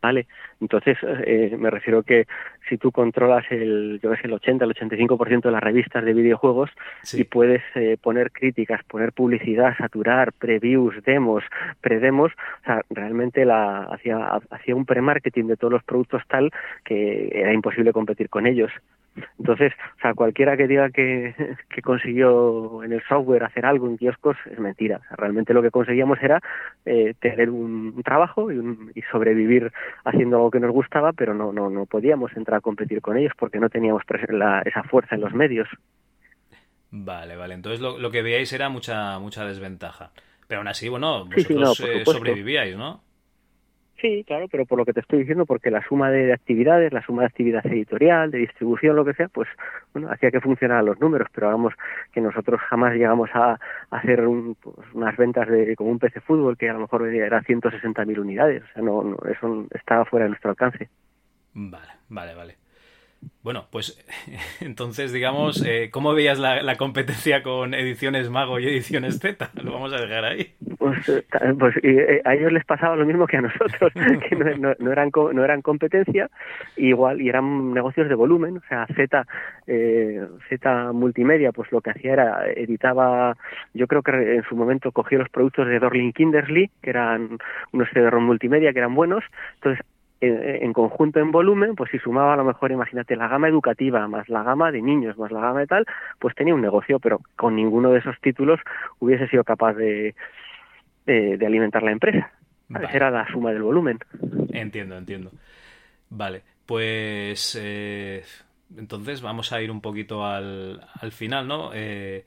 ¿vale? 0.04 0.26
Entonces, 0.60 0.98
eh, 1.02 1.56
me 1.58 1.70
refiero 1.70 2.02
que 2.02 2.26
si 2.68 2.76
tú 2.76 2.92
controlas 2.92 3.44
el, 3.50 4.00
yo 4.02 4.12
el 4.12 4.32
80, 4.34 4.62
el 4.62 4.74
85% 4.74 5.40
de 5.44 5.50
las 5.50 5.62
revistas 5.62 6.04
de 6.04 6.12
videojuegos 6.12 6.68
y 7.14 7.24
puedes 7.24 7.62
eh, 7.74 7.96
poner 8.02 8.30
críticas, 8.30 8.84
poner 8.84 9.14
publicidad, 9.14 9.74
saturar, 9.78 10.34
previews, 10.34 11.02
demos, 11.04 11.42
predemos, 11.80 12.32
o 12.32 12.64
sea, 12.66 12.82
realmente 12.90 13.46
la, 13.46 13.84
hacía, 13.84 14.18
hacía 14.50 14.76
un 14.76 14.84
pre-marketing 14.84 15.46
de 15.46 15.56
todos 15.56 15.72
los 15.72 15.84
productos 15.84 16.20
tal 16.28 16.50
que 16.84 17.30
era 17.32 17.54
imposible 17.54 17.94
competir 17.94 18.28
con 18.28 18.46
ellos. 18.46 18.70
Entonces, 19.38 19.72
o 19.96 20.00
sea, 20.00 20.14
cualquiera 20.14 20.56
que 20.56 20.66
diga 20.66 20.90
que, 20.90 21.34
que, 21.68 21.82
consiguió 21.82 22.82
en 22.82 22.92
el 22.92 23.02
software 23.08 23.44
hacer 23.44 23.64
algo 23.66 23.86
en 23.86 23.96
kioscos 23.96 24.36
es 24.50 24.58
mentira. 24.58 24.98
O 24.98 25.08
sea, 25.08 25.16
realmente 25.16 25.54
lo 25.54 25.62
que 25.62 25.70
conseguíamos 25.70 26.18
era 26.22 26.40
eh, 26.84 27.14
tener 27.20 27.50
un, 27.50 28.02
trabajo 28.02 28.50
y, 28.50 28.58
y, 28.94 29.02
sobrevivir 29.12 29.72
haciendo 30.04 30.36
algo 30.36 30.50
que 30.50 30.60
nos 30.60 30.72
gustaba, 30.72 31.12
pero 31.12 31.34
no, 31.34 31.52
no, 31.52 31.70
no 31.70 31.86
podíamos 31.86 32.36
entrar 32.36 32.58
a 32.58 32.60
competir 32.60 33.00
con 33.00 33.16
ellos 33.16 33.32
porque 33.38 33.60
no 33.60 33.68
teníamos 33.68 34.02
la, 34.28 34.62
esa 34.62 34.82
fuerza 34.82 35.14
en 35.14 35.20
los 35.20 35.32
medios. 35.32 35.68
Vale, 36.90 37.36
vale. 37.36 37.54
Entonces 37.54 37.80
lo, 37.80 37.98
lo 37.98 38.10
que 38.10 38.22
veíais 38.22 38.52
era 38.52 38.68
mucha, 38.68 39.18
mucha 39.18 39.44
desventaja. 39.44 40.10
Pero 40.46 40.60
aún 40.60 40.68
así, 40.68 40.88
bueno, 40.88 41.24
vosotros 41.26 41.80
eh, 41.80 42.04
sobrevivíais, 42.04 42.76
¿no? 42.76 43.03
Sí, 44.00 44.24
claro, 44.26 44.48
pero 44.48 44.66
por 44.66 44.78
lo 44.78 44.84
que 44.84 44.92
te 44.92 45.00
estoy 45.00 45.20
diciendo, 45.20 45.46
porque 45.46 45.70
la 45.70 45.86
suma 45.86 46.10
de 46.10 46.32
actividades, 46.32 46.92
la 46.92 47.04
suma 47.04 47.22
de 47.22 47.26
actividad 47.26 47.64
editorial, 47.66 48.30
de 48.30 48.38
distribución, 48.38 48.96
lo 48.96 49.04
que 49.04 49.14
sea, 49.14 49.28
pues 49.28 49.48
bueno, 49.92 50.10
hacía 50.10 50.30
que 50.30 50.40
funcionaran 50.40 50.84
los 50.84 51.00
números, 51.00 51.28
pero 51.32 51.46
vamos, 51.46 51.74
que 52.12 52.20
nosotros 52.20 52.60
jamás 52.68 52.94
llegamos 52.94 53.30
a, 53.34 53.58
hacer 53.90 54.24
pues, 54.60 54.76
unas 54.94 55.16
ventas 55.16 55.48
de 55.48 55.76
como 55.76 55.90
un 55.90 55.98
PC 55.98 56.20
fútbol 56.20 56.58
que 56.58 56.68
a 56.68 56.74
lo 56.74 56.80
mejor 56.80 57.06
era 57.08 57.40
160.000 57.40 58.18
unidades, 58.18 58.62
o 58.64 58.72
sea, 58.72 58.82
no, 58.82 59.02
no, 59.02 59.16
eso 59.30 59.66
estaba 59.70 60.04
fuera 60.04 60.24
de 60.24 60.30
nuestro 60.30 60.50
alcance. 60.50 60.88
Vale, 61.54 61.92
vale, 62.08 62.34
vale. 62.34 62.64
Bueno, 63.42 63.66
pues 63.70 63.98
entonces, 64.60 65.12
digamos, 65.12 65.64
eh, 65.64 65.90
¿cómo 65.90 66.14
veías 66.14 66.38
la, 66.38 66.76
competencia 66.76 67.42
con 67.42 67.74
Ediciones 67.74 68.30
Mago 68.30 68.58
y 68.58 68.66
Ediciones 68.66 69.18
Z? 69.18 69.50
Lo 69.62 69.72
vamos 69.72 69.92
a 69.92 70.00
dejar 70.00 70.24
ahí. 70.24 70.54
Pues, 70.84 71.08
eh, 71.08 71.24
pues 71.58 71.74
eh, 71.82 72.20
a 72.26 72.34
ellos 72.34 72.52
les 72.52 72.66
pasaba 72.66 72.94
lo 72.94 73.06
mismo 73.06 73.26
que 73.26 73.38
a 73.38 73.40
nosotros, 73.40 73.90
que 74.28 74.36
no, 74.36 74.92
eran, 74.92 75.10
no 75.14 75.42
eran 75.42 75.62
competencia, 75.62 76.28
igual, 76.76 77.22
y 77.22 77.30
eran 77.30 77.72
negocios 77.72 78.06
de 78.06 78.14
volumen. 78.14 78.58
O 78.58 78.62
sea, 78.68 78.86
Z, 78.94 79.24
Z 79.66 80.92
Multimedia, 80.92 81.52
pues 81.52 81.72
lo 81.72 81.80
que 81.80 81.88
hacía 81.88 82.12
era, 82.12 82.50
editaba, 82.50 83.34
yo 83.72 83.86
creo 83.86 84.02
que 84.02 84.34
en 84.34 84.42
su 84.42 84.56
momento 84.56 84.92
cogió 84.92 85.18
los 85.18 85.30
productos 85.30 85.68
de 85.68 85.78
Dorling 85.78 86.12
Kindersley, 86.12 86.70
que 86.82 86.90
eran 86.90 87.38
unos 87.72 87.88
CD-ROM 87.88 88.26
multimedia 88.26 88.74
que 88.74 88.80
eran 88.80 88.94
buenos, 88.94 89.24
entonces 89.54 89.86
en, 90.20 90.72
conjunto 90.72 91.18
en 91.18 91.30
volumen, 91.30 91.74
pues 91.74 91.90
si 91.90 91.98
sumaba 91.98 92.34
a 92.34 92.36
lo 92.36 92.44
mejor, 92.44 92.72
imagínate, 92.72 93.16
la 93.16 93.28
gama 93.28 93.48
educativa 93.48 94.06
más 94.08 94.28
la 94.28 94.42
gama 94.42 94.70
de 94.70 94.80
niños 94.80 95.18
más 95.18 95.30
la 95.30 95.40
gama 95.40 95.60
de 95.60 95.66
tal, 95.66 95.86
pues 96.18 96.34
tenía 96.34 96.54
un 96.54 96.62
negocio, 96.62 96.98
pero 96.98 97.20
con 97.36 97.56
ninguno 97.56 97.90
de 97.90 97.98
esos 97.98 98.18
títulos 98.20 98.60
hubiese 99.00 99.28
sido 99.28 99.44
capaz 99.44 99.74
de, 99.74 100.14
de, 101.06 101.38
alimentar 101.46 101.82
la 101.82 101.92
empresa. 101.92 102.32
Era 102.92 103.10
la 103.10 103.26
suma 103.30 103.52
del 103.52 103.62
volumen. 103.62 103.98
Entiendo, 104.52 104.96
entiendo. 104.96 105.30
Vale, 106.10 106.42
pues 106.66 107.58
eh, 107.60 108.22
entonces 108.76 109.20
vamos 109.20 109.52
a 109.52 109.60
ir 109.60 109.70
un 109.70 109.80
poquito 109.80 110.24
al, 110.24 110.80
al 111.00 111.12
final, 111.12 111.46
¿no? 111.46 111.70
Eh, 111.74 112.24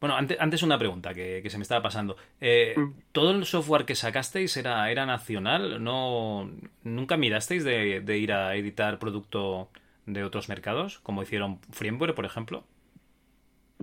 bueno, 0.00 0.16
antes, 0.16 0.38
antes 0.40 0.62
una 0.62 0.78
pregunta 0.78 1.14
que, 1.14 1.42
se 1.48 1.56
me 1.56 1.62
estaba 1.62 1.82
pasando. 1.82 2.16
Eh, 2.40 2.74
mm. 2.76 2.90
¿Todo 3.12 3.30
el 3.30 3.44
software 3.46 3.84
que 3.84 3.94
sacasteis 3.94 4.56
era, 4.56 4.90
era 4.90 5.06
nacional? 5.06 5.82
¿No, 5.82 6.50
¿Nunca 6.84 7.16
mirasteis 7.16 7.64
de, 7.64 8.18
ir 8.18 8.32
a 8.32 8.54
editar 8.56 8.98
producto 8.98 9.70
de 10.04 10.22
otros 10.22 10.48
mercados, 10.48 10.98
como 10.98 11.22
hicieron 11.22 11.58
Framework, 11.72 12.14
por 12.14 12.26
ejemplo? 12.26 12.64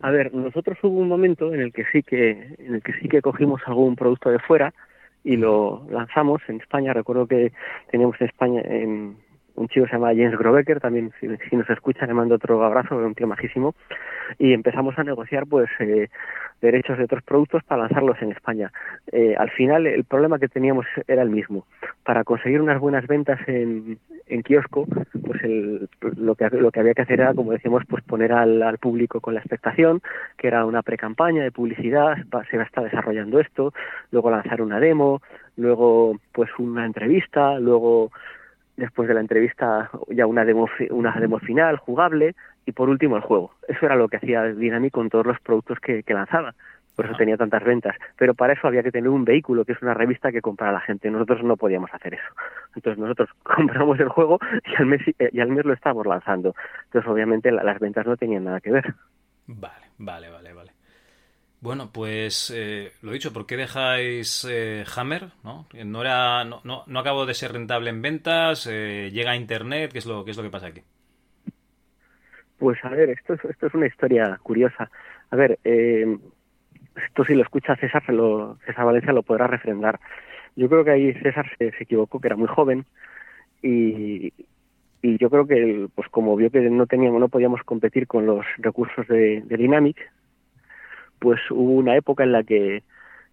A 0.01 0.11
ver, 0.11 0.33
nosotros 0.33 0.77
hubo 0.83 0.99
un 0.99 1.07
momento 1.07 1.53
en 1.53 1.61
el 1.61 1.71
que 1.71 1.85
sí 1.91 2.03
que, 2.03 2.55
en 2.59 2.75
el 2.75 2.81
que 2.81 2.93
sí 2.93 3.07
que 3.07 3.21
cogimos 3.21 3.61
algún 3.65 3.95
producto 3.95 4.29
de 4.29 4.39
fuera 4.39 4.73
y 5.23 5.37
lo 5.37 5.85
lanzamos 5.89 6.41
en 6.47 6.59
España. 6.59 6.93
Recuerdo 6.93 7.27
que 7.27 7.53
teníamos 7.89 8.19
en 8.19 8.27
España 8.27 8.61
en, 8.65 9.17
un 9.55 9.67
chico 9.67 9.85
se 9.87 9.93
llama 9.93 10.09
James 10.09 10.37
Grobecker, 10.37 10.79
también 10.79 11.11
si, 11.19 11.27
nos 11.55 11.69
escucha 11.69 12.05
le 12.05 12.13
mando 12.13 12.35
otro 12.35 12.63
abrazo, 12.63 12.97
un 12.97 13.15
tío 13.15 13.27
majísimo, 13.27 13.75
y 14.39 14.53
empezamos 14.53 14.97
a 14.97 15.03
negociar 15.03 15.45
pues 15.47 15.69
eh, 15.79 16.09
derechos 16.61 16.97
de 16.97 17.03
otros 17.03 17.23
productos 17.23 17.63
para 17.63 17.83
lanzarlos 17.83 18.21
en 18.21 18.31
España. 18.31 18.71
Eh, 19.11 19.35
al 19.37 19.51
final 19.51 19.85
el 19.85 20.05
problema 20.05 20.39
que 20.39 20.47
teníamos 20.47 20.85
era 21.07 21.21
el 21.21 21.29
mismo. 21.29 21.65
Para 22.03 22.23
conseguir 22.23 22.61
unas 22.61 22.79
buenas 22.79 23.05
ventas 23.05 23.39
en, 23.47 23.99
en 24.27 24.43
kiosco, 24.43 24.87
pues 25.25 25.43
el, 25.43 25.89
lo, 26.17 26.35
que, 26.35 26.49
lo 26.49 26.71
que 26.71 26.79
había 26.79 26.93
que 26.93 27.01
hacer 27.03 27.19
era, 27.19 27.33
como 27.33 27.51
decíamos, 27.51 27.83
pues 27.87 28.03
poner 28.03 28.31
al, 28.31 28.61
al 28.63 28.77
público 28.77 29.19
con 29.19 29.33
la 29.33 29.41
expectación, 29.41 30.01
que 30.37 30.47
era 30.47 30.65
una 30.65 30.81
pre-campaña 30.81 31.43
de 31.43 31.51
publicidad, 31.51 32.15
se 32.49 32.57
va 32.57 32.63
a 32.63 32.65
estar 32.65 32.83
desarrollando 32.83 33.39
esto, 33.39 33.73
luego 34.11 34.31
lanzar 34.31 34.61
una 34.61 34.79
demo, 34.79 35.21
luego 35.57 36.17
pues 36.31 36.49
una 36.57 36.85
entrevista, 36.85 37.59
luego 37.59 38.11
después 38.77 39.07
de 39.07 39.13
la 39.13 39.19
entrevista 39.19 39.89
ya 40.09 40.25
una 40.25 40.45
demo, 40.45 40.67
una 40.89 41.13
demo 41.19 41.39
final 41.39 41.77
jugable 41.77 42.35
y 42.65 42.71
por 42.71 42.89
último 42.89 43.15
el 43.15 43.21
juego. 43.21 43.51
Eso 43.67 43.85
era 43.85 43.95
lo 43.95 44.07
que 44.07 44.17
hacía 44.17 44.43
Dynamic 44.43 44.93
con 44.93 45.09
todos 45.09 45.25
los 45.25 45.39
productos 45.41 45.79
que, 45.79 46.03
lanzaba. 46.07 46.53
Por 46.95 47.05
eso 47.05 47.15
tenía 47.15 47.37
tantas 47.37 47.63
ventas. 47.63 47.95
Pero 48.17 48.35
para 48.35 48.53
eso 48.53 48.67
había 48.67 48.83
que 48.83 48.91
tener 48.91 49.09
un 49.09 49.25
vehículo, 49.25 49.65
que 49.65 49.71
es 49.71 49.81
una 49.81 49.95
revista 49.95 50.31
que 50.31 50.41
comprara 50.41 50.73
la 50.73 50.79
gente. 50.79 51.09
Nosotros 51.09 51.43
no 51.43 51.57
podíamos 51.57 51.91
hacer 51.91 52.13
eso. 52.13 52.33
Entonces 52.75 52.99
nosotros 52.99 53.29
compramos 53.43 53.99
el 53.99 54.09
juego 54.09 54.39
y 54.65 54.75
al 54.75 54.85
mes, 54.85 55.01
y 55.31 55.39
al 55.39 55.49
mes 55.49 55.65
lo 55.65 55.73
estábamos 55.73 56.05
lanzando. 56.05 56.53
Entonces 56.85 57.09
obviamente 57.09 57.51
las 57.51 57.79
ventas 57.79 58.05
no 58.05 58.15
tenían 58.15 58.43
nada 58.43 58.61
que 58.61 58.71
ver. 58.71 58.93
Vale, 59.47 59.87
vale, 59.97 60.29
vale, 60.29 60.53
vale. 60.53 60.71
Bueno, 61.63 61.91
pues 61.93 62.51
eh, 62.53 62.91
lo 63.01 63.13
dicho, 63.13 63.31
¿por 63.31 63.45
qué 63.45 63.55
dejáis 63.55 64.45
eh, 64.51 64.83
Hammer? 64.97 65.29
¿no? 65.45 65.65
No, 65.85 66.01
era, 66.01 66.43
no, 66.43 66.61
no, 66.65 66.99
acabo 66.99 67.25
de 67.25 67.33
ser 67.33 67.53
rentable 67.53 67.89
en 67.89 68.01
ventas, 68.01 68.67
eh, 68.69 69.09
llega 69.13 69.31
a 69.31 69.37
Internet, 69.37 69.93
¿qué 69.93 69.99
es, 69.99 70.05
lo, 70.05 70.25
¿qué 70.25 70.31
es 70.31 70.37
lo 70.37 70.43
que 70.43 70.49
pasa 70.49 70.67
aquí? 70.67 70.81
Pues 72.57 72.83
a 72.83 72.89
ver, 72.89 73.11
esto 73.11 73.35
es, 73.35 73.45
esto 73.45 73.67
es 73.67 73.73
una 73.75 73.87
historia 73.87 74.37
curiosa. 74.43 74.91
A 75.29 75.37
ver, 75.37 75.57
esto 75.63 77.23
si 77.25 77.33
lo 77.33 77.43
escucha 77.43 77.77
César, 77.77 78.03
lo, 78.09 78.57
César 78.65 78.83
Valencia 78.83 79.13
lo 79.13 79.23
podrá 79.23 79.47
refrendar. 79.47 80.01
Yo 80.57 80.67
creo 80.67 80.83
que 80.83 80.91
ahí 80.91 81.13
César 81.13 81.49
se, 81.57 81.71
equivocó, 81.79 82.19
que 82.19 82.27
era 82.27 82.35
muy 82.35 82.49
joven 82.49 82.83
y, 83.61 84.33
y 85.01 85.17
yo 85.17 85.29
creo 85.29 85.47
que 85.47 85.87
pues 85.95 86.09
como 86.09 86.35
vio 86.35 86.51
que 86.51 86.59
no 86.59 86.87
teníamos 86.87 87.21
no 87.21 87.29
podíamos 87.29 87.63
competir 87.63 88.05
con 88.05 88.25
los 88.25 88.45
recursos 88.57 89.07
de, 89.07 89.43
de 89.45 89.55
Dynamic 89.55 90.11
pues 91.23 91.39
hubo 91.51 91.71
una 91.71 91.95
época 91.95 92.25
en 92.25 92.33
la 92.33 92.43
que 92.43 92.83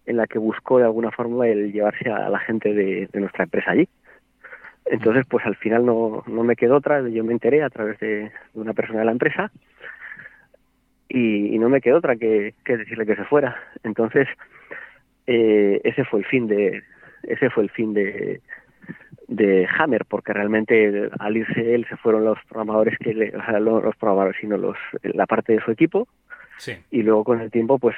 en 0.05 0.15
la 0.15 0.25
que 0.25 0.39
buscó 0.39 0.77
de 0.77 0.85
alguna 0.85 1.11
forma 1.11 1.45
el 1.49 1.73
llevarse 1.73 2.09
a 2.09 2.29
la 2.29 2.39
gente 2.39 2.73
de, 2.73 3.09
nuestra 3.13 3.43
empresa 3.43 3.71
allí. 3.71 3.87
Entonces, 4.85 5.25
pues 5.29 5.45
al 5.45 5.57
final 5.57 5.85
no, 5.85 6.23
no 6.25 6.43
me 6.43 6.55
quedó 6.55 6.77
otra, 6.77 7.07
yo 7.09 7.23
me 7.25 7.33
enteré 7.33 7.61
a 7.61 7.69
través 7.69 7.99
de, 7.99 8.31
una 8.53 8.73
persona 8.73 8.99
de 8.99 9.05
la 9.05 9.11
empresa 9.11 9.51
y, 11.09 11.59
no 11.59 11.67
me 11.67 11.81
quedó 11.81 11.97
otra 11.97 12.15
que, 12.15 12.55
decirle 12.65 13.05
que 13.05 13.17
se 13.17 13.25
fuera. 13.25 13.57
Entonces, 13.83 14.27
eh, 15.27 15.81
ese 15.83 16.05
fue 16.05 16.19
el 16.19 16.25
fin 16.25 16.47
de 16.47 16.83
ese 17.23 17.49
fue 17.49 17.63
el 17.63 17.69
fin 17.71 17.93
de, 17.93 18.41
de 19.27 19.67
Hammer, 19.77 20.05
porque 20.05 20.31
realmente 20.31 21.09
al 21.19 21.35
irse 21.35 21.75
él 21.75 21.85
se 21.89 21.97
fueron 21.97 22.23
los 22.23 22.39
programadores 22.49 22.97
que 22.97 23.13
le, 23.13 23.35
o 23.35 23.43
sea, 23.43 23.59
los 23.59 23.95
programadores, 23.97 24.37
sino 24.39 24.55
los, 24.55 24.77
la 25.03 25.27
parte 25.27 25.53
de 25.53 25.61
su 25.61 25.71
equipo, 25.71 26.07
y 26.91 27.01
luego 27.03 27.23
con 27.23 27.41
el 27.41 27.51
tiempo, 27.51 27.79
pues 27.79 27.95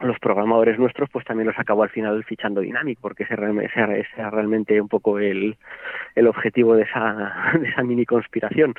los 0.00 0.18
programadores 0.20 0.78
nuestros 0.78 1.10
pues 1.10 1.24
también 1.24 1.48
los 1.48 1.58
acabó 1.58 1.82
al 1.82 1.90
final 1.90 2.22
fichando 2.24 2.60
Dynamic 2.60 2.98
porque 3.00 3.24
ese, 3.24 3.34
ese, 3.34 4.06
era 4.16 4.30
realmente 4.30 4.80
un 4.80 4.88
poco 4.88 5.18
el, 5.18 5.56
el 6.14 6.26
objetivo 6.28 6.76
de 6.76 6.82
esa, 6.84 7.52
de 7.60 7.68
esa 7.68 7.82
mini 7.82 8.06
conspiración. 8.06 8.74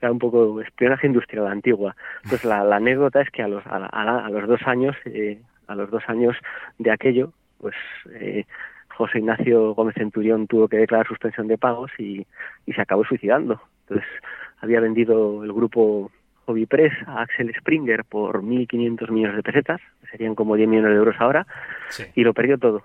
Era 0.00 0.10
un 0.10 0.18
poco 0.18 0.60
espionaje 0.60 1.06
industrial 1.06 1.46
antigua. 1.46 1.94
Pues 2.28 2.44
la, 2.44 2.64
la 2.64 2.76
anécdota 2.76 3.20
es 3.20 3.30
que 3.30 3.42
a 3.42 3.48
los 3.48 3.66
a, 3.66 3.76
a, 3.86 4.30
los 4.30 4.48
dos 4.48 4.60
años 4.64 4.96
eh, 5.04 5.40
a 5.66 5.74
los 5.74 5.90
dos 5.90 6.02
años 6.08 6.36
de 6.78 6.90
aquello 6.90 7.32
pues 7.58 7.74
eh, 8.14 8.44
José 8.96 9.18
Ignacio 9.18 9.74
Gómez 9.74 9.94
Centurión 9.94 10.46
tuvo 10.46 10.68
que 10.68 10.78
declarar 10.78 11.06
suspensión 11.06 11.48
de 11.48 11.58
pagos 11.58 11.90
y 11.98 12.26
se 12.66 12.80
acabó 12.80 13.04
suicidando. 13.04 13.60
Entonces 13.82 14.08
había 14.60 14.80
vendido 14.80 15.44
el 15.44 15.52
grupo 15.52 16.10
Hobby 16.46 16.66
Press 16.66 16.92
a 17.06 17.22
Axel 17.22 17.54
Springer 17.58 18.04
por 18.04 18.42
1.500 18.42 19.10
millones 19.10 19.36
de 19.36 19.42
pesetas, 19.42 19.80
serían 20.10 20.34
como 20.34 20.56
10 20.56 20.68
millones 20.68 20.90
de 20.90 20.96
euros 20.96 21.16
ahora, 21.18 21.46
y 22.14 22.22
lo 22.22 22.34
perdió 22.34 22.58
todo. 22.58 22.84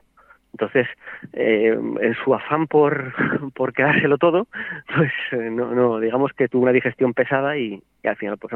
Entonces, 0.54 0.88
eh, 1.34 1.78
en 2.02 2.16
su 2.24 2.34
afán 2.34 2.68
por, 2.68 3.14
por 3.54 3.74
quedárselo 3.74 4.18
todo, 4.18 4.48
pues 4.96 5.12
eh, 5.32 5.50
no, 5.52 5.74
no, 5.76 6.00
digamos 6.00 6.32
que 6.34 6.48
tuvo 6.48 6.64
una 6.64 6.72
digestión 6.72 7.14
pesada 7.14 7.58
y, 7.58 7.82
al 8.04 8.16
final 8.16 8.38
pues, 8.38 8.54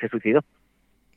se, 0.00 0.08
suicidó. 0.08 0.40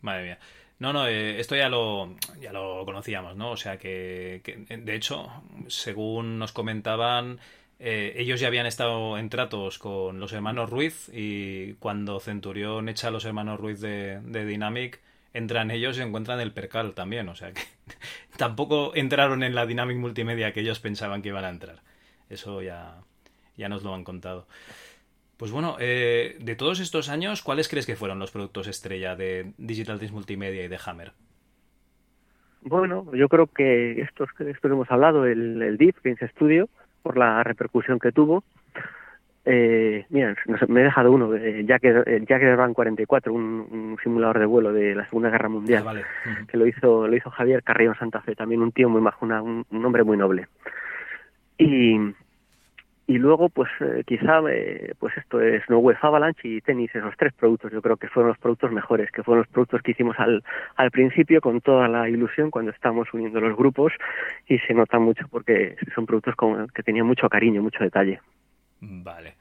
Madre 0.01 0.23
mía. 0.23 0.37
No, 0.79 0.93
no, 0.93 1.07
eh, 1.07 1.39
esto 1.39 1.55
ya 1.55 1.69
lo, 1.69 2.15
ya 2.39 2.51
lo 2.53 2.85
conocíamos, 2.85 3.35
¿no? 3.35 3.51
O 3.51 3.57
sea 3.57 3.77
que, 3.77 4.41
de 4.69 4.95
hecho, 4.95 5.27
según 5.67 6.37
nos 6.37 6.51
comentaban, 6.51 7.39
eh, 7.79 8.13
ellos 8.17 8.39
ya 8.39 8.47
habían 8.47 8.65
estado 8.65 9.17
en 9.17 9.29
tratos 9.29 9.77
con 9.77 10.19
los 10.19 10.33
hermanos 10.33 10.69
Ruiz 10.69 11.09
y 11.13 11.73
cuando 11.75 12.19
Centurión 12.19 12.89
echa 12.89 13.09
a 13.09 13.11
los 13.11 13.25
hermanos 13.25 13.59
Ruiz 13.59 13.79
de, 13.79 14.19
Dynamic, 14.21 14.99
entran 15.33 15.69
ellos 15.69 15.97
y 15.97 16.01
encuentran 16.01 16.39
el 16.39 16.53
percal 16.53 16.93
también. 16.93 17.29
O 17.29 17.35
sea 17.35 17.51
que 17.51 17.61
tampoco 18.37 18.95
entraron 18.95 19.43
en 19.43 19.53
la 19.53 19.65
Dynamic 19.65 19.97
Multimedia 19.97 20.53
que 20.53 20.61
ellos 20.61 20.79
pensaban 20.79 21.21
que 21.21 21.29
iban 21.29 21.45
a 21.45 21.49
entrar. 21.49 21.81
Eso 22.29 22.61
ya, 22.61 22.97
ya 23.55 23.69
nos 23.69 23.83
lo 23.83 23.93
han 23.93 24.03
contado. 24.03 24.47
Pues 25.37 25.51
bueno, 25.51 25.77
eh, 25.79 26.35
de 26.39 26.55
todos 26.55 26.79
estos 26.79 27.09
años, 27.09 27.43
¿cuáles 27.43 27.69
crees 27.69 27.85
que 27.85 27.95
fueron 27.95 28.17
los 28.17 28.31
productos 28.31 28.67
estrella 28.67 29.15
de 29.15 29.53
Digital 29.59 29.99
Teams 29.99 30.13
Multimedia 30.13 30.63
y 30.63 30.67
de 30.67 30.79
Hammer? 30.83 31.11
Bueno, 32.61 33.05
yo 33.13 33.29
creo 33.29 33.45
que 33.45 34.01
estos 34.01 34.29
que 34.35 34.55
hemos 34.63 34.89
hablado, 34.89 35.25
el, 35.25 35.61
el 35.61 35.77
DIF, 35.77 35.95
Games 36.03 36.19
Studio, 36.31 36.67
por 37.01 37.17
la 37.17 37.43
repercusión 37.43 37.99
que 37.99 38.11
tuvo. 38.11 38.43
Eh, 39.49 40.05
mira, 40.09 40.35
me 40.67 40.81
he 40.81 40.83
dejado 40.83 41.09
uno, 41.09 41.33
eh, 41.33 41.63
Jack, 41.65 41.83
Jack 42.27 42.57
Van 42.57 42.73
44, 42.73 43.33
un, 43.33 43.43
un, 43.71 43.97
simulador 44.03 44.39
de 44.39 44.45
vuelo 44.45 44.73
de 44.73 44.93
la 44.93 45.05
Segunda 45.05 45.29
Guerra 45.29 45.47
Mundial, 45.47 45.85
ah, 45.87 46.45
que 46.49 46.57
lo 46.57 46.67
hizo 46.67 47.07
lo 47.07 47.15
hizo 47.15 47.29
Javier 47.29 47.63
Carrión 47.63 47.95
Santa 47.97 48.19
Fe, 48.19 48.35
también 48.35 48.61
un 48.61 48.73
tío 48.73 48.89
muy 48.89 48.99
majo, 48.99 49.25
un, 49.25 49.65
un 49.69 49.85
hombre 49.85 50.03
muy 50.03 50.17
noble. 50.17 50.47
Y, 51.57 51.97
y 53.07 53.17
luego 53.17 53.47
pues 53.47 53.69
eh, 53.79 54.03
quizá 54.05 54.41
eh, 54.51 54.93
pues 54.99 55.17
esto 55.17 55.39
es 55.39 55.63
No 55.69 55.79
Web 55.79 55.97
Avalanche 56.01 56.45
y 56.45 56.59
tenis 56.59 56.93
esos 56.93 57.15
tres 57.17 57.33
productos 57.33 57.71
yo 57.71 57.81
creo 57.81 57.95
que 57.95 58.09
fueron 58.09 58.29
los 58.29 58.37
productos 58.37 58.71
mejores 58.71 59.09
que 59.11 59.23
fueron 59.23 59.43
los 59.43 59.47
productos 59.47 59.81
que 59.81 59.91
hicimos 59.91 60.17
al, 60.19 60.43
al 60.75 60.91
principio 60.91 61.39
con 61.39 61.61
toda 61.61 61.87
la 61.87 62.09
ilusión 62.09 62.51
cuando 62.51 62.71
estábamos 62.71 63.07
uniendo 63.13 63.39
los 63.39 63.55
grupos 63.55 63.93
y 64.47 64.59
se 64.59 64.73
nota 64.73 64.99
mucho 64.99 65.25
porque 65.29 65.77
son 65.95 66.05
productos 66.05 66.35
con, 66.35 66.67
que 66.67 66.83
tenían 66.83 67.07
mucho 67.07 67.29
cariño 67.29 67.63
mucho 67.63 67.81
detalle. 67.81 68.19
Vale. 68.81 69.35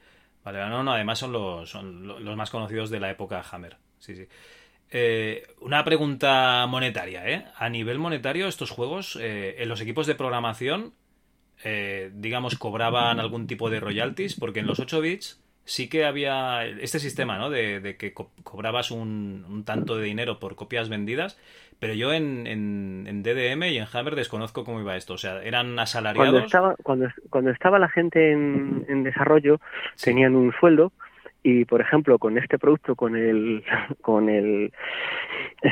Vale 0.45 0.59
no 0.69 0.81
no 0.81 0.93
además 0.93 1.19
son 1.19 1.33
los 1.33 1.69
son 1.69 2.07
los 2.07 2.37
más 2.37 2.49
conocidos 2.49 2.89
de 2.89 3.01
la 3.01 3.11
época 3.11 3.43
Hammer. 3.51 3.75
Sí 3.99 4.15
sí. 4.15 4.25
Eh, 4.89 5.45
una 5.59 5.83
pregunta 5.83 6.65
monetaria, 6.69 7.27
¿eh? 7.27 7.43
A 7.57 7.67
nivel 7.67 7.99
monetario, 7.99 8.47
estos 8.47 8.71
juegos, 8.71 9.19
en 9.21 9.67
los 9.67 9.81
equipos 9.81 10.07
de 10.07 10.15
programación, 10.15 10.93
eh, 11.63 12.11
digamos, 12.13 12.57
cobraban 12.57 13.19
algún 13.19 13.47
tipo 13.47 13.69
de 13.69 13.79
royalties, 13.79 14.39
porque 14.39 14.59
en 14.59 14.67
los 14.67 14.79
8 14.79 15.01
bits 15.01 15.41
sí 15.67 15.89
que 15.89 16.05
había 16.05 16.65
este 16.65 16.99
sistema, 16.99 17.37
¿no? 17.37 17.49
De, 17.49 17.97
que 17.99 18.13
cobrabas 18.13 18.89
un, 18.89 19.63
tanto 19.65 19.97
de 19.97 20.05
dinero 20.05 20.39
por 20.39 20.55
copias 20.55 20.87
vendidas, 20.87 21.37
pero 21.79 21.93
yo 21.93 22.13
en, 22.13 22.47
en, 22.47 23.21
DDM 23.21 23.63
y 23.63 23.77
en 23.77 23.85
Hammer 23.91 24.15
desconozco 24.15 24.63
cómo 24.63 24.79
iba 24.79 24.95
esto. 24.95 25.13
O 25.13 25.17
sea, 25.17 25.43
eran 25.43 25.77
asalariados. 25.77 26.31
Cuando 26.31 26.45
estaba, 26.45 26.75
cuando, 26.81 27.07
cuando 27.29 27.51
estaba 27.51 27.79
la 27.79 27.89
gente 27.89 28.31
en, 28.31 29.03
desarrollo, 29.03 29.59
tenían 30.01 30.35
un 30.35 30.53
sueldo 30.59 30.91
y 31.47 31.63
por 31.63 31.79
ejemplo 31.79 32.19
con 32.19 32.37
este 32.37 32.59
producto 32.59 32.95
con 32.95 33.15
el 33.15 33.63
con 34.01 34.27
el 34.27 34.73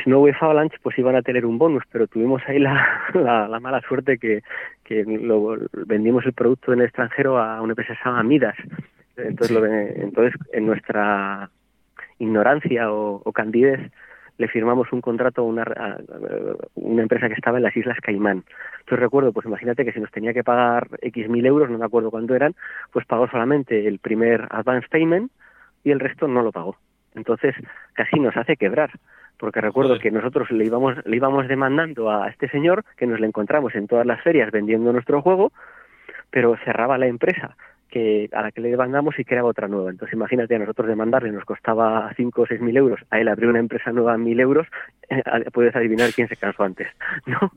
Snow 0.04 0.22
Wave 0.22 0.36
Avalanche 0.40 0.78
pues 0.82 0.98
iban 0.98 1.16
a 1.16 1.22
tener 1.22 1.44
un 1.44 1.58
bonus 1.58 1.82
pero 1.92 2.06
tuvimos 2.06 2.40
ahí 2.46 2.58
la, 3.12 3.12
la, 3.12 3.60
mala 3.60 3.82
suerte 3.82 4.16
que, 4.16 4.42
que 4.84 5.04
lo, 5.04 5.58
vendimos 5.86 6.24
el 6.24 6.32
producto 6.32 6.72
en 6.72 6.80
el 6.80 6.86
extranjero 6.86 7.38
a 7.38 7.60
una 7.60 7.72
empresa 7.72 7.92
que 7.92 7.98
se 8.02 8.08
llama 8.08 8.22
Midas 8.22 8.56
entonces 9.18 9.50
lo, 9.50 9.66
entonces 9.66 10.40
en 10.52 10.66
nuestra 10.66 11.50
ignorancia 12.18 12.90
o, 12.90 13.20
o 13.22 13.32
candidez 13.32 13.80
le 14.38 14.48
firmamos 14.48 14.92
un 14.92 15.00
contrato 15.00 15.42
a 15.42 15.44
una, 15.44 15.64
una 16.74 17.02
empresa 17.02 17.28
que 17.28 17.34
estaba 17.34 17.56
en 17.56 17.64
las 17.64 17.74
Islas 17.74 17.96
Caimán. 18.02 18.44
Entonces 18.80 19.00
recuerdo, 19.00 19.32
pues 19.32 19.46
imagínate 19.46 19.82
que 19.82 19.92
si 19.92 20.00
nos 20.00 20.10
tenía 20.10 20.34
que 20.34 20.44
pagar 20.44 20.88
X 21.00 21.30
mil 21.30 21.46
euros, 21.46 21.70
no 21.70 21.78
me 21.78 21.86
acuerdo 21.86 22.10
cuánto 22.10 22.34
eran, 22.34 22.54
pues 22.92 23.06
pagó 23.06 23.28
solamente 23.28 23.88
el 23.88 23.98
primer 23.98 24.46
advance 24.50 24.88
payment, 24.90 25.32
y 25.86 25.92
el 25.92 26.00
resto 26.00 26.26
no 26.26 26.42
lo 26.42 26.50
pagó. 26.50 26.76
Entonces 27.14 27.54
casi 27.94 28.18
nos 28.18 28.36
hace 28.36 28.56
quebrar, 28.56 28.90
porque 29.38 29.60
recuerdo 29.60 30.00
que 30.00 30.10
nosotros 30.10 30.50
le 30.50 30.64
íbamos, 30.64 30.96
le 31.06 31.16
íbamos 31.16 31.46
demandando 31.46 32.10
a 32.10 32.28
este 32.28 32.48
señor, 32.48 32.84
que 32.96 33.06
nos 33.06 33.20
le 33.20 33.28
encontramos 33.28 33.72
en 33.76 33.86
todas 33.86 34.04
las 34.04 34.20
ferias 34.20 34.50
vendiendo 34.50 34.92
nuestro 34.92 35.22
juego, 35.22 35.52
pero 36.30 36.56
cerraba 36.64 36.98
la 36.98 37.06
empresa 37.06 37.56
que 37.88 38.28
a 38.32 38.42
la 38.42 38.50
que 38.50 38.60
le 38.60 38.70
demandamos 38.70 39.16
y 39.16 39.24
creaba 39.24 39.48
otra 39.48 39.68
nueva. 39.68 39.90
Entonces 39.90 40.12
imagínate, 40.14 40.56
a 40.56 40.58
nosotros 40.58 40.88
demandarle 40.88 41.30
nos 41.30 41.44
costaba 41.44 42.12
5 42.16 42.42
o 42.42 42.46
6 42.46 42.60
mil 42.60 42.76
euros, 42.76 43.00
a 43.10 43.20
él 43.20 43.28
abrió 43.28 43.48
una 43.48 43.60
empresa 43.60 43.92
nueva 43.92 44.14
a 44.14 44.18
mil 44.18 44.40
euros, 44.40 44.66
eh, 45.08 45.22
puedes 45.52 45.76
adivinar 45.76 46.10
quién 46.12 46.26
se 46.26 46.36
cansó 46.36 46.64
antes, 46.64 46.88
¿no? 47.26 47.52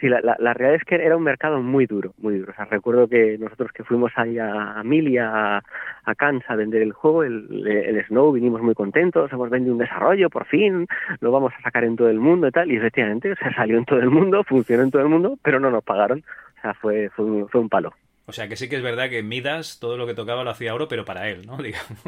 Sí, 0.00 0.08
la, 0.08 0.20
la, 0.38 0.54
realidad 0.54 0.74
es 0.74 0.84
que 0.84 0.96
era 0.96 1.16
un 1.16 1.22
mercado 1.22 1.62
muy 1.62 1.86
duro, 1.86 2.12
muy 2.18 2.38
duro. 2.38 2.52
O 2.52 2.54
sea, 2.54 2.66
recuerdo 2.66 3.08
que 3.08 3.38
nosotros 3.38 3.72
que 3.72 3.82
fuimos 3.82 4.12
ahí 4.16 4.38
a, 4.38 4.82
a, 4.82 5.62
a 6.04 6.14
Cannes 6.14 6.44
a 6.48 6.56
vender 6.56 6.82
el 6.82 6.92
juego, 6.92 7.24
el, 7.24 7.66
el, 7.66 8.04
Snow, 8.06 8.32
vinimos 8.32 8.60
muy 8.60 8.74
contentos, 8.74 9.32
hemos 9.32 9.48
vendido 9.48 9.72
un 9.72 9.78
desarrollo, 9.78 10.28
por 10.28 10.44
fin, 10.46 10.86
lo 11.20 11.32
vamos 11.32 11.54
a 11.58 11.62
sacar 11.62 11.84
en 11.84 11.96
todo 11.96 12.10
el 12.10 12.20
mundo 12.20 12.48
y 12.48 12.50
tal, 12.50 12.70
y 12.70 12.76
efectivamente, 12.76 13.32
o 13.32 13.36
sea, 13.36 13.54
salió 13.54 13.78
en 13.78 13.86
todo 13.86 13.98
el 13.98 14.10
mundo, 14.10 14.44
funcionó 14.44 14.82
en 14.82 14.90
todo 14.90 15.02
el 15.02 15.08
mundo, 15.08 15.38
pero 15.42 15.58
no 15.58 15.70
nos 15.70 15.82
pagaron. 15.82 16.22
O 16.58 16.60
sea, 16.60 16.74
fue, 16.74 17.08
fue, 17.10 17.24
un, 17.24 17.48
fue 17.48 17.60
un 17.62 17.68
palo. 17.70 17.94
O 18.26 18.32
sea, 18.32 18.48
que 18.48 18.56
sí 18.56 18.68
que 18.68 18.76
es 18.76 18.82
verdad 18.82 19.10
que 19.10 19.22
Midas 19.22 19.78
todo 19.80 19.96
lo 19.96 20.06
que 20.06 20.14
tocaba 20.14 20.44
lo 20.44 20.50
hacía 20.50 20.74
oro, 20.74 20.88
pero 20.88 21.04
para 21.04 21.28
él, 21.28 21.46
¿no? 21.46 21.56
Digamos. 21.62 21.98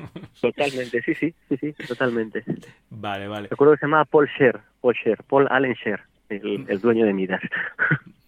Totalmente, 0.41 1.01
sí, 1.01 1.15
sí, 1.15 1.35
sí, 1.49 1.57
sí, 1.57 1.73
totalmente. 1.87 2.45
Vale, 2.91 3.27
vale. 3.27 3.49
Recuerdo 3.49 3.75
que 3.75 3.81
se 3.81 3.87
llamaba 3.87 4.05
Paul 4.05 4.29
Scher, 4.29 4.61
Paul 4.83 4.95
Scher, 4.95 5.19
Paul 5.27 5.47
Allen 5.51 5.75
Scher 5.77 6.01
el, 6.29 6.81
dueño 6.81 7.07
de 7.07 7.13
Midas. 7.13 7.41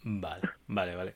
Vale, 0.03 0.49
vale, 0.67 0.95
vale. 0.95 1.15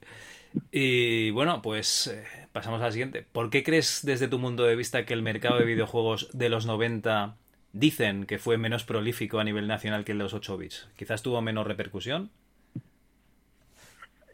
Y 0.70 1.30
bueno, 1.30 1.62
pues 1.62 2.08
eh, 2.08 2.46
pasamos 2.52 2.80
a 2.80 2.84
la 2.84 2.92
siguiente. 2.92 3.24
¿Por 3.32 3.48
qué 3.48 3.62
crees 3.62 4.04
desde 4.04 4.28
tu 4.28 4.40
punto 4.40 4.64
de 4.64 4.76
vista 4.76 5.04
que 5.06 5.14
el 5.14 5.22
mercado 5.22 5.58
de 5.58 5.64
videojuegos 5.64 6.30
de 6.36 6.48
los 6.48 6.66
90 6.66 7.36
dicen 7.72 8.26
que 8.26 8.38
fue 8.38 8.58
menos 8.58 8.84
prolífico 8.84 9.38
a 9.38 9.44
nivel 9.44 9.66
nacional 9.66 10.04
que 10.04 10.12
el 10.12 10.18
de 10.18 10.24
los 10.24 10.34
8 10.34 10.58
bits? 10.58 10.90
¿Quizás 10.96 11.22
tuvo 11.22 11.40
menos 11.40 11.66
repercusión? 11.66 12.30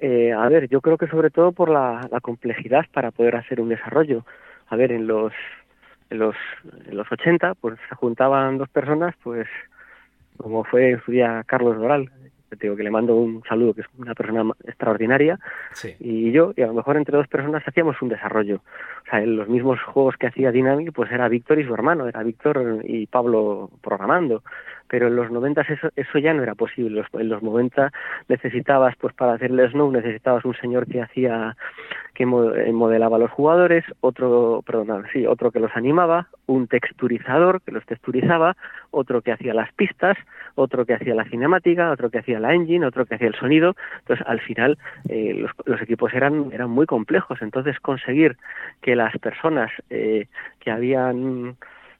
Eh, 0.01 0.32
a 0.32 0.49
ver, 0.49 0.68
yo 0.68 0.80
creo 0.80 0.96
que 0.96 1.09
sobre 1.09 1.30
todo 1.30 1.53
por 1.53 1.70
la, 1.70 2.09
complejidad 2.22 2.86
para 2.92 3.11
poder 3.11 3.36
hacer 3.36 3.61
un 3.61 3.68
desarrollo. 3.68 4.24
A 4.68 4.76
ver, 4.76 4.92
en 4.92 5.07
los, 5.07 5.32
en 6.11 6.18
los, 6.18 6.36
en 6.86 6.96
los 6.96 7.11
80, 7.11 7.55
pues 7.57 7.78
se 7.88 7.94
juntaban 7.96 8.59
dos 8.59 8.68
personas, 8.68 9.14
pues 9.22 9.49
como 10.36 10.62
fue 10.64 10.90
en 10.90 11.03
su 11.03 11.11
día 11.11 11.42
Carlos 11.46 11.76
Doral, 11.76 12.11
digo 12.61 12.76
que 12.76 12.82
le 12.82 12.90
mando 12.90 13.16
un 13.16 13.42
saludo, 13.49 13.74
que 13.74 13.82
es 13.82 13.86
una 13.99 14.14
persona 14.14 14.44
extraordinaria, 14.64 15.38
y 16.01 16.32
yo, 16.32 16.53
y 16.57 16.62
a 16.62 16.66
lo 16.66 16.74
mejor 16.74 16.96
entre 16.96 17.16
dos 17.16 17.28
personas 17.28 17.62
hacíamos 17.66 18.01
un 18.03 18.09
desarrollo. 18.09 18.61
O 19.07 19.11
sea, 19.11 19.22
en 19.22 19.36
los 19.36 19.49
mismos 19.49 19.80
juegos 19.82 20.16
que 20.16 20.26
hacía 20.26 20.53
Dynamic, 20.53 20.92
pues 20.92 21.11
era 21.11 21.28
Víctor 21.28 21.59
y 21.59 21.64
su 21.64 21.74
hermano, 21.74 22.09
era 22.09 22.22
Víctor 22.22 22.82
y 22.84 23.07
Pablo 23.07 23.70
programando 23.82 24.42
pero 24.88 25.09
en 25.09 25.16
los 25.16 25.30
90 25.30 25.61
eso, 25.61 25.88
eso 25.94 26.18
ya 26.18 26.34
no 26.34 26.42
era 26.42 26.55
posible. 26.55 27.05
en 27.12 27.28
los 27.28 27.42
90 27.42 27.92
necesitabas, 28.28 28.96
pues 28.96 29.14
para 29.14 29.34
hacer 29.34 29.51
el 29.51 29.70
Snow, 29.70 29.92
necesitabas 29.92 30.44
un 30.44 30.55
señor 30.55 30.86
que 30.86 31.03
hacía, 31.03 31.57
que 32.14 32.24
eh, 32.24 32.72
modelaba 32.72 33.16
a 33.16 33.20
los 33.20 33.30
jugadores, 33.30 33.84
otro, 34.01 34.62
perdón, 34.66 35.05
sí, 35.12 35.26
otro 35.26 35.51
que 35.51 35.61
los 35.61 35.70
animaba, 35.76 36.28
un 36.49 36.66
texturizador 36.66 37.62
que 37.62 37.72
los 37.72 37.86
texturizaba, 37.86 38.57
otro 38.90 39.22
que 39.22 39.32
hacía 39.32 39.55
las 39.55 39.72
pistas, 39.74 40.16
otro 40.57 40.84
que 40.84 40.94
hacía 40.94 41.14
la 41.14 41.24
cinemática, 41.26 41.90
otro 41.90 42.11
que 42.11 42.18
hacía 42.18 42.40
la 42.40 42.55
engine, 42.55 42.84
otro 42.84 43.07
que 43.07 43.14
hacía 43.14 43.28
el 43.28 43.34
sonido. 43.34 43.76
Entonces, 44.01 44.26
al 44.26 44.40
final, 44.40 44.78
eh, 45.09 45.34
los, 45.34 45.53
los, 45.66 45.80
equipos 45.80 46.12
eran, 46.14 46.51
eran 46.53 46.70
muy 46.70 46.86
complejos. 46.86 47.40
Entonces, 47.42 47.78
conseguir 47.80 48.36
que 48.80 48.96
las 48.96 49.16
personas 49.18 49.70
eh, 49.90 50.26
que 50.59 50.70
habían 50.70 51.57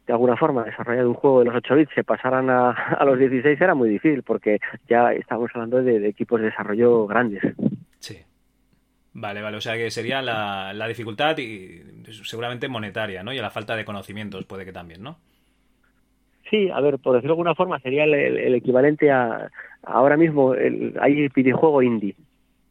de 0.07 0.15
alguna 0.15 0.37
forma 0.39 0.65
desarrollar 0.65 1.07
un 1.07 1.15
juego 1.15 1.41
de 1.41 1.45
los 1.45 1.55
8 1.57 1.75
bits 1.75 1.93
se 1.95 2.03
pasaran 2.03 2.49
a, 2.49 3.05
los 3.05 3.19
16 3.19 3.61
era 3.61 3.75
muy 3.75 3.91
difícil 3.91 4.23
porque 4.23 4.59
ya 4.89 5.13
estábamos 5.13 5.51
hablando 5.55 5.83
de 5.83 6.09
equipos 6.09 6.41
de 6.41 6.47
desarrollo 6.47 7.07
grandes. 7.07 7.43
Vale, 9.21 9.43
vale, 9.43 9.57
o 9.57 9.61
sea 9.61 9.77
que 9.77 9.91
sería 9.91 10.23
la, 10.23 10.73
la 10.73 10.87
dificultad 10.87 11.37
y 11.39 11.83
seguramente 12.23 12.69
monetaria, 12.69 13.25
¿no? 13.25 13.33
Y 13.33 13.39
la 13.39 13.51
falta 13.51 13.75
de 13.75 13.85
conocimientos 13.85 14.45
puede 14.45 14.65
que 14.65 14.73
también, 14.73 15.03
¿no? 15.03 15.17
Sí, 16.49 16.71
a 16.71 16.81
ver, 16.81 16.99
por 16.99 17.15
decirlo 17.15 17.35
de 17.35 17.41
alguna 17.41 17.55
forma, 17.57 17.81
sería 17.81 18.05
el, 18.05 18.15
el 18.15 18.55
equivalente 18.55 19.11
a 19.11 19.51
ahora 19.83 20.17
mismo 20.17 20.55
el, 20.55 20.97
hay 21.01 21.29
videojuego 21.29 21.83
indie. 21.83 22.15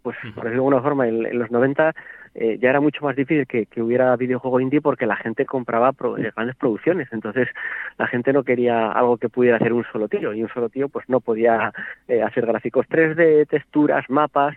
Pues, 0.04 0.16
por 0.36 0.45
decirlo 0.45 0.50
de 0.50 0.56
alguna 0.56 0.82
forma, 0.82 1.08
en, 1.08 1.26
en 1.26 1.38
los 1.38 1.52
90 1.52 1.93
eh, 2.39 2.60
ya 2.62 2.70
era 2.70 2.80
mucho 2.80 3.04
más 3.04 3.16
difícil 3.16 3.48
que, 3.48 3.66
que, 3.66 3.82
hubiera 3.82 4.16
videojuego 4.16 4.60
indie 4.62 4.80
porque 4.80 5.08
la 5.08 5.16
gente 5.16 5.45
compraba 5.45 5.91
pro, 5.91 6.18
eh, 6.18 6.32
grandes 6.36 6.56
producciones. 6.56 7.08
Entonces, 7.12 7.50
la 7.98 8.08
gente 8.08 8.32
no 8.32 8.43
quería 8.43 8.91
algo 8.91 9.18
que 9.18 9.28
pudiera 9.28 9.58
hacer 9.58 9.74
un 9.74 9.84
solo 9.91 10.08
tío. 10.08 10.34
Y 10.34 10.43
un 10.43 10.50
solo 10.50 10.70
tío, 10.70 10.88
pues 10.88 11.10
no 11.10 11.20
podía 11.20 11.74
eh, 12.08 12.22
hacer 12.22 12.45
gráficos 12.45 12.88
3D, 12.88 13.48
texturas, 13.48 14.08
mapas. 14.10 14.56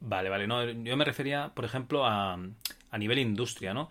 Vale, 0.00 0.28
vale. 0.28 0.46
No, 0.46 0.64
yo 0.64 0.96
me 0.96 1.04
refería, 1.04 1.52
por 1.54 1.64
ejemplo, 1.64 2.06
a, 2.06 2.38
a 2.90 2.98
nivel 2.98 3.18
industria, 3.18 3.74
¿no? 3.74 3.88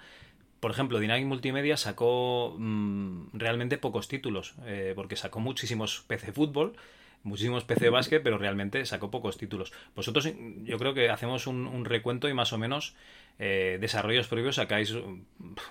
Por 0.60 0.72
ejemplo, 0.72 1.00
Dynamic 1.00 1.26
Multimedia 1.26 1.78
sacó 1.78 2.56
mmm, 2.58 3.28
realmente 3.34 3.78
pocos 3.78 4.08
títulos, 4.08 4.56
eh, 4.66 4.94
porque 4.96 5.16
sacó 5.16 5.40
muchísimos 5.40 6.04
PC 6.08 6.34
Fútbol, 6.34 6.76
muchísimos 7.24 7.64
PC 7.64 7.90
Básquet, 7.90 8.22
pero 8.22 8.38
realmente 8.38 8.86
sacó 8.86 9.10
pocos 9.10 9.38
títulos. 9.38 9.72
Vosotros, 9.96 10.28
yo 10.64 10.78
creo 10.78 10.94
que 10.94 11.10
hacemos 11.10 11.48
un, 11.48 11.86
recuento 11.86 12.28
y 12.28 12.34
más 12.34 12.52
o 12.52 12.58
menos 12.58 12.96
eh, 13.40 13.78
desarrollos 13.80 14.28
propios 14.28 14.56
sacáis 14.56 14.94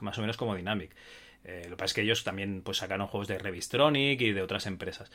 más 0.01 0.17
o 0.17 0.21
menos 0.23 0.37
como 0.39 0.57
Dynamic. 0.57 0.95
Eh, 1.45 1.63
lo 1.65 1.71
que 1.71 1.77
pasa 1.77 1.87
es 1.87 1.95
que 1.95 2.03
ellos 2.03 2.25
también 2.25 2.63
pues 2.63 2.79
sacaron 2.79 3.07
juegos 3.09 3.29
de 3.29 3.39
Revistronic 3.39 4.21
y 4.21 4.33
de 4.33 4.43
otras 4.43 4.67
empresas. 4.67 5.11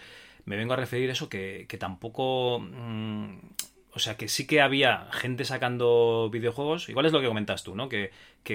Me 0.46 0.56
vengo 0.56 0.74
a 0.74 0.78
referir 0.78 1.10
eso 1.10 1.30
que, 1.30 1.66
que 1.68 1.78
tampoco... 1.78 2.60
Mmm, 2.60 3.38
o 3.96 4.00
sea, 4.00 4.16
que 4.16 4.28
sí 4.28 4.48
que 4.48 4.62
había 4.62 5.06
gente 5.12 5.46
sacando 5.46 6.30
videojuegos. 6.32 6.90
Igual 6.90 7.06
es 7.06 7.14
lo 7.14 7.22
que 7.22 7.28
comentas 7.28 7.64
tú, 7.64 7.76
¿no? 7.76 7.90
Que, 7.90 8.10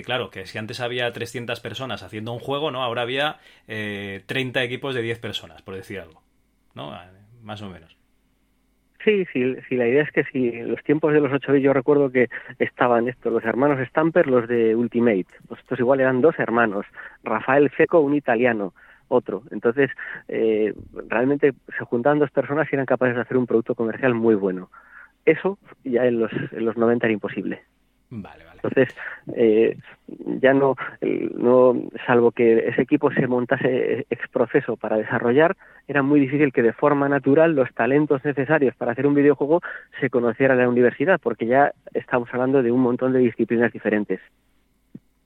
claro, 0.04 0.30
que 0.30 0.46
si 0.46 0.58
antes 0.58 0.80
había 0.80 1.12
300 1.12 1.60
personas 1.60 2.02
haciendo 2.02 2.32
un 2.32 2.40
juego, 2.40 2.70
¿no? 2.72 2.82
Ahora 2.82 3.02
había 3.02 3.36
eh, 3.68 4.22
30 4.26 4.62
equipos 4.64 4.94
de 4.94 5.02
10 5.02 5.20
personas, 5.20 5.62
por 5.62 5.76
decir 5.76 6.00
algo. 6.00 6.22
¿No? 6.74 6.92
Más 7.42 7.62
o 7.62 7.70
menos. 7.70 7.96
Sí, 9.04 9.24
sí, 9.32 9.54
sí, 9.68 9.76
la 9.76 9.86
idea 9.86 10.02
es 10.02 10.10
que 10.10 10.24
si 10.24 10.48
en 10.48 10.70
los 10.70 10.82
tiempos 10.82 11.12
de 11.12 11.20
los 11.20 11.32
8 11.32 11.52
bits 11.52 11.64
yo 11.64 11.72
recuerdo 11.72 12.10
que 12.10 12.28
estaban 12.58 13.08
estos, 13.08 13.32
los 13.32 13.44
hermanos 13.44 13.78
Stamper, 13.88 14.26
los 14.26 14.48
de 14.48 14.74
Ultimate. 14.74 15.26
Pues 15.46 15.60
estos 15.60 15.78
igual 15.78 16.00
eran 16.00 16.20
dos 16.20 16.36
hermanos. 16.38 16.84
Rafael 17.22 17.70
Feco, 17.70 18.00
un 18.00 18.16
italiano 18.16 18.74
otro. 19.06 19.44
Entonces, 19.52 19.90
eh, 20.26 20.74
realmente 21.08 21.54
se 21.78 21.84
juntaban 21.84 22.18
dos 22.18 22.30
personas 22.32 22.68
y 22.70 22.74
eran 22.74 22.86
capaces 22.86 23.14
de 23.14 23.22
hacer 23.22 23.36
un 23.36 23.46
producto 23.46 23.76
comercial 23.76 24.14
muy 24.14 24.34
bueno 24.34 24.68
eso 25.30 25.58
ya 25.84 26.06
en 26.06 26.20
los, 26.20 26.32
en 26.52 26.64
los 26.64 26.76
90 26.76 27.06
era 27.06 27.12
imposible. 27.12 27.62
Vale, 28.10 28.44
vale. 28.44 28.60
Entonces, 28.62 28.94
eh, 29.34 29.76
ya 30.40 30.54
no, 30.54 30.76
no, 31.36 31.90
salvo 32.06 32.32
que 32.32 32.68
ese 32.68 32.82
equipo 32.82 33.12
se 33.12 33.26
montase 33.26 34.06
ex 34.08 34.28
proceso 34.28 34.76
para 34.76 34.96
desarrollar, 34.96 35.56
era 35.86 36.02
muy 36.02 36.18
difícil 36.18 36.52
que 36.52 36.62
de 36.62 36.72
forma 36.72 37.08
natural 37.08 37.54
los 37.54 37.72
talentos 37.74 38.24
necesarios 38.24 38.74
para 38.76 38.92
hacer 38.92 39.06
un 39.06 39.14
videojuego 39.14 39.60
se 40.00 40.08
conocieran 40.10 40.58
en 40.58 40.64
la 40.64 40.70
universidad, 40.70 41.20
porque 41.22 41.46
ya 41.46 41.72
estamos 41.92 42.28
hablando 42.32 42.62
de 42.62 42.72
un 42.72 42.80
montón 42.80 43.12
de 43.12 43.18
disciplinas 43.20 43.72
diferentes. 43.72 44.20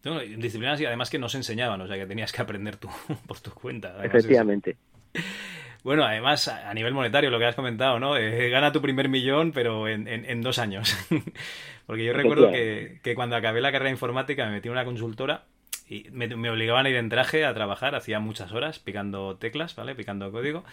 No, 0.04 0.18
disciplinas 0.18 0.80
y 0.80 0.86
además 0.86 1.08
que 1.10 1.20
no 1.20 1.28
se 1.28 1.36
enseñaban, 1.36 1.80
o 1.80 1.86
sea 1.86 1.96
que 1.96 2.06
tenías 2.06 2.32
que 2.32 2.42
aprender 2.42 2.76
tú 2.76 2.88
por 3.28 3.38
tu 3.38 3.52
cuenta. 3.52 3.90
Además 3.90 4.06
Efectivamente. 4.06 4.76
Eso. 5.14 5.22
Bueno, 5.82 6.04
además, 6.04 6.46
a 6.48 6.72
nivel 6.74 6.94
monetario, 6.94 7.30
lo 7.30 7.38
que 7.38 7.46
has 7.46 7.56
comentado, 7.56 7.98
¿no? 7.98 8.16
Eh, 8.16 8.48
gana 8.50 8.70
tu 8.70 8.80
primer 8.80 9.08
millón, 9.08 9.52
pero 9.52 9.88
en, 9.88 10.06
en, 10.06 10.24
en 10.24 10.40
dos 10.40 10.58
años. 10.58 10.96
Porque 11.86 12.04
yo 12.04 12.12
recuerdo 12.12 12.52
que, 12.52 13.00
que, 13.02 13.14
cuando 13.14 13.34
acabé 13.34 13.60
la 13.60 13.72
carrera 13.72 13.88
de 13.88 13.94
informática 13.94 14.46
me 14.46 14.52
metí 14.52 14.68
en 14.68 14.72
una 14.72 14.84
consultora 14.84 15.44
y 15.88 16.06
me, 16.12 16.28
me, 16.28 16.50
obligaban 16.50 16.86
a 16.86 16.90
ir 16.90 16.96
en 16.96 17.08
traje 17.08 17.44
a 17.44 17.52
trabajar, 17.52 17.96
hacía 17.96 18.20
muchas 18.20 18.52
horas 18.52 18.78
picando 18.78 19.36
teclas, 19.36 19.74
¿vale? 19.74 19.96
Picando 19.96 20.30
código. 20.30 20.64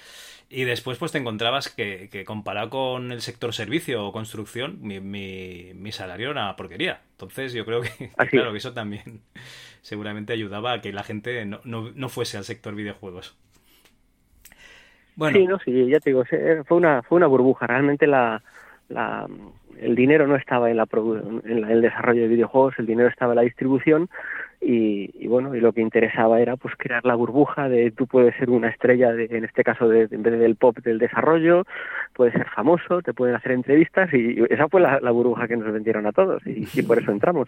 Y 0.50 0.64
después 0.64 0.98
pues 0.98 1.12
te 1.12 1.18
encontrabas 1.18 1.70
que, 1.70 2.10
que 2.12 2.24
comparado 2.24 2.70
con 2.70 3.12
el 3.12 3.22
sector 3.22 3.54
servicio 3.54 4.06
o 4.06 4.12
construcción, 4.12 4.78
mi, 4.82 5.00
mi, 5.00 5.74
mi, 5.74 5.92
salario 5.92 6.32
era 6.32 6.44
una 6.44 6.56
porquería. 6.56 7.02
Entonces 7.12 7.52
yo 7.54 7.66
creo 7.66 7.82
que, 7.82 8.12
Así. 8.18 8.30
claro, 8.32 8.52
que 8.52 8.60
eso 8.60 8.74
también 8.74 9.22
seguramente 9.82 10.34
ayudaba 10.34 10.74
a 10.74 10.82
que 10.82 10.94
la 10.94 11.04
gente 11.04 11.44
no, 11.46 11.60
no, 11.64 11.92
no 11.94 12.10
fuese 12.10 12.38
al 12.38 12.46
sector 12.46 12.76
videojuegos. 12.76 13.36
Sí, 15.32 15.48
no, 15.48 15.60
sí, 15.60 15.88
ya 15.88 16.00
te 16.00 16.12
digo, 16.12 16.24
fue 16.66 16.78
una, 16.78 17.02
fue 17.04 17.18
una 17.18 17.28
burbuja. 17.28 17.68
Realmente 17.68 18.08
la, 18.08 18.42
la, 18.90 19.28
el 19.80 19.96
dinero 19.96 20.28
no 20.28 20.36
estaba 20.36 20.70
en, 20.70 20.78
la, 20.78 20.88
el 21.46 21.82
desarrollo 21.82 22.22
de 22.22 22.28
videojuegos, 22.28 22.76
el 22.78 22.86
dinero 22.86 23.10
estaba 23.10 23.34
en 23.34 23.38
la 23.38 23.42
distribución 23.44 24.10
y, 24.62 25.12
y, 25.14 25.28
bueno, 25.28 25.56
y 25.56 25.62
lo 25.62 25.72
que 25.72 25.82
interesaba 25.82 26.42
era 26.42 26.58
pues 26.58 26.76
crear 26.78 27.06
la 27.06 27.16
burbuja 27.16 27.70
de 27.70 27.92
tú 27.92 28.08
puedes 28.08 28.36
ser 28.36 28.50
una 28.50 28.70
estrella, 28.70 29.14
de, 29.14 29.26
en 29.26 29.46
este 29.46 29.64
caso 29.64 29.88
de, 29.88 30.08
en 30.12 30.22
vez 30.22 30.38
del 30.40 30.56
pop 30.56 30.78
del 30.80 31.00
desarrollo, 31.00 31.66
puedes 32.14 32.34
ser 32.34 32.50
famoso, 32.50 33.02
te 33.02 33.14
pueden 33.14 33.36
hacer 33.36 33.54
entrevistas 33.54 34.14
y 34.14 34.44
esa 34.50 34.68
fue 34.68 34.82
la, 34.82 35.00
la 35.00 35.12
burbuja 35.12 35.48
que 35.48 35.56
nos 35.56 35.72
vendieron 35.72 36.06
a 36.06 36.12
todos 36.12 36.46
y, 36.46 36.68
y 36.74 36.82
por 36.84 37.00
eso 37.00 37.12
entramos. 37.12 37.48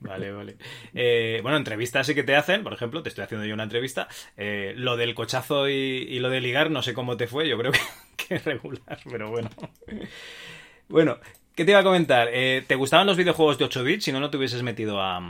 Vale, 0.00 0.32
vale. 0.32 0.56
Eh, 0.94 1.40
bueno, 1.42 1.56
entrevistas 1.56 2.06
sí 2.06 2.14
que 2.14 2.22
te 2.22 2.36
hacen, 2.36 2.62
por 2.62 2.72
ejemplo, 2.72 3.02
te 3.02 3.08
estoy 3.08 3.24
haciendo 3.24 3.46
yo 3.46 3.54
una 3.54 3.62
entrevista. 3.62 4.08
Eh, 4.36 4.74
lo 4.76 4.96
del 4.96 5.14
cochazo 5.14 5.68
y, 5.68 6.18
lo 6.18 6.30
de 6.30 6.40
ligar, 6.40 6.70
no 6.70 6.82
sé 6.82 6.94
cómo 6.94 7.16
te 7.16 7.26
fue, 7.26 7.48
yo 7.48 7.58
creo 7.58 7.72
que, 7.72 7.80
que 8.28 8.38
regular, 8.38 8.98
pero 9.10 9.30
bueno. 9.30 9.50
Bueno, 10.88 11.18
¿qué 11.54 11.64
te 11.64 11.70
iba 11.70 11.80
a 11.80 11.84
comentar? 11.84 12.28
Eh, 12.32 12.64
¿Te 12.66 12.74
gustaban 12.74 13.06
los 13.06 13.16
videojuegos 13.16 13.58
de 13.58 13.64
8 13.64 13.84
bits? 13.84 14.04
Si 14.04 14.12
no, 14.12 14.20
no 14.20 14.30
te 14.30 14.36
hubieses 14.36 14.62
metido 14.62 15.00
a, 15.00 15.20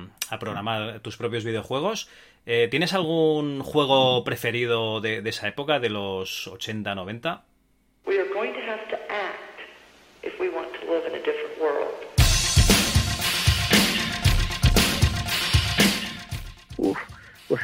programar 0.41 1.01
tus 1.01 1.17
propios 1.17 1.45
videojuegos. 1.45 2.09
¿Tienes 2.45 2.93
algún 2.93 3.63
juego 3.63 4.23
preferido 4.23 5.01
de, 5.01 5.23
esa 5.25 5.49
época, 5.49 5.81
de 5.81 5.89
los 5.89 6.47
80, 6.47 6.95
90? 6.95 7.45
We 8.07 8.19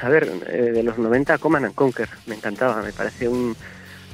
a 0.03 0.09
ver, 0.09 0.30
eh, 0.48 0.72
de 0.72 0.82
los 0.82 0.98
90 0.98 1.38
Command 1.38 1.66
and 1.66 1.74
Conquer, 1.74 2.09
me 2.26 2.34
encantaba, 2.34 2.82
me 2.82 2.92
parece 2.92 3.28
un 3.28 3.57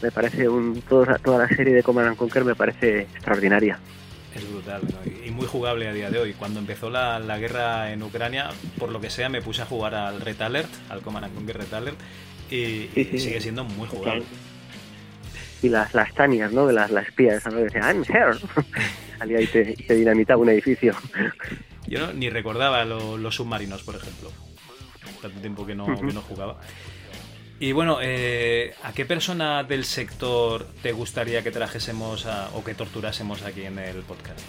me 0.02 0.10
parece 0.10 0.48
un 0.48 0.82
toda, 0.82 1.18
toda 1.18 1.38
la 1.38 1.48
serie 1.48 1.72
de 1.72 1.82
Command 1.82 2.08
and 2.08 2.16
Conquer 2.16 2.44
me 2.44 2.54
parece 2.54 3.02
extraordinaria. 3.02 3.78
Es 4.34 4.50
brutal 4.50 4.82
¿no? 4.82 5.10
y 5.24 5.30
muy 5.30 5.46
jugable 5.46 5.88
a 5.88 5.94
día 5.94 6.10
de 6.10 6.18
hoy. 6.18 6.34
Cuando 6.34 6.60
empezó 6.60 6.90
la, 6.90 7.18
la, 7.18 7.38
guerra 7.38 7.92
en 7.92 8.02
Ucrania, 8.02 8.50
por 8.78 8.90
lo 8.90 9.00
que 9.00 9.08
sea, 9.08 9.30
me 9.30 9.40
puse 9.40 9.62
a 9.62 9.66
jugar 9.66 9.94
al 9.94 10.20
Red 10.20 10.42
Alert, 10.42 10.70
al 10.90 11.00
Command 11.00 11.26
and 11.26 11.34
Conquer 11.34 11.56
Red 11.58 11.72
Alert, 11.72 11.98
y, 12.50 12.90
sí, 12.94 13.08
sí, 13.12 13.18
sigue 13.18 13.40
siendo 13.40 13.64
muy 13.64 13.88
jugable. 13.88 14.24
Y 15.62 15.70
las, 15.70 15.94
las 15.94 16.12
tanias, 16.12 16.52
¿no? 16.52 16.66
De 16.66 16.74
las, 16.74 16.90
las 16.90 17.06
espías, 17.06 17.46
¿no? 17.46 17.52
Decía, 17.52 17.80
I'm 17.80 18.04
here. 18.04 18.38
Salía 19.18 19.40
y 19.40 19.46
te, 19.46 19.74
te 19.74 19.94
dinamitaba 19.94 20.42
un 20.42 20.50
edificio. 20.50 20.94
Yo 21.86 21.98
no, 22.00 22.12
ni 22.12 22.28
recordaba 22.28 22.84
lo, 22.84 23.16
los 23.16 23.36
submarinos, 23.36 23.82
por 23.82 23.96
ejemplo 23.96 24.30
tanto 25.20 25.40
tiempo 25.40 25.66
que 25.66 25.74
no, 25.74 25.86
que 25.86 26.12
no 26.12 26.22
jugaba. 26.22 26.56
Y 27.58 27.72
bueno, 27.72 27.98
eh, 28.02 28.74
¿a 28.82 28.92
qué 28.92 29.06
persona 29.06 29.64
del 29.64 29.84
sector 29.84 30.66
te 30.82 30.92
gustaría 30.92 31.42
que 31.42 31.50
trajésemos 31.50 32.26
a, 32.26 32.50
o 32.54 32.62
que 32.62 32.74
torturásemos 32.74 33.42
aquí 33.42 33.62
en 33.62 33.78
el 33.78 34.02
podcast? 34.02 34.40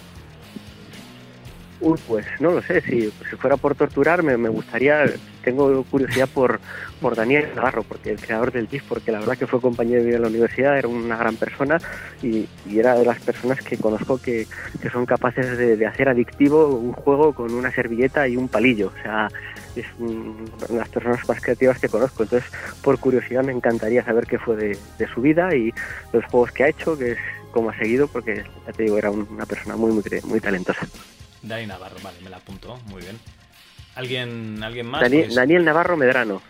Uy, 1.80 1.98
pues 2.08 2.26
no 2.40 2.50
lo 2.50 2.60
sé, 2.60 2.80
si, 2.80 3.02
si 3.02 3.36
fuera 3.36 3.56
por 3.56 3.76
torturar 3.76 4.24
me, 4.24 4.36
me, 4.36 4.48
gustaría, 4.48 5.04
tengo 5.44 5.84
curiosidad 5.84 6.28
por, 6.28 6.58
por 7.00 7.14
Daniel 7.14 7.50
Navarro, 7.54 7.84
porque 7.84 8.10
el 8.10 8.20
creador 8.20 8.50
del 8.50 8.66
GIF, 8.66 8.82
porque 8.88 9.12
la 9.12 9.20
verdad 9.20 9.38
que 9.38 9.46
fue 9.46 9.60
compañero 9.60 10.02
de 10.02 10.18
la 10.18 10.26
universidad, 10.26 10.76
era 10.76 10.88
una 10.88 11.16
gran 11.16 11.36
persona 11.36 11.78
y, 12.20 12.48
y 12.66 12.80
era 12.80 12.96
de 12.96 13.04
las 13.04 13.20
personas 13.20 13.62
que 13.62 13.78
conozco 13.78 14.20
que, 14.20 14.48
que 14.82 14.90
son 14.90 15.06
capaces 15.06 15.56
de, 15.56 15.76
de, 15.76 15.86
hacer 15.86 16.08
adictivo 16.08 16.66
un 16.66 16.92
juego 16.92 17.32
con 17.32 17.54
una 17.54 17.70
servilleta 17.70 18.26
y 18.26 18.36
un 18.36 18.48
palillo, 18.48 18.92
o 18.98 19.02
sea, 19.02 19.28
es 19.80 19.86
una 19.98 20.66
de 20.66 20.74
las 20.74 20.88
personas 20.88 21.28
más 21.28 21.40
creativas 21.40 21.78
que 21.78 21.88
conozco, 21.88 22.22
entonces 22.22 22.50
por 22.82 22.98
curiosidad 22.98 23.44
me 23.44 23.52
encantaría 23.52 24.04
saber 24.04 24.26
qué 24.26 24.38
fue 24.38 24.56
de, 24.56 24.78
de 24.98 25.08
su 25.08 25.20
vida 25.20 25.54
y 25.54 25.72
los 26.12 26.24
juegos 26.26 26.52
que 26.52 26.64
ha 26.64 26.68
hecho, 26.68 26.98
que 26.98 27.12
es 27.12 27.18
como 27.52 27.70
ha 27.70 27.76
seguido, 27.76 28.08
porque 28.08 28.44
ya 28.66 28.72
te 28.72 28.84
digo, 28.84 28.98
era 28.98 29.10
una 29.10 29.46
persona 29.46 29.76
muy, 29.76 29.92
muy, 29.92 30.02
muy 30.24 30.40
talentosa. 30.40 30.86
Dani 31.42 31.66
Navarro, 31.66 31.96
vale, 32.02 32.18
me 32.22 32.30
la 32.30 32.38
apunto, 32.38 32.78
muy 32.86 33.02
bien. 33.02 33.18
¿Alguien, 33.94 34.62
¿alguien 34.62 34.86
más? 34.86 35.00
Daniel, 35.00 35.24
pues... 35.24 35.34
Daniel 35.34 35.64
Navarro 35.64 35.96
Medrano. 35.96 36.42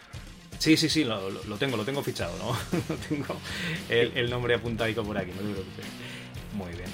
Sí, 0.58 0.76
sí, 0.76 0.88
sí, 0.88 1.04
lo, 1.04 1.30
tengo, 1.58 1.76
lo 1.76 1.84
tengo 1.84 2.02
fichado, 2.02 2.36
¿no? 2.38 2.96
tengo 3.08 3.36
el, 3.88 4.12
el, 4.16 4.28
nombre 4.28 4.54
apuntado 4.54 5.04
por 5.04 5.16
aquí, 5.16 5.30
no 5.30 5.38
te 5.38 5.52
preocupes. 5.52 5.86
Muy 6.54 6.72
bien. 6.72 6.90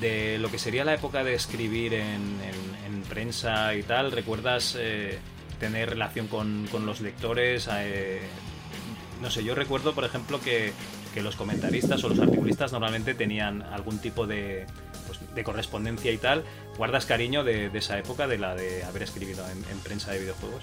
De 0.00 0.38
lo 0.38 0.50
que 0.50 0.58
sería 0.58 0.84
la 0.84 0.94
época 0.94 1.22
de 1.22 1.34
escribir 1.34 1.94
en, 1.94 2.02
en, 2.02 2.92
en 2.92 3.02
prensa 3.02 3.74
y 3.74 3.84
tal, 3.84 4.10
¿recuerdas? 4.10 4.76
Eh, 4.78 5.18
tener 5.64 5.88
relación 5.88 6.28
con, 6.28 6.66
los 6.84 7.00
lectores. 7.00 7.70
no 9.22 9.30
sé, 9.30 9.44
yo 9.44 9.54
recuerdo, 9.54 9.94
por 9.94 10.04
ejemplo, 10.04 10.38
que, 10.40 10.72
los 11.22 11.36
comentaristas 11.36 12.02
o 12.02 12.08
los 12.08 12.18
articulistas 12.18 12.72
normalmente 12.72 13.14
tenían 13.14 13.62
algún 13.62 13.98
tipo 13.98 14.26
de, 14.26 14.66
pues, 15.06 15.20
de 15.34 15.44
correspondencia 15.44 16.10
y 16.10 16.18
tal. 16.18 16.44
¿Guardas 16.76 17.06
cariño 17.06 17.44
de, 17.44 17.70
esa 17.72 17.98
época, 17.98 18.26
de 18.26 18.36
la 18.36 18.54
de 18.54 18.84
haber 18.84 19.04
escrito 19.04 19.42
en 19.48 19.78
prensa 19.78 20.10
de 20.10 20.18
videojuegos? 20.18 20.62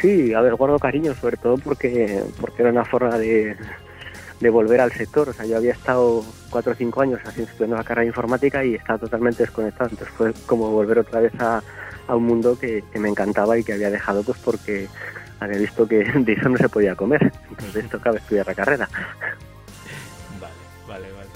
Sí, 0.00 0.34
a 0.34 0.40
ver, 0.40 0.54
guardo 0.56 0.78
cariño, 0.78 1.14
sobre 1.14 1.36
todo 1.36 1.56
porque, 1.56 2.22
porque 2.40 2.62
era 2.62 2.70
una 2.70 2.84
forma 2.84 3.16
de, 3.18 3.56
de 4.40 4.50
volver 4.50 4.80
al 4.80 4.92
sector. 4.92 5.28
O 5.28 5.32
sea, 5.32 5.46
yo 5.46 5.56
había 5.56 5.72
estado 5.72 6.24
cuatro 6.50 6.72
o 6.72 6.74
cinco 6.74 7.00
años 7.00 7.20
haciendo 7.24 7.76
la 7.76 7.84
carrera 7.84 8.02
de 8.02 8.08
informática 8.08 8.64
y 8.64 8.74
estaba 8.74 8.98
totalmente 8.98 9.42
desconectado. 9.42 9.90
Entonces 9.90 10.14
fue 10.16 10.32
como 10.46 10.70
volver 10.70 10.98
otra 10.98 11.20
vez 11.20 11.32
a, 11.38 11.62
a 12.08 12.16
un 12.16 12.24
mundo 12.24 12.58
que, 12.58 12.84
que, 12.92 12.98
me 12.98 13.08
encantaba 13.08 13.58
y 13.58 13.64
que 13.64 13.72
había 13.72 13.90
dejado 13.90 14.22
pues 14.22 14.38
porque 14.38 14.88
había 15.40 15.58
visto 15.58 15.86
que 15.86 16.04
de 16.14 16.32
eso 16.32 16.48
no 16.48 16.56
se 16.56 16.68
podía 16.68 16.94
comer. 16.94 17.32
Entonces 17.50 17.88
tocaba 17.90 18.18
estudiar 18.18 18.46
la 18.46 18.54
carrera. 18.54 18.88
Vale, 20.40 20.54
vale, 20.86 21.12
vale. 21.12 21.28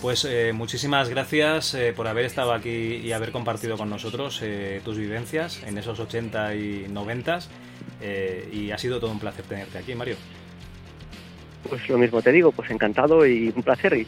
Pues 0.00 0.24
eh, 0.24 0.52
muchísimas 0.54 1.08
gracias 1.08 1.74
eh, 1.74 1.92
por 1.96 2.06
haber 2.06 2.26
estado 2.26 2.52
aquí 2.52 2.96
y 2.96 3.12
haber 3.12 3.32
compartido 3.32 3.76
con 3.76 3.88
nosotros 3.88 4.40
eh, 4.42 4.80
tus 4.84 4.98
vivencias 4.98 5.62
en 5.64 5.78
esos 5.78 5.98
80 5.98 6.54
y 6.54 6.86
90 6.88 7.38
eh, 8.00 8.48
y 8.52 8.70
ha 8.70 8.78
sido 8.78 9.00
todo 9.00 9.10
un 9.10 9.18
placer 9.18 9.44
tenerte 9.46 9.78
aquí, 9.78 9.94
Mario. 9.94 10.16
Pues 11.68 11.88
lo 11.88 11.98
mismo 11.98 12.22
te 12.22 12.30
digo, 12.30 12.52
pues 12.52 12.70
encantado 12.70 13.26
y 13.26 13.52
un 13.54 13.62
placer. 13.62 13.94
Y 13.94 14.06